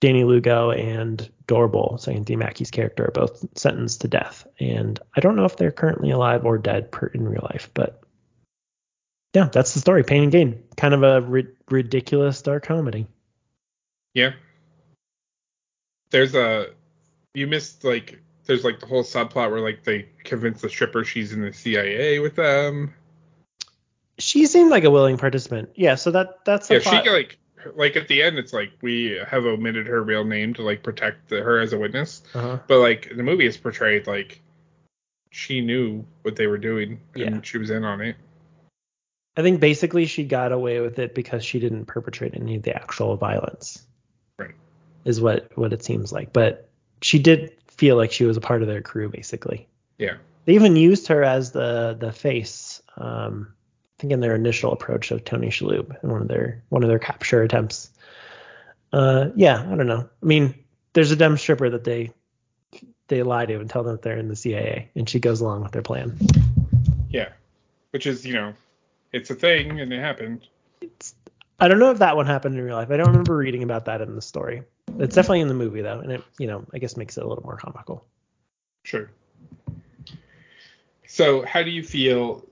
Danny 0.00 0.24
Lugo 0.24 0.70
and 0.70 1.28
Doorbal, 1.46 1.98
so 1.98 2.12
Anthony 2.12 2.36
Mackie's 2.36 2.70
character, 2.70 3.06
are 3.06 3.10
both 3.12 3.44
sentenced 3.58 4.02
to 4.02 4.08
death. 4.08 4.46
And 4.60 4.98
I 5.16 5.20
don't 5.20 5.36
know 5.36 5.44
if 5.44 5.56
they're 5.56 5.72
currently 5.72 6.10
alive 6.10 6.44
or 6.44 6.58
dead 6.58 6.92
per, 6.92 7.06
in 7.06 7.26
real 7.28 7.48
life, 7.50 7.70
but 7.72 8.02
yeah, 9.34 9.48
that's 9.52 9.74
the 9.74 9.80
story. 9.80 10.02
Pain 10.02 10.22
and 10.24 10.32
Gain, 10.32 10.62
kind 10.76 10.94
of 10.94 11.02
a 11.02 11.20
ri- 11.20 11.48
ridiculous 11.70 12.42
dark 12.42 12.64
comedy. 12.64 13.06
Yeah. 14.14 14.32
There's 16.10 16.34
a 16.34 16.68
you 17.34 17.46
missed 17.46 17.84
like 17.84 18.20
there's 18.46 18.64
like 18.64 18.80
the 18.80 18.86
whole 18.86 19.02
subplot 19.02 19.50
where 19.50 19.60
like 19.60 19.84
they 19.84 20.08
convince 20.24 20.62
the 20.62 20.70
stripper 20.70 21.04
she's 21.04 21.32
in 21.32 21.42
the 21.42 21.52
CIA 21.52 22.18
with 22.20 22.36
them. 22.36 22.94
She 24.18 24.46
seemed 24.46 24.70
like 24.70 24.84
a 24.84 24.90
willing 24.90 25.18
participant. 25.18 25.70
Yeah, 25.74 25.96
so 25.96 26.10
that 26.12 26.44
that's 26.46 26.68
the 26.68 26.74
Yeah, 26.76 26.80
plot. 26.80 27.04
she 27.04 27.10
like 27.10 27.38
like 27.74 27.96
at 27.96 28.08
the 28.08 28.22
end 28.22 28.38
it's 28.38 28.52
like 28.52 28.70
we 28.82 29.20
have 29.26 29.44
omitted 29.44 29.86
her 29.86 30.02
real 30.02 30.24
name 30.24 30.54
to 30.54 30.62
like 30.62 30.82
protect 30.82 31.28
the, 31.28 31.42
her 31.42 31.58
as 31.58 31.72
a 31.72 31.78
witness, 31.78 32.22
uh-huh. 32.34 32.58
but 32.66 32.78
like 32.78 33.10
the 33.16 33.22
movie 33.22 33.46
is 33.46 33.56
portrayed 33.56 34.06
like 34.06 34.40
she 35.30 35.60
knew 35.60 36.04
what 36.22 36.36
they 36.36 36.46
were 36.46 36.58
doing 36.58 37.00
and 37.14 37.34
Yeah. 37.34 37.40
she 37.42 37.58
was 37.58 37.70
in 37.70 37.84
on 37.84 38.00
it. 38.00 38.16
I 39.36 39.42
think 39.42 39.60
basically 39.60 40.06
she 40.06 40.24
got 40.24 40.52
away 40.52 40.80
with 40.80 40.98
it 40.98 41.14
because 41.14 41.44
she 41.44 41.60
didn't 41.60 41.86
perpetrate 41.86 42.34
any 42.34 42.56
of 42.56 42.62
the 42.62 42.74
actual 42.74 43.16
violence. 43.16 43.84
Right. 44.38 44.54
Is 45.04 45.20
what 45.20 45.56
what 45.56 45.72
it 45.72 45.84
seems 45.84 46.12
like. 46.12 46.32
But 46.32 46.68
she 47.02 47.18
did 47.18 47.52
feel 47.68 47.96
like 47.96 48.12
she 48.12 48.24
was 48.24 48.36
a 48.36 48.40
part 48.40 48.62
of 48.62 48.68
their 48.68 48.80
crew 48.80 49.08
basically. 49.08 49.68
Yeah. 49.98 50.16
They 50.46 50.54
even 50.54 50.76
used 50.76 51.08
her 51.08 51.22
as 51.22 51.52
the 51.52 51.96
the 51.98 52.12
face 52.12 52.80
um 52.96 53.52
think 53.98 54.12
in 54.12 54.20
their 54.20 54.34
initial 54.34 54.72
approach 54.72 55.10
of 55.10 55.24
Tony 55.24 55.48
Shalhoub 55.48 56.02
in 56.02 56.10
one 56.10 56.22
of 56.22 56.28
their 56.28 56.62
one 56.68 56.82
of 56.82 56.88
their 56.88 56.98
capture 56.98 57.42
attempts. 57.42 57.90
Uh 58.92 59.30
yeah, 59.36 59.60
I 59.60 59.74
don't 59.74 59.86
know. 59.86 60.08
I 60.22 60.26
mean, 60.26 60.54
there's 60.92 61.10
a 61.10 61.16
dumb 61.16 61.36
stripper 61.36 61.70
that 61.70 61.84
they 61.84 62.12
they 63.08 63.22
lie 63.22 63.46
to 63.46 63.60
and 63.60 63.70
tell 63.70 63.82
them 63.82 63.92
that 63.92 64.02
they're 64.02 64.18
in 64.18 64.28
the 64.28 64.36
CIA 64.36 64.90
and 64.94 65.08
she 65.08 65.20
goes 65.20 65.40
along 65.40 65.62
with 65.62 65.72
their 65.72 65.82
plan. 65.82 66.18
Yeah. 67.10 67.30
Which 67.90 68.06
is, 68.06 68.26
you 68.26 68.34
know, 68.34 68.54
it's 69.12 69.30
a 69.30 69.34
thing 69.34 69.80
and 69.80 69.92
it 69.92 70.00
happened. 70.00 70.46
I 71.58 71.68
don't 71.68 71.78
know 71.78 71.90
if 71.90 71.98
that 71.98 72.16
one 72.16 72.26
happened 72.26 72.58
in 72.58 72.64
real 72.64 72.76
life. 72.76 72.90
I 72.90 72.96
don't 72.96 73.08
remember 73.08 73.36
reading 73.36 73.62
about 73.62 73.86
that 73.86 74.00
in 74.02 74.14
the 74.14 74.22
story. 74.22 74.62
It's 74.98 75.14
definitely 75.14 75.40
in 75.40 75.48
the 75.48 75.54
movie 75.54 75.82
though, 75.82 76.00
and 76.00 76.12
it 76.12 76.22
you 76.38 76.46
know 76.46 76.64
I 76.72 76.78
guess 76.78 76.96
makes 76.96 77.16
it 77.16 77.24
a 77.24 77.28
little 77.28 77.44
more 77.44 77.56
comical. 77.56 78.04
Sure. 78.82 79.10
So, 81.06 81.44
how 81.44 81.62
do 81.62 81.70
you 81.70 81.82
feel? 81.82 82.44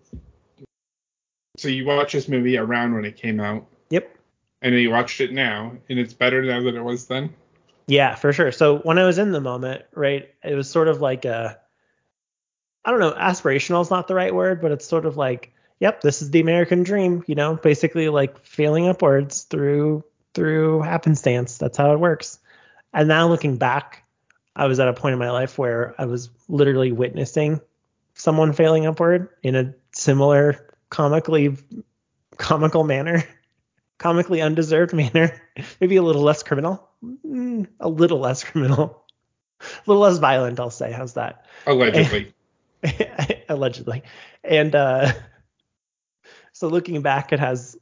So, 1.57 1.69
you 1.69 1.85
watched 1.87 2.13
this 2.13 2.29
movie 2.29 2.57
around 2.57 2.95
when 2.95 3.05
it 3.05 3.17
came 3.17 3.41
out, 3.41 3.67
Yep. 3.91 4.17
and 4.63 4.75
then 4.75 4.81
you 4.81 4.91
watched 4.91 5.21
it 5.21 5.33
now, 5.33 5.73
and 5.89 5.99
it's 5.99 6.13
better 6.13 6.43
now 6.43 6.63
than 6.63 6.77
it 6.77 6.83
was 6.83 7.07
then. 7.07 7.33
Yeah, 7.87 8.15
for 8.15 8.33
sure. 8.33 8.51
So 8.51 8.79
when 8.79 8.99
I 8.99 9.05
was 9.05 9.19
in 9.19 9.33
the 9.33 9.41
moment, 9.41 9.83
right, 9.95 10.31
it 10.43 10.55
was 10.55 10.71
sort 10.71 10.89
of 10.89 11.01
like 11.01 11.25
a 11.25 11.59
I 12.85 12.91
don't 12.91 13.01
know, 13.01 13.13
aspirational 13.13 13.81
is 13.81 13.91
not 13.91 14.09
the 14.09 14.15
right 14.15 14.35
word, 14.35 14.61
but 14.61 14.71
it's 14.71 14.87
sort 14.87 15.07
of 15.07 15.17
like, 15.17 15.55
yep, 15.81 16.03
this 16.03 16.21
is 16.21 16.31
the 16.31 16.41
American 16.41 16.83
dream, 16.83 17.25
you 17.27 17.35
know, 17.35 17.55
basically 17.57 18.11
like 18.11 18.45
failing 18.45 18.89
upwards 18.89 19.43
through 19.43 20.05
through 20.35 20.81
happenstance. 20.83 21.59
That's 21.59 21.79
how 21.79 21.93
it 21.93 22.01
works. 22.01 22.39
And 22.93 23.09
now 23.09 23.29
looking 23.29 23.57
back, 23.57 24.05
I 24.57 24.67
was 24.67 24.81
at 24.81 24.89
a 24.89 24.93
point 24.93 25.13
in 25.15 25.19
my 25.19 25.31
life 25.31 25.59
where 25.59 25.95
I 25.99 26.07
was 26.07 26.31
literally 26.49 26.93
witnessing 26.93 27.61
someone 28.15 28.53
failing 28.53 28.87
upward 28.87 29.29
in 29.43 29.57
a 29.57 29.75
similar 29.93 30.74
comically 30.95 31.57
comical 32.37 32.85
manner, 32.85 33.25
comically 33.99 34.41
undeserved 34.41 34.93
manner, 34.93 35.41
maybe 35.81 35.97
a 35.97 36.03
little 36.03 36.23
less 36.23 36.43
criminal, 36.43 36.89
Mm, 37.27 37.67
a 37.81 37.89
little 37.89 38.19
less 38.19 38.45
criminal, 38.45 39.05
a 39.61 39.65
little 39.87 40.03
less 40.03 40.19
violent, 40.19 40.61
I'll 40.61 40.71
say. 40.71 40.93
How's 40.93 41.15
that? 41.15 41.45
Allegedly. 41.67 42.33
allegedly. 43.49 44.03
And 44.43 44.75
uh, 44.75 45.13
so 46.53 46.69
looking 46.69 47.03
back, 47.03 47.33
it 47.33 47.41
has 47.41 47.77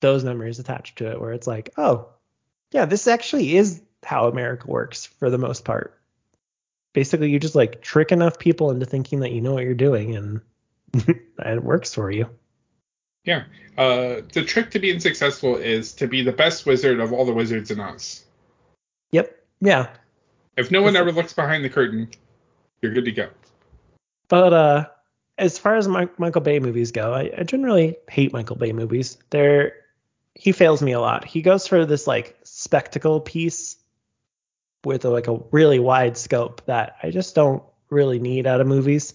those 0.00 0.24
memories 0.24 0.58
attached 0.58 0.98
to 0.98 1.10
it, 1.10 1.20
where 1.20 1.32
it's 1.32 1.46
like, 1.46 1.70
oh, 1.76 2.08
yeah, 2.70 2.86
this 2.86 3.06
actually 3.06 3.56
is 3.56 3.82
how 4.02 4.28
America 4.28 4.66
works 4.66 5.06
for 5.06 5.28
the 5.28 5.38
most 5.38 5.64
part. 5.64 5.98
Basically, 6.92 7.30
you 7.30 7.38
just 7.38 7.54
like 7.54 7.82
trick 7.82 8.12
enough 8.12 8.38
people 8.38 8.70
into 8.70 8.86
thinking 8.86 9.20
that 9.20 9.32
you 9.32 9.40
know 9.40 9.52
what 9.52 9.64
you're 9.64 9.74
doing, 9.74 10.16
and 10.16 10.40
it 11.38 11.62
works 11.62 11.94
for 11.94 12.10
you. 12.10 12.28
Yeah. 13.24 13.44
Uh, 13.78 14.22
the 14.32 14.44
trick 14.44 14.70
to 14.72 14.78
being 14.78 15.00
successful 15.00 15.56
is 15.56 15.92
to 15.94 16.06
be 16.06 16.22
the 16.22 16.32
best 16.32 16.66
wizard 16.66 17.00
of 17.00 17.12
all 17.12 17.24
the 17.24 17.32
wizards 17.32 17.70
in 17.70 17.80
Oz. 17.80 18.24
Yep. 19.12 19.38
Yeah. 19.60 19.88
If 20.56 20.70
no 20.70 20.82
one 20.82 20.96
ever 20.96 21.12
looks 21.12 21.32
behind 21.32 21.64
the 21.64 21.70
curtain, 21.70 22.10
you're 22.80 22.92
good 22.92 23.06
to 23.06 23.12
go. 23.12 23.28
But 24.28 24.52
uh, 24.52 24.86
as 25.38 25.58
far 25.58 25.76
as 25.76 25.88
My- 25.88 26.08
Michael 26.18 26.40
Bay 26.40 26.58
movies 26.58 26.92
go, 26.92 27.14
I, 27.14 27.30
I 27.38 27.42
generally 27.44 27.96
hate 28.08 28.32
Michael 28.32 28.56
Bay 28.56 28.72
movies. 28.72 29.18
They're 29.30 29.74
he 30.34 30.52
fails 30.52 30.82
me 30.82 30.92
a 30.92 31.00
lot. 31.00 31.24
He 31.24 31.42
goes 31.42 31.66
for 31.66 31.84
this 31.84 32.06
like 32.06 32.38
spectacle 32.42 33.20
piece 33.20 33.76
with 34.84 35.04
a, 35.04 35.10
like 35.10 35.28
a 35.28 35.38
really 35.50 35.78
wide 35.78 36.16
scope 36.16 36.64
that 36.66 36.96
I 37.02 37.10
just 37.10 37.34
don't 37.34 37.62
really 37.90 38.18
need 38.18 38.46
out 38.46 38.60
of 38.60 38.66
movies. 38.66 39.14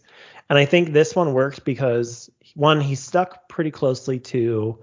And 0.49 0.57
I 0.57 0.65
think 0.65 0.93
this 0.93 1.15
one 1.15 1.33
worked 1.33 1.65
because 1.65 2.29
one, 2.55 2.79
he 2.81 2.95
stuck 2.95 3.49
pretty 3.49 3.71
closely 3.71 4.19
to 4.19 4.79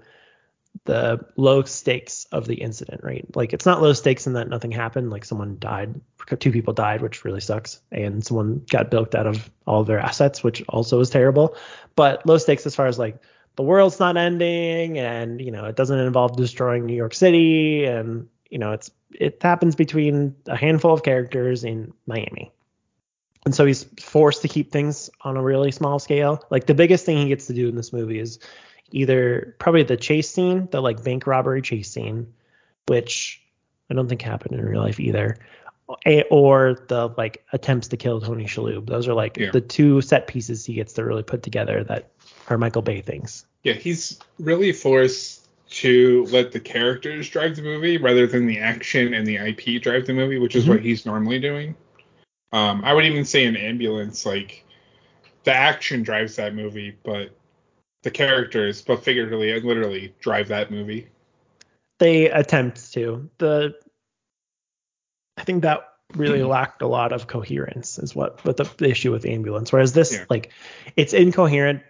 the 0.83 1.25
low 1.37 1.63
stakes 1.63 2.25
of 2.31 2.45
the 2.45 2.55
incident, 2.55 3.03
right? 3.03 3.25
Like 3.35 3.53
it's 3.53 3.65
not 3.65 3.81
low 3.81 3.93
stakes 3.93 4.27
in 4.27 4.33
that 4.33 4.49
nothing 4.49 4.71
happened, 4.71 5.09
like 5.09 5.25
someone 5.25 5.57
died, 5.57 5.99
two 6.39 6.51
people 6.51 6.73
died, 6.73 7.01
which 7.01 7.23
really 7.23 7.39
sucks, 7.39 7.79
and 7.91 8.23
someone 8.23 8.63
got 8.69 8.91
bilked 8.91 9.15
out 9.15 9.25
of 9.25 9.49
all 9.65 9.81
of 9.81 9.87
their 9.87 9.99
assets, 9.99 10.43
which 10.43 10.63
also 10.69 10.99
is 10.99 11.09
terrible. 11.09 11.55
But 11.95 12.25
low 12.25 12.37
stakes 12.37 12.65
as 12.65 12.75
far 12.75 12.87
as 12.87 12.99
like 12.99 13.21
the 13.55 13.63
world's 13.63 13.99
not 13.99 14.17
ending 14.17 14.99
and 14.99 15.39
you 15.39 15.51
know 15.51 15.65
it 15.65 15.75
doesn't 15.75 15.97
involve 15.97 16.35
destroying 16.35 16.85
New 16.85 16.95
York 16.95 17.13
City 17.13 17.85
and 17.85 18.27
you 18.49 18.59
know 18.59 18.73
it's 18.73 18.91
it 19.11 19.41
happens 19.41 19.75
between 19.75 20.35
a 20.47 20.57
handful 20.57 20.93
of 20.93 21.03
characters 21.03 21.63
in 21.63 21.93
Miami. 22.05 22.51
And 23.45 23.53
so 23.53 23.63
he's 23.65 23.83
forced 23.99 24.41
to 24.41 24.47
keep 24.47 24.71
things 24.71 25.09
on 25.21 25.37
a 25.37 25.41
really 25.41 25.71
small 25.71 25.99
scale. 25.99 26.43
Like 26.49 26.65
the 26.65 26.73
biggest 26.73 27.05
thing 27.05 27.17
he 27.17 27.27
gets 27.27 27.45
to 27.47 27.53
do 27.53 27.69
in 27.69 27.75
this 27.75 27.93
movie 27.93 28.19
is 28.19 28.39
either 28.91 29.55
probably 29.59 29.83
the 29.83 29.97
chase 29.97 30.29
scene, 30.29 30.67
the 30.71 30.81
like 30.81 31.03
bank 31.03 31.27
robbery 31.27 31.61
chase 31.61 31.91
scene, 31.91 32.33
which 32.87 33.41
I 33.89 33.93
don't 33.93 34.09
think 34.09 34.23
happened 34.23 34.59
in 34.59 34.65
real 34.65 34.81
life 34.81 34.99
either, 34.99 35.37
or 36.31 36.79
the 36.87 37.09
like 37.17 37.45
attempts 37.53 37.87
to 37.89 37.97
kill 37.97 38.19
Tony 38.19 38.45
Shalhoub. 38.45 38.87
Those 38.87 39.07
are 39.07 39.13
like 39.13 39.37
Yeah. 39.37 39.51
the 39.51 39.61
two 39.61 40.01
set 40.01 40.25
pieces 40.25 40.65
he 40.65 40.73
gets 40.73 40.93
to 40.93 41.05
really 41.05 41.23
put 41.23 41.43
together 41.43 41.83
that 41.83 42.09
are 42.49 42.57
Michael 42.57 42.81
Bay 42.81 43.01
things. 43.01 43.45
Yeah, 43.63 43.73
he's 43.73 44.19
really 44.39 44.71
forced 44.71 45.47
to 45.69 46.25
let 46.31 46.51
the 46.51 46.59
characters 46.59 47.29
drive 47.29 47.55
the 47.55 47.61
movie 47.61 47.97
rather 47.97 48.25
than 48.25 48.47
the 48.47 48.57
action 48.59 49.13
and 49.13 49.27
the 49.27 49.37
IP 49.37 49.79
drive 49.81 50.07
the 50.07 50.13
movie, 50.13 50.39
which 50.39 50.55
is 50.55 50.65
Mhm. 50.65 50.69
what 50.69 50.79
he's 50.81 51.05
normally 51.05 51.39
doing. 51.39 51.75
Um, 52.55 52.85
I 52.85 52.93
would 52.93 53.03
even 53.03 53.25
say 53.25 53.43
in 53.43 53.57
Ambulance, 53.57 54.25
like 54.25 54.63
the 55.43 55.53
action 55.53 56.03
drives 56.03 56.37
that 56.37 56.55
movie, 56.55 56.97
but 57.03 57.31
the 58.03 58.11
characters, 58.11 58.81
both 58.81 59.03
figuratively 59.03 59.51
and 59.51 59.65
literally, 59.65 60.15
drive 60.21 60.47
that 60.47 60.71
movie. 60.71 61.09
They 61.99 62.29
attempt 62.29 62.93
to. 62.93 63.29
The 63.39 63.75
I 65.37 65.43
think 65.43 65.63
that 65.63 65.81
really 66.15 66.39
Mm-hmm. 66.39 66.49
lacked 66.49 66.81
a 66.81 66.87
lot 66.87 67.11
of 67.11 67.27
coherence 67.27 67.99
is 67.99 68.15
what 68.15 68.41
but 68.45 68.55
the, 68.55 68.63
the 68.77 68.89
issue 68.89 69.11
with 69.11 69.25
ambulance. 69.25 69.73
Whereas 69.73 69.91
this 69.91 70.13
Yeah. 70.13 70.25
like 70.29 70.53
it's 70.95 71.13
incoherent 71.13 71.83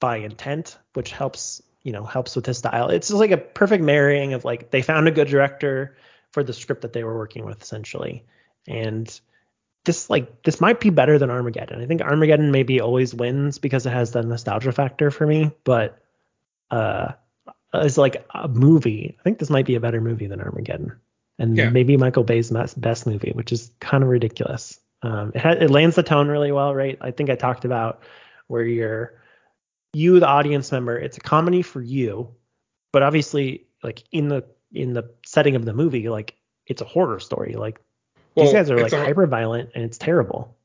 by 0.00 0.18
intent, 0.18 0.76
which 0.92 1.12
helps 1.12 1.62
you 1.82 1.92
know 1.92 2.04
helps 2.04 2.36
with 2.36 2.44
his 2.44 2.58
style. 2.58 2.90
It's 2.90 3.08
just 3.08 3.20
like 3.20 3.30
a 3.30 3.38
perfect 3.38 3.82
marrying 3.82 4.34
of 4.34 4.44
like 4.44 4.70
they 4.70 4.82
found 4.82 5.08
a 5.08 5.12
good 5.12 5.28
director 5.28 5.96
for 6.32 6.44
the 6.44 6.52
script 6.52 6.82
that 6.82 6.92
they 6.92 7.04
were 7.04 7.16
working 7.16 7.46
with 7.46 7.62
essentially, 7.62 8.26
and 8.68 9.18
this 9.84 10.08
like 10.10 10.42
this 10.42 10.60
might 10.60 10.80
be 10.80 10.90
better 10.90 11.18
than 11.18 11.30
Armageddon. 11.30 11.80
I 11.82 11.86
think 11.86 12.00
Armageddon 12.02 12.50
maybe 12.50 12.80
always 12.80 13.14
wins 13.14 13.58
because 13.58 13.86
it 13.86 13.90
has 13.90 14.12
the 14.12 14.22
nostalgia 14.22 14.72
factor 14.72 15.10
for 15.10 15.26
me, 15.26 15.52
but 15.64 16.02
uh 16.70 17.12
as 17.72 17.98
like 17.98 18.24
a 18.34 18.48
movie, 18.48 19.16
I 19.18 19.22
think 19.22 19.38
this 19.38 19.50
might 19.50 19.66
be 19.66 19.74
a 19.74 19.80
better 19.80 20.00
movie 20.00 20.26
than 20.28 20.40
Armageddon, 20.40 20.96
and 21.38 21.56
Yeah. 21.56 21.70
maybe 21.70 21.96
Michael 21.96 22.22
Bay's 22.22 22.50
best, 22.76 23.06
movie, 23.06 23.32
which 23.34 23.52
is 23.52 23.72
kind 23.80 24.04
of 24.04 24.08
ridiculous. 24.10 24.78
Um, 25.02 25.32
it, 25.34 25.40
ha- 25.40 25.56
it 25.60 25.70
lands 25.70 25.96
the 25.96 26.02
tone 26.04 26.28
really 26.28 26.52
well, 26.52 26.74
right? 26.74 26.96
I 27.00 27.10
think 27.10 27.30
I 27.30 27.34
talked 27.34 27.64
about 27.64 28.00
where 28.46 28.62
you're 28.62 29.20
you, 29.92 30.18
the 30.18 30.26
audience 30.26 30.72
member, 30.72 30.96
it's 30.98 31.16
a 31.18 31.20
comedy 31.20 31.62
for 31.62 31.80
you, 31.82 32.34
but 32.92 33.02
obviously, 33.02 33.66
like 33.82 34.02
in 34.12 34.28
the 34.28 34.44
in 34.72 34.92
the 34.92 35.10
setting 35.26 35.56
of 35.56 35.64
the 35.64 35.72
movie, 35.74 36.08
like 36.08 36.34
it's 36.66 36.80
a 36.82 36.86
horror 36.86 37.20
story. 37.20 37.54
Like 37.54 37.80
these 38.36 38.52
guys 38.52 38.70
are 38.70 38.78
like 38.78 38.92
a- 38.92 39.04
hyper 39.04 39.26
violent 39.26 39.70
and 39.74 39.84
it's 39.84 39.98
terrible. 39.98 40.56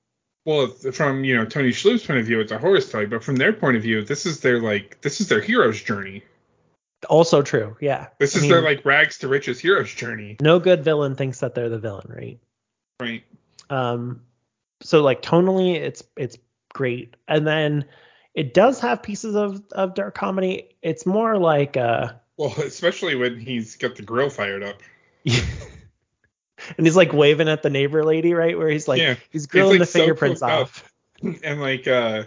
Well, 0.45 0.67
from 0.67 1.23
you 1.23 1.35
know 1.35 1.45
Tony 1.45 1.69
Shalhoub's 1.69 2.05
point 2.05 2.19
of 2.19 2.25
view, 2.25 2.39
it's 2.39 2.51
a 2.51 2.57
horror 2.57 2.81
story, 2.81 3.05
but 3.05 3.23
from 3.23 3.35
their 3.35 3.53
point 3.53 3.77
of 3.77 3.83
view, 3.83 4.03
this 4.03 4.25
is 4.25 4.39
their 4.39 4.59
like 4.59 4.99
this 5.01 5.21
is 5.21 5.27
their 5.27 5.41
hero's 5.41 5.81
journey. 5.81 6.23
Also 7.09 7.41
true, 7.41 7.77
yeah. 7.79 8.07
This 8.19 8.35
I 8.35 8.39
is 8.39 8.49
their 8.49 8.61
like 8.61 8.83
rags 8.83 9.19
to 9.19 9.27
riches 9.27 9.59
hero's 9.59 9.93
journey, 9.93 10.37
no 10.41 10.59
good 10.59 10.83
villain 10.83 11.15
thinks 11.15 11.41
that 11.41 11.55
they're 11.55 11.69
the 11.69 11.79
villain, 11.79 12.07
right? 12.09 12.39
right? 12.99 13.23
Um, 13.69 14.21
so 14.81 15.01
like 15.01 15.21
tonally, 15.21 15.75
it's 15.75 16.03
it's 16.17 16.37
great, 16.73 17.15
and 17.27 17.45
then 17.45 17.85
it 18.33 18.53
does 18.53 18.79
have 18.79 19.03
pieces 19.03 19.35
of 19.35 19.61
of 19.73 19.93
dark 19.93 20.15
comedy. 20.15 20.69
It's 20.81 21.05
more 21.05 21.37
like 21.37 21.77
uh, 21.77 22.13
Well, 22.37 22.53
especially 22.63 23.15
when 23.15 23.39
he's 23.39 23.75
got 23.75 23.95
the 23.95 24.03
grill 24.03 24.29
fired 24.29 24.63
up. 24.63 24.81
and 26.77 26.85
he's 26.85 26.95
like 26.95 27.13
waving 27.13 27.49
at 27.49 27.63
the 27.63 27.69
neighbor 27.69 28.03
lady, 28.03 28.33
right? 28.33 28.57
Where 28.57 28.69
he's 28.69 28.87
like 28.87 28.99
Yeah. 28.99 29.15
he's 29.31 29.47
grilling 29.47 29.79
like, 29.79 29.87
the 29.87 29.91
so 29.91 29.99
fingerprints 29.99 30.41
off. 30.41 30.91
and 31.43 31.59
like 31.61 31.87
uh 31.87 32.23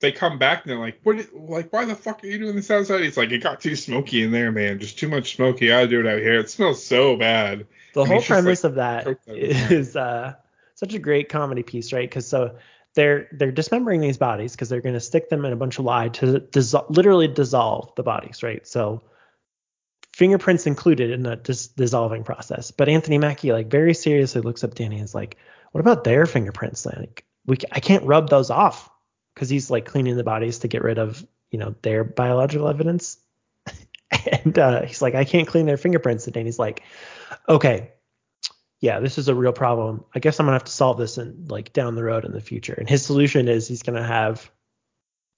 they 0.00 0.12
come 0.12 0.38
back 0.38 0.62
and 0.64 0.70
they're 0.70 0.78
like 0.78 1.00
what 1.02 1.16
like 1.34 1.72
why 1.72 1.84
the 1.84 1.94
fuck 1.94 2.22
are 2.22 2.26
you 2.26 2.38
doing 2.38 2.56
this 2.56 2.70
outside 2.70 3.02
he's 3.02 3.16
like 3.16 3.30
it 3.30 3.42
got 3.42 3.60
too 3.60 3.76
smoky 3.76 4.22
in 4.22 4.30
there 4.30 4.52
man 4.52 4.78
just 4.78 4.98
too 4.98 5.08
much 5.08 5.36
smoke 5.36 5.60
you 5.60 5.68
gotta 5.68 5.88
do 5.88 6.00
it 6.00 6.06
out 6.06 6.18
here 6.18 6.34
it 6.38 6.50
smells 6.50 6.84
so 6.84 7.16
bad 7.16 7.66
The 7.94 8.00
And 8.02 8.08
whole 8.08 8.18
just, 8.18 8.28
like, 8.44 8.44
premise 8.44 8.64
of 8.64 8.74
that 8.74 9.04
choked 9.04 9.28
out 9.28 9.36
his 9.36 9.70
is 9.70 9.96
uh 9.96 10.34
such 10.74 10.92
a 10.94 10.98
great 10.98 11.28
comedy 11.30 11.62
piece, 11.62 11.92
right? 11.92 12.08
Because 12.08 12.26
so 12.28 12.56
they're 12.94 13.28
they're 13.32 13.50
dismembering 13.52 14.00
these 14.00 14.18
bodies 14.18 14.52
because 14.52 14.68
they're 14.68 14.80
going 14.82 14.94
to 14.94 15.00
stick 15.00 15.28
them 15.30 15.44
in 15.44 15.52
a 15.52 15.56
bunch 15.56 15.78
of 15.78 15.84
lye 15.86 16.08
to 16.08 16.46
literally 16.90 17.28
dissolve 17.28 17.94
the 17.94 18.02
bodies, 18.02 18.42
right? 18.42 18.66
So 18.66 19.02
fingerprints 20.16 20.66
included 20.66 21.10
in 21.10 21.24
that 21.24 21.44
dis- 21.44 21.68
dissolving 21.68 22.24
process. 22.24 22.70
But 22.70 22.88
Anthony 22.88 23.18
Mackie 23.18 23.52
like 23.52 23.70
very 23.70 23.92
seriously 23.92 24.40
looks 24.40 24.64
up 24.64 24.74
Danny 24.74 24.96
and 24.96 25.04
is 25.04 25.14
like, 25.14 25.36
"What 25.72 25.82
about 25.82 26.04
their 26.04 26.24
fingerprints? 26.24 26.86
Like 26.86 27.26
we 27.44 27.58
I 27.70 27.80
can't 27.80 28.02
rub 28.04 28.30
those 28.30 28.48
off 28.48 28.88
because 29.34 29.50
he's 29.50 29.70
like 29.70 29.84
cleaning 29.84 30.16
the 30.16 30.24
bodies 30.24 30.60
to 30.60 30.68
get 30.68 30.82
rid 30.82 30.98
of 30.98 31.22
you 31.50 31.58
know 31.58 31.74
their 31.82 32.02
biological 32.02 32.66
evidence." 32.66 33.18
and 34.42 34.58
uh, 34.58 34.86
he's 34.86 35.02
like, 35.02 35.14
"I 35.14 35.24
can't 35.24 35.46
clean 35.46 35.66
their 35.66 35.76
fingerprints." 35.76 36.24
And 36.26 36.32
Danny's 36.32 36.58
like, 36.58 36.82
"Okay." 37.46 37.92
yeah, 38.80 39.00
this 39.00 39.16
is 39.18 39.28
a 39.28 39.34
real 39.34 39.52
problem. 39.52 40.04
I 40.14 40.18
guess 40.18 40.38
I'm 40.38 40.46
gonna 40.46 40.54
have 40.54 40.64
to 40.64 40.72
solve 40.72 40.96
this 40.96 41.18
in 41.18 41.46
like 41.48 41.72
down 41.72 41.94
the 41.94 42.04
road 42.04 42.24
in 42.24 42.32
the 42.32 42.40
future. 42.40 42.74
And 42.74 42.88
his 42.88 43.04
solution 43.04 43.48
is 43.48 43.68
he's 43.68 43.82
gonna 43.82 44.06
have 44.06 44.50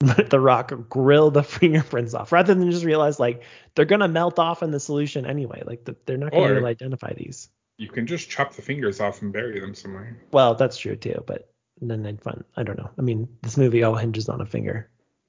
the 0.01 0.39
rock 0.39 0.73
grill 0.89 1.31
the 1.31 1.43
fingerprints 1.59 2.15
off 2.15 2.31
rather 2.31 2.55
than 2.55 2.71
just 2.71 2.85
realize 2.85 3.19
like 3.19 3.43
they're 3.75 3.85
gonna 3.85 4.07
melt 4.09 4.39
off 4.39 4.63
in 4.63 4.71
the 4.71 4.79
solution 4.81 5.27
anyway. 5.27 5.63
Like 5.67 5.85
the, 5.85 5.97
they're 6.07 6.17
not 6.17 6.31
gonna 6.31 6.43
Or- 6.45 6.49
be 6.49 6.53
able 6.55 6.63
to 6.63 6.69
identify 6.69 7.13
these. 7.15 7.49
you 7.79 7.89
can 7.89 8.07
just 8.07 8.31
chop 8.31 8.55
the 8.55 8.63
fingers 8.63 9.01
off 9.01 9.23
and 9.23 9.33
bury 9.33 9.59
them 9.61 9.75
somewhere 9.75 10.17
Well, 10.33 10.55
that's 10.55 10.79
true 10.79 10.95
too, 10.97 11.23
but 11.27 11.51
then 11.81 12.03
they'd 12.03 12.21
find 12.23 12.45
I 12.57 12.63
don't 12.63 12.79
know. 12.79 12.91
I 12.99 13.03
mean, 13.03 13.29
this 13.43 13.57
movie 13.57 13.83
all 13.83 13.95
hinges 13.97 14.29
on 14.29 14.41
a 14.41 14.47
finger. 14.47 14.89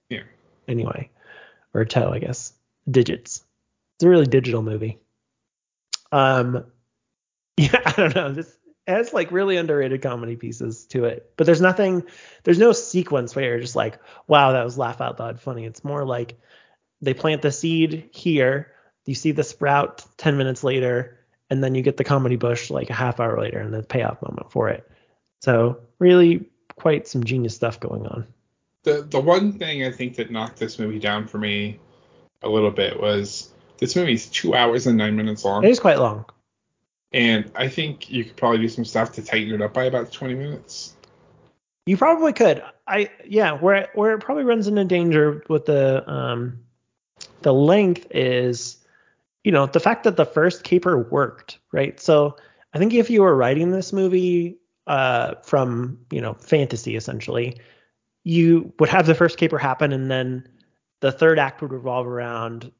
Yeah. 0.10 0.24
Anyway, 0.68 1.10
or 1.74 1.82
a 1.82 1.86
toe, 1.88 2.12
I 2.12 2.20
guess. 2.20 2.54
Digits. 2.90 3.44
It's 3.96 4.04
a 4.04 4.10
really 4.10 4.26
digital 4.28 4.62
movie. 4.62 5.00
Um, 6.12 6.64
yeah, 7.58 7.82
I 7.86 7.92
don't 7.94 8.16
know. 8.16 8.32
This 8.32 8.58
has 8.90 9.14
like 9.14 9.32
really 9.32 9.58
underrated 9.58 10.02
comedy 10.02 10.36
pieces 10.36 10.86
to 10.88 11.06
it, 11.06 11.32
but 11.38 11.46
there's 11.46 11.62
nothing. 11.62 12.04
There's 12.44 12.60
no 12.60 12.72
sequence 12.72 13.36
where 13.36 13.46
you're 13.46 13.60
just 13.60 13.76
like, 13.76 14.00
wow, 14.28 14.52
that 14.54 14.64
was 14.64 14.78
laugh 14.78 15.02
out 15.02 15.20
loud 15.20 15.40
funny. 15.40 15.66
It's 15.66 15.84
more 15.84 16.06
like 16.06 16.40
they 17.02 17.14
plant 17.14 17.42
the 17.42 17.52
seed 17.52 18.10
here, 18.12 18.72
you 19.06 19.16
see 19.16 19.32
the 19.32 19.44
sprout 19.44 20.06
10 20.18 20.38
minutes 20.38 20.64
later, 20.64 21.18
and 21.50 21.64
then 21.64 21.74
you 21.76 21.82
get 21.82 21.98
the 21.98 22.04
comedy 22.04 22.36
bush 22.36 22.70
like 22.70 22.90
a 22.90 22.94
half 22.94 23.20
hour 23.20 23.40
later 23.40 23.60
and 23.60 23.74
the 23.74 23.82
payoff 23.84 24.22
moment 24.22 24.52
for 24.52 24.70
it. 24.70 24.90
So 25.42 25.80
really 25.98 26.50
quite 26.76 27.08
some 27.08 27.24
genius 27.24 27.56
stuff 27.56 27.80
going 27.80 28.06
on. 28.08 28.28
the 28.84 29.02
the 29.02 29.20
one 29.20 29.52
thing 29.52 29.84
i 29.84 29.92
think 29.92 30.16
that 30.16 30.32
knocked 30.32 30.58
this 30.58 30.80
movie 30.80 31.00
down 31.00 31.28
for 31.28 31.38
me 31.38 31.78
a 32.42 32.48
little 32.48 32.72
bit 32.72 32.98
was 33.00 33.52
this 33.80 33.96
movie's 33.98 34.28
two 34.28 34.56
hours 34.56 34.88
and 34.88 34.98
nine 34.98 35.16
minutes 35.18 35.44
long 35.44 35.64
It 35.66 35.70
is 35.70 35.80
quite 35.80 36.00
long. 36.00 36.26
And 37.12 37.52
i 37.56 37.68
think 37.68 38.10
you 38.10 38.24
could 38.24 38.36
probably 38.36 38.60
do 38.60 38.70
some 38.70 38.86
stuff 38.86 39.12
to 39.12 39.22
tighten 39.24 39.54
it 39.54 39.62
up 39.62 39.74
by 39.74 39.86
about 39.86 40.12
20 40.12 40.36
minutes 40.36 40.96
You 41.86 41.98
probably 41.98 42.34
could. 42.34 42.64
I 42.86 43.10
yeah, 43.26 43.54
where 43.54 43.90
where 43.96 44.14
it 44.14 44.20
probably 44.20 44.44
runs 44.44 44.68
into 44.68 44.86
danger 44.86 45.44
with 45.50 45.66
the 45.66 46.08
um 46.08 46.60
the 47.42 47.54
length 47.54 48.06
is 48.12 48.78
you 49.44 49.52
know, 49.52 49.66
the 49.66 49.80
fact 49.80 50.04
that 50.04 50.18
the 50.18 50.26
first 50.26 50.64
caper 50.64 51.00
worked, 51.10 51.58
right? 51.72 52.00
So 52.00 52.36
I 52.74 52.78
think 52.78 52.94
if 52.94 53.10
you 53.10 53.22
were 53.24 53.36
writing 53.36 53.72
this 53.72 53.92
movie 53.92 54.58
uh 54.86 55.36
from, 55.42 55.98
you 56.12 56.22
know, 56.22 56.36
fantasy 56.36 56.96
essentially, 56.96 57.58
you 58.24 58.72
would 58.80 58.90
have 58.90 59.08
the 59.08 59.16
first 59.16 59.40
caper 59.40 59.58
happen 59.58 59.92
and 59.92 60.12
then 60.12 60.48
the 61.00 61.12
third 61.12 61.40
act 61.40 61.62
would 61.62 61.72
revolve 61.72 62.06
around 62.06 62.72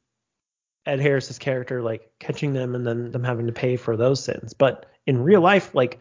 Ed 0.90 1.00
Harris's 1.00 1.40
character 1.40 1.82
like 1.82 2.12
catching 2.20 2.54
them 2.54 2.76
and 2.76 2.86
then 2.86 3.12
them 3.12 3.24
having 3.24 3.48
to 3.48 3.54
pay 3.54 3.76
for 3.76 3.96
those 3.96 4.24
sins. 4.24 4.54
But 4.54 4.86
in 5.06 5.24
real 5.24 5.42
life, 5.42 5.74
like 5.74 6.00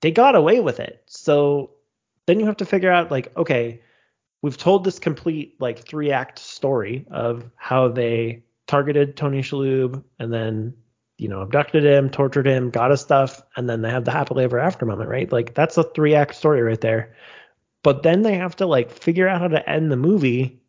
they 0.00 0.10
got 0.10 0.34
away 0.34 0.60
with 0.60 0.80
it. 0.80 1.02
So 1.06 1.70
then 2.26 2.38
you 2.38 2.46
have 2.46 2.58
to 2.58 2.66
figure 2.66 2.92
out 2.92 3.10
like, 3.10 3.36
okay, 3.36 3.80
we've 4.42 4.56
told 4.56 4.84
this 4.84 4.98
complete 4.98 5.56
like 5.60 5.78
three 5.78 6.12
act 6.12 6.38
story 6.38 7.06
of 7.10 7.50
how 7.56 7.88
they 7.88 8.44
targeted 8.66 9.16
Tony 9.16 9.40
Shalhoub 9.40 10.02
and 10.18 10.32
then 10.32 10.74
you 11.16 11.28
know 11.28 11.40
abducted 11.40 11.84
him, 11.84 12.10
tortured 12.10 12.46
him, 12.46 12.70
got 12.70 12.90
his 12.90 13.00
stuff, 13.00 13.42
and 13.56 13.68
then 13.68 13.82
they 13.82 13.90
have 13.90 14.04
the 14.04 14.12
happily 14.12 14.44
ever 14.44 14.58
after 14.58 14.86
moment, 14.86 15.10
right? 15.10 15.32
Like 15.32 15.54
that's 15.54 15.76
a 15.76 15.82
three 15.82 16.14
act 16.14 16.34
story 16.34 16.62
right 16.62 16.80
there. 16.80 17.14
But 17.82 18.02
then 18.02 18.22
they 18.22 18.34
have 18.34 18.56
to 18.56 18.66
like 18.66 18.90
figure 18.90 19.28
out 19.28 19.40
how 19.40 19.48
to 19.48 19.68
end 19.68 19.90
the 19.90 19.96
movie 19.96 20.60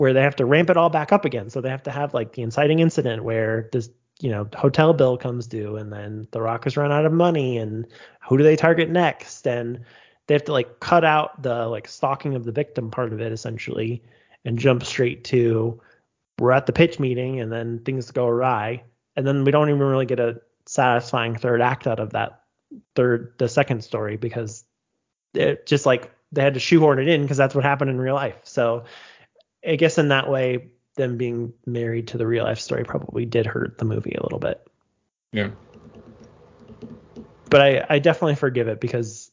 where 0.00 0.12
they 0.12 0.22
have 0.22 0.36
to 0.36 0.46
ramp 0.46 0.70
it 0.70 0.76
all 0.76 0.90
back 0.90 1.12
up 1.12 1.24
again. 1.24 1.50
So 1.50 1.60
they 1.60 1.68
have 1.68 1.82
to 1.84 1.90
have 1.90 2.14
like 2.14 2.32
the 2.32 2.42
inciting 2.42 2.80
incident 2.80 3.22
where 3.22 3.68
this 3.72 3.90
you 4.20 4.30
know 4.30 4.48
hotel 4.54 4.92
bill 4.92 5.16
comes 5.16 5.46
due 5.46 5.76
and 5.76 5.92
then 5.92 6.28
the 6.30 6.40
rock 6.40 6.64
has 6.64 6.76
run 6.76 6.92
out 6.92 7.06
of 7.06 7.12
money 7.12 7.58
and 7.58 7.86
who 8.28 8.36
do 8.36 8.44
they 8.44 8.56
target 8.56 8.90
next? 8.90 9.46
And 9.46 9.80
they 10.26 10.34
have 10.34 10.44
to 10.44 10.52
like 10.52 10.80
cut 10.80 11.04
out 11.04 11.42
the 11.42 11.66
like 11.66 11.88
stalking 11.88 12.34
of 12.34 12.44
the 12.44 12.52
victim 12.52 12.90
part 12.90 13.12
of 13.12 13.20
it 13.20 13.32
essentially 13.32 14.02
and 14.44 14.58
jump 14.58 14.84
straight 14.84 15.24
to 15.24 15.80
we're 16.38 16.52
at 16.52 16.66
the 16.66 16.72
pitch 16.72 16.98
meeting 16.98 17.40
and 17.40 17.52
then 17.52 17.80
things 17.80 18.10
go 18.10 18.26
awry. 18.26 18.82
And 19.16 19.26
then 19.26 19.44
we 19.44 19.50
don't 19.50 19.68
even 19.68 19.80
really 19.80 20.06
get 20.06 20.20
a 20.20 20.40
satisfying 20.66 21.36
third 21.36 21.60
act 21.60 21.86
out 21.86 22.00
of 22.00 22.10
that 22.10 22.42
third 22.94 23.34
the 23.38 23.48
second 23.48 23.82
story 23.82 24.16
because 24.16 24.64
it 25.34 25.66
just 25.66 25.84
like 25.84 26.10
they 26.32 26.42
had 26.42 26.54
to 26.54 26.60
shoehorn 26.60 26.98
it 26.98 27.08
in 27.08 27.22
because 27.22 27.36
that's 27.36 27.54
what 27.54 27.64
happened 27.64 27.90
in 27.90 28.00
real 28.00 28.14
life. 28.14 28.36
So 28.44 28.84
i 29.66 29.76
guess 29.76 29.98
in 29.98 30.08
that 30.08 30.28
way 30.28 30.68
them 30.96 31.16
being 31.16 31.52
married 31.66 32.08
to 32.08 32.18
the 32.18 32.26
real 32.26 32.44
life 32.44 32.58
story 32.58 32.84
probably 32.84 33.24
did 33.24 33.46
hurt 33.46 33.78
the 33.78 33.84
movie 33.84 34.14
a 34.18 34.22
little 34.22 34.38
bit. 34.40 34.66
Yeah. 35.32 35.50
but 37.48 37.60
i 37.60 37.86
i 37.88 37.98
definitely 37.98 38.34
forgive 38.34 38.68
it 38.68 38.80
because 38.80 39.30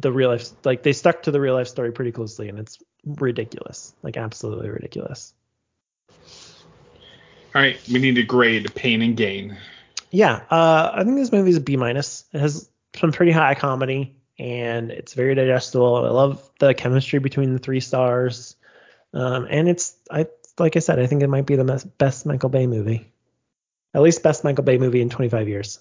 the 0.00 0.12
real 0.12 0.30
life 0.30 0.48
like 0.64 0.82
they 0.84 0.92
stuck 0.92 1.22
to 1.24 1.30
the 1.32 1.40
real 1.40 1.54
life 1.54 1.66
story 1.68 1.90
pretty 1.92 2.12
closely 2.12 2.48
and 2.48 2.58
it's 2.58 2.78
ridiculous 3.04 3.94
like 4.02 4.16
absolutely 4.16 4.68
ridiculous. 4.70 5.34
All 7.54 7.60
right, 7.60 7.78
we 7.92 7.98
need 7.98 8.14
to 8.14 8.22
grade 8.22 8.74
Pain 8.74 9.02
and 9.02 9.16
Gain. 9.16 9.58
yeah 10.10 10.42
uh 10.50 10.90
i 10.94 11.02
think 11.04 11.16
this 11.16 11.32
movie 11.32 11.50
is 11.50 11.56
a 11.56 11.60
b 11.60 11.76
minus. 11.76 12.24
It 12.32 12.38
has 12.40 12.70
some 12.94 13.12
pretty 13.12 13.32
high 13.32 13.54
comedy 13.54 14.16
and 14.38 14.90
it's 14.90 15.14
very 15.14 15.34
digestible. 15.34 15.96
I 15.96 16.10
love 16.10 16.48
the 16.58 16.74
chemistry 16.74 17.18
between 17.18 17.52
the 17.52 17.58
three 17.58 17.80
stars 17.80 18.56
um 19.14 19.46
and 19.50 19.68
it's 19.68 19.96
i 20.10 20.26
like 20.58 20.76
i 20.76 20.80
said 20.80 20.98
i 20.98 21.06
think 21.06 21.22
it 21.22 21.28
might 21.28 21.46
be 21.46 21.56
the 21.56 21.64
best, 21.64 21.98
best 21.98 22.26
michael 22.26 22.48
bay 22.48 22.66
movie 22.66 23.10
at 23.94 24.02
least 24.02 24.22
best 24.22 24.44
michael 24.44 24.64
bay 24.64 24.78
movie 24.78 25.00
in 25.00 25.08
25 25.10 25.48
years 25.48 25.80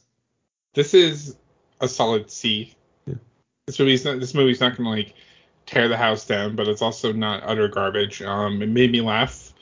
This 0.73 0.93
is 0.93 1.35
a 1.81 1.87
solid 1.87 2.31
C. 2.31 2.73
Yeah. 3.05 3.15
This 3.67 3.79
movie's 3.79 4.05
not 4.05 4.19
this 4.19 4.33
movie's 4.33 4.61
not 4.61 4.77
gonna 4.77 4.89
like 4.89 5.13
tear 5.65 5.87
the 5.87 5.97
house 5.97 6.25
down, 6.25 6.55
but 6.55 6.67
it's 6.67 6.81
also 6.81 7.11
not 7.11 7.43
utter 7.43 7.67
garbage. 7.67 8.21
Um, 8.21 8.61
it 8.61 8.69
made 8.69 8.91
me 8.91 9.01
laugh 9.01 9.53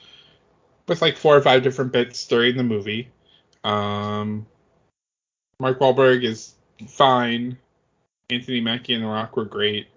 with 0.87 1.01
like 1.01 1.17
four 1.17 1.35
or 1.35 1.41
five 1.41 1.63
different 1.63 1.91
bits 1.91 2.25
during 2.27 2.57
the 2.57 2.63
movie. 2.63 3.09
Um, 3.63 4.45
Mark 5.59 5.79
Wahlberg 5.79 6.23
is 6.23 6.53
fine. 6.87 7.57
Anthony 8.29 8.61
Mackie 8.61 8.93
and 8.93 9.03
The 9.03 9.07
Rock 9.07 9.35
were 9.35 9.45
great. 9.45 9.87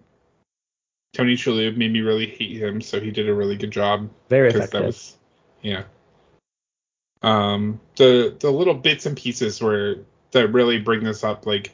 Tony 1.13 1.35
Shalhoub 1.35 1.77
made 1.77 1.93
me 1.93 2.01
really 2.01 2.27
hate 2.27 2.57
him, 2.57 2.81
so 2.81 2.99
he 3.01 3.11
did 3.11 3.29
a 3.29 3.35
really 3.35 3.57
good 3.57 3.71
job. 3.71 4.09
very 4.29 4.49
because 4.49 4.61
effective 4.63 4.81
that 4.81 4.87
was 4.87 5.17
yeah 5.63 5.85
um 7.23 7.81
the 7.97 8.37
the 8.41 8.51
little 8.51 8.75
bits 8.75 9.07
and 9.07 9.17
pieces 9.17 9.63
where 9.63 9.97
that 10.33 10.49
really 10.49 10.79
bring 10.79 11.05
this 11.05 11.23
up 11.25 11.47
like 11.47 11.73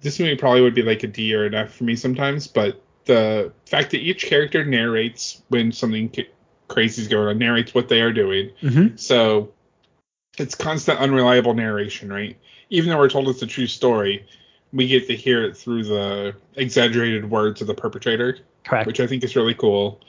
this 0.00 0.18
movie 0.18 0.36
probably 0.36 0.62
would 0.62 0.74
be 0.74 0.82
like 0.82 1.02
a 1.02 1.06
d 1.06 1.34
or 1.34 1.44
an 1.44 1.54
f 1.54 1.74
for 1.74 1.84
me 1.84 1.94
sometimes 1.94 2.46
but 2.46 2.82
the 3.04 3.52
fact 3.66 3.90
that 3.90 3.98
each 3.98 4.24
character 4.24 4.64
narrates 4.64 5.42
when 5.48 5.70
something 5.70 6.08
ca- 6.08 6.30
crazy 6.68 7.02
is 7.02 7.08
going 7.08 7.28
on 7.28 7.38
narrates 7.38 7.74
what 7.74 7.88
they 7.88 8.00
are 8.00 8.12
doing 8.12 8.50
mm-hmm. 8.62 8.96
so 8.96 9.52
it's 10.38 10.54
constant 10.54 10.98
unreliable 10.98 11.54
narration 11.54 12.10
right 12.10 12.38
even 12.70 12.88
though 12.88 12.98
we're 12.98 13.10
told 13.10 13.28
it's 13.28 13.42
a 13.42 13.46
true 13.46 13.66
story 13.66 14.26
we 14.74 14.86
get 14.88 15.06
to 15.06 15.16
hear 15.16 15.44
it 15.44 15.56
through 15.56 15.84
the 15.84 16.34
exaggerated 16.56 17.30
words 17.30 17.60
of 17.60 17.66
the 17.68 17.74
perpetrator 17.74 18.38
correct 18.64 18.86
which 18.86 19.00
I 19.00 19.06
think 19.06 19.22
is 19.24 19.36
really 19.36 19.54
cool. 19.54 20.00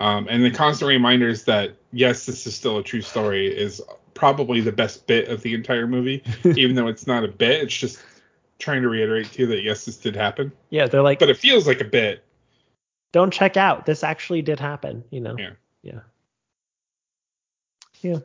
Um, 0.00 0.26
and 0.30 0.42
the 0.42 0.50
constant 0.50 0.88
reminders 0.88 1.44
that 1.44 1.74
yes, 1.92 2.24
this 2.24 2.46
is 2.46 2.54
still 2.54 2.78
a 2.78 2.82
true 2.82 3.02
story 3.02 3.46
is 3.46 3.82
probably 4.14 4.60
the 4.62 4.72
best 4.72 5.06
bit 5.06 5.28
of 5.28 5.42
the 5.42 5.52
entire 5.54 5.86
movie, 5.86 6.22
even 6.56 6.74
though 6.74 6.86
it's 6.88 7.06
not 7.06 7.22
a 7.24 7.28
bit. 7.28 7.62
It's 7.64 7.76
just 7.76 7.98
trying 8.58 8.80
to 8.82 8.88
reiterate 8.88 9.30
to 9.32 9.40
you 9.42 9.46
that 9.48 9.62
yes, 9.62 9.84
this 9.84 9.96
did 9.96 10.16
happen, 10.16 10.52
yeah 10.70 10.86
they're 10.86 11.02
like 11.02 11.18
but 11.18 11.28
it 11.30 11.36
feels 11.36 11.66
like 11.66 11.80
a 11.80 11.84
bit. 11.84 12.24
don't 13.12 13.32
check 13.32 13.56
out 13.56 13.84
this 13.86 14.02
actually 14.04 14.40
did 14.42 14.58
happen 14.60 15.02
you 15.10 15.20
know 15.20 15.36
Yeah. 15.38 15.50
yeah 15.82 16.00
yeah 18.02 18.18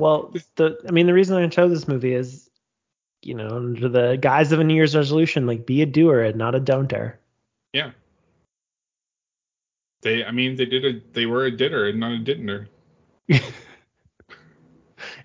well 0.00 0.32
the 0.56 0.78
i 0.88 0.90
mean 0.92 1.06
the 1.06 1.12
reason 1.14 1.36
i 1.36 1.46
chose 1.48 1.70
this 1.70 1.88
movie 1.88 2.14
is 2.14 2.47
you 3.22 3.34
know 3.34 3.48
under 3.48 3.88
the 3.88 4.16
guise 4.16 4.52
of 4.52 4.60
a 4.60 4.64
new 4.64 4.74
year's 4.74 4.96
resolution 4.96 5.46
like 5.46 5.66
be 5.66 5.82
a 5.82 5.86
doer 5.86 6.22
and 6.22 6.36
not 6.36 6.54
a 6.54 6.60
don'ter 6.60 7.18
Yeah. 7.72 7.92
They, 10.00 10.24
I 10.24 10.30
mean, 10.30 10.54
they 10.54 10.64
did 10.64 10.84
a, 10.84 11.00
they 11.12 11.26
were 11.26 11.46
a 11.46 11.50
didder 11.50 11.88
and 11.88 11.98
not 11.98 12.12
a 12.12 12.18
didn't 12.18 12.68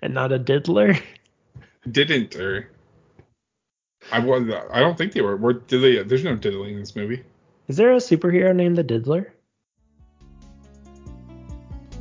and 0.01 0.13
not 0.13 0.31
a 0.31 0.39
diddler 0.39 0.97
didn't 1.89 2.35
or. 2.35 2.69
I 4.11 4.19
was, 4.19 4.43
I 4.71 4.79
don't 4.79 4.97
think 4.97 5.13
they 5.13 5.21
were. 5.21 5.37
Were 5.37 5.53
did 5.53 5.81
they? 5.81 6.03
There's 6.03 6.23
no 6.23 6.35
diddling 6.35 6.73
in 6.73 6.79
this 6.79 6.95
movie. 6.95 7.23
is 7.67 7.77
there 7.77 7.93
a 7.93 7.97
superhero 7.97 8.53
named 8.55 8.77
the 8.77 8.83
diddler 8.83 9.33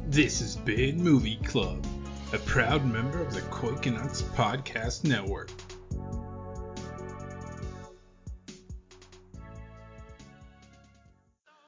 This 0.09 0.41
has 0.41 0.57
been 0.57 1.03
Movie 1.03 1.37
Club, 1.45 1.87
a 2.33 2.39
proud 2.39 2.85
member 2.85 3.21
of 3.21 3.33
the 3.33 3.41
Koikenauts 3.43 4.23
Podcast 4.35 5.05
Network. 5.05 5.51